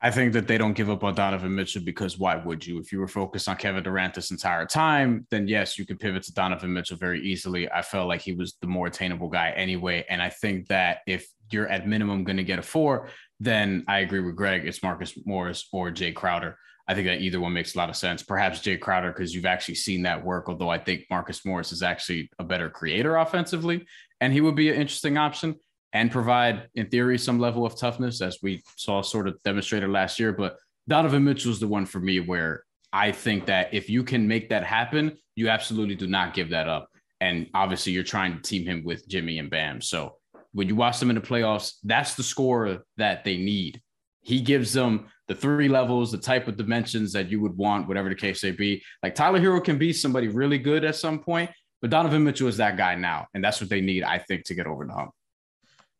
I 0.00 0.12
think 0.12 0.32
that 0.34 0.46
they 0.46 0.56
don't 0.56 0.74
give 0.74 0.90
up 0.90 1.02
on 1.02 1.16
Donovan 1.16 1.52
Mitchell 1.52 1.82
because 1.84 2.20
why 2.20 2.36
would 2.36 2.64
you? 2.64 2.78
If 2.78 2.92
you 2.92 3.00
were 3.00 3.08
focused 3.08 3.48
on 3.48 3.56
Kevin 3.56 3.82
Durant 3.82 4.14
this 4.14 4.30
entire 4.30 4.64
time, 4.64 5.26
then 5.32 5.48
yes, 5.48 5.76
you 5.76 5.84
could 5.84 5.98
pivot 5.98 6.22
to 6.22 6.32
Donovan 6.32 6.72
Mitchell 6.72 6.98
very 6.98 7.20
easily. 7.26 7.68
I 7.68 7.82
felt 7.82 8.06
like 8.06 8.20
he 8.20 8.30
was 8.30 8.54
the 8.60 8.68
more 8.68 8.86
attainable 8.86 9.28
guy 9.28 9.50
anyway. 9.56 10.06
And 10.08 10.22
I 10.22 10.28
think 10.28 10.68
that 10.68 10.98
if 11.08 11.26
you're 11.50 11.66
at 11.66 11.88
minimum 11.88 12.22
going 12.22 12.36
to 12.36 12.44
get 12.44 12.60
a 12.60 12.62
four, 12.62 13.08
then 13.40 13.84
I 13.88 13.98
agree 13.98 14.20
with 14.20 14.36
Greg. 14.36 14.68
It's 14.68 14.84
Marcus 14.84 15.14
Morris 15.26 15.66
or 15.72 15.90
Jae 15.90 16.14
Crowder. 16.14 16.58
I 16.86 16.94
think 16.94 17.08
that 17.08 17.22
either 17.22 17.40
one 17.40 17.52
makes 17.52 17.74
a 17.74 17.78
lot 17.78 17.90
of 17.90 17.96
sense. 17.96 18.22
Perhaps 18.22 18.60
Jae 18.60 18.78
Crowder, 18.78 19.12
because 19.12 19.34
you've 19.34 19.46
actually 19.46 19.74
seen 19.74 20.02
that 20.02 20.24
work, 20.24 20.48
although 20.48 20.70
I 20.70 20.78
think 20.78 21.06
Marcus 21.10 21.44
Morris 21.44 21.72
is 21.72 21.82
actually 21.82 22.30
a 22.38 22.44
better 22.44 22.70
creator 22.70 23.16
offensively, 23.16 23.84
and 24.20 24.32
he 24.32 24.40
would 24.40 24.54
be 24.54 24.70
an 24.70 24.76
interesting 24.76 25.18
option. 25.18 25.56
And 25.92 26.10
provide, 26.10 26.68
in 26.74 26.88
theory, 26.88 27.18
some 27.18 27.38
level 27.38 27.64
of 27.64 27.78
toughness, 27.78 28.20
as 28.20 28.38
we 28.42 28.62
saw 28.76 29.00
sort 29.00 29.28
of 29.28 29.42
demonstrated 29.42 29.88
last 29.90 30.18
year. 30.18 30.32
But 30.32 30.56
Donovan 30.86 31.24
Mitchell 31.24 31.52
is 31.52 31.60
the 31.60 31.68
one 31.68 31.86
for 31.86 32.00
me 32.00 32.20
where 32.20 32.64
I 32.92 33.12
think 33.12 33.46
that 33.46 33.72
if 33.72 33.88
you 33.88 34.02
can 34.02 34.28
make 34.28 34.48
that 34.50 34.64
happen, 34.64 35.16
you 35.34 35.48
absolutely 35.48 35.94
do 35.94 36.06
not 36.06 36.34
give 36.34 36.50
that 36.50 36.68
up. 36.68 36.88
And 37.20 37.48
obviously, 37.54 37.92
you're 37.92 38.04
trying 38.04 38.36
to 38.36 38.42
team 38.42 38.66
him 38.66 38.84
with 38.84 39.08
Jimmy 39.08 39.38
and 39.38 39.50
Bam. 39.50 39.80
So 39.80 40.16
when 40.52 40.68
you 40.68 40.76
watch 40.76 40.98
them 40.98 41.10
in 41.10 41.16
the 41.16 41.22
playoffs, 41.22 41.74
that's 41.84 42.14
the 42.14 42.22
score 42.22 42.84
that 42.96 43.24
they 43.24 43.36
need. 43.36 43.80
He 44.20 44.40
gives 44.40 44.72
them 44.72 45.06
the 45.26 45.34
three 45.34 45.68
levels, 45.68 46.12
the 46.12 46.18
type 46.18 46.48
of 46.48 46.56
dimensions 46.56 47.12
that 47.12 47.30
you 47.30 47.40
would 47.40 47.56
want, 47.56 47.88
whatever 47.88 48.08
the 48.08 48.14
case 48.14 48.42
may 48.42 48.50
be. 48.50 48.82
Like 49.02 49.14
Tyler 49.14 49.40
Herro 49.40 49.62
can 49.62 49.78
be 49.78 49.92
somebody 49.92 50.28
really 50.28 50.58
good 50.58 50.84
at 50.84 50.96
some 50.96 51.18
point, 51.18 51.50
but 51.80 51.90
Donovan 51.90 52.24
Mitchell 52.24 52.48
is 52.48 52.56
that 52.58 52.76
guy 52.76 52.94
now. 52.94 53.26
And 53.34 53.42
that's 53.42 53.60
what 53.60 53.70
they 53.70 53.80
need, 53.80 54.02
I 54.02 54.18
think, 54.18 54.44
to 54.44 54.54
get 54.54 54.66
over 54.66 54.86
the 54.86 54.92
hump. 54.92 55.10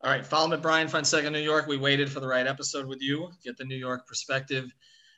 All 0.01 0.09
right, 0.09 0.25
follow 0.25 0.47
me 0.47 0.55
Brian 0.55 0.87
Fonseca, 0.87 1.29
New 1.29 1.39
York. 1.39 1.67
We 1.67 1.75
waited 1.75 2.09
for 2.09 2.21
the 2.21 2.27
right 2.27 2.47
episode 2.47 2.85
with 2.85 3.01
you, 3.01 3.31
get 3.43 3.57
the 3.57 3.65
New 3.65 3.75
York 3.75 4.07
perspective 4.07 4.73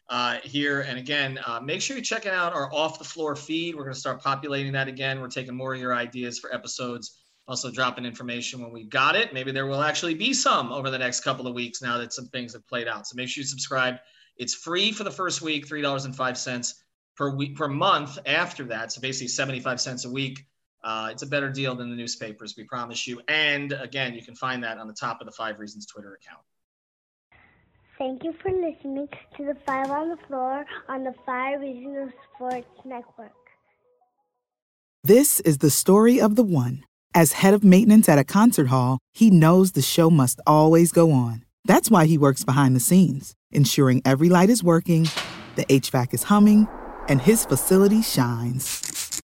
uh, 0.09 0.37
here. 0.43 0.81
And 0.81 0.97
again, 0.97 1.39
uh, 1.45 1.59
make 1.59 1.83
sure 1.83 1.95
you're 1.95 2.03
checking 2.03 2.31
out 2.31 2.53
our 2.53 2.73
off 2.73 2.97
the 2.97 3.05
floor 3.05 3.35
feed. 3.35 3.75
We're 3.75 3.83
going 3.83 3.93
to 3.93 3.99
start 3.99 4.23
populating 4.23 4.71
that 4.71 4.87
again. 4.87 5.21
We're 5.21 5.27
taking 5.27 5.53
more 5.53 5.75
of 5.75 5.79
your 5.79 5.93
ideas 5.93 6.39
for 6.39 6.51
episodes, 6.51 7.19
also 7.47 7.69
dropping 7.69 8.05
information 8.05 8.59
when 8.59 8.71
we 8.71 8.85
got 8.85 9.15
it. 9.15 9.35
Maybe 9.35 9.51
there 9.51 9.67
will 9.67 9.83
actually 9.83 10.15
be 10.15 10.33
some 10.33 10.71
over 10.71 10.89
the 10.89 10.97
next 10.97 11.19
couple 11.19 11.45
of 11.45 11.53
weeks 11.53 11.83
now 11.83 11.99
that 11.99 12.11
some 12.11 12.25
things 12.29 12.53
have 12.53 12.67
played 12.67 12.87
out. 12.87 13.05
So 13.05 13.15
make 13.15 13.29
sure 13.29 13.43
you 13.43 13.47
subscribe. 13.47 13.97
It's 14.37 14.55
free 14.55 14.91
for 14.91 15.03
the 15.03 15.11
first 15.11 15.43
week, 15.43 15.67
$3.05 15.67 16.73
per 17.15 17.35
week 17.35 17.55
per 17.55 17.67
month 17.67 18.17
after 18.25 18.63
that. 18.63 18.91
So 18.91 18.99
basically 18.99 19.27
75 19.27 19.79
cents 19.79 20.05
a 20.05 20.09
week. 20.09 20.43
Uh, 20.83 21.09
it's 21.11 21.21
a 21.21 21.27
better 21.27 21.49
deal 21.49 21.75
than 21.75 21.89
the 21.89 21.95
newspapers, 21.95 22.55
we 22.57 22.63
promise 22.63 23.07
you. 23.07 23.21
And 23.27 23.71
again, 23.73 24.13
you 24.13 24.23
can 24.23 24.35
find 24.35 24.63
that 24.63 24.77
on 24.77 24.87
the 24.87 24.93
top 24.93 25.21
of 25.21 25.27
the 25.27 25.31
Five 25.31 25.59
Reasons 25.59 25.85
Twitter 25.85 26.13
account. 26.13 26.41
Thank 27.97 28.23
you 28.23 28.33
for 28.41 28.51
listening 28.51 29.07
to 29.37 29.45
the 29.45 29.55
Five 29.65 29.91
on 29.91 30.09
the 30.09 30.17
Floor 30.27 30.65
on 30.89 31.03
the 31.03 31.13
Five 31.23 31.61
Reasons 31.61 32.11
Sports 32.33 32.67
Network. 32.83 33.31
This 35.03 35.39
is 35.41 35.59
the 35.59 35.69
story 35.69 36.19
of 36.19 36.35
the 36.35 36.43
one. 36.43 36.83
As 37.13 37.33
head 37.33 37.53
of 37.53 37.63
maintenance 37.63 38.07
at 38.07 38.17
a 38.17 38.23
concert 38.23 38.67
hall, 38.67 38.99
he 39.13 39.29
knows 39.29 39.73
the 39.73 39.81
show 39.81 40.09
must 40.09 40.39
always 40.47 40.91
go 40.91 41.11
on. 41.11 41.43
That's 41.65 41.91
why 41.91 42.05
he 42.05 42.17
works 42.17 42.43
behind 42.43 42.75
the 42.75 42.79
scenes, 42.79 43.33
ensuring 43.51 44.01
every 44.03 44.29
light 44.29 44.49
is 44.49 44.63
working, 44.63 45.07
the 45.55 45.65
HVAC 45.65 46.13
is 46.13 46.23
humming, 46.23 46.67
and 47.07 47.21
his 47.21 47.45
facility 47.45 48.01
shines. 48.01 48.90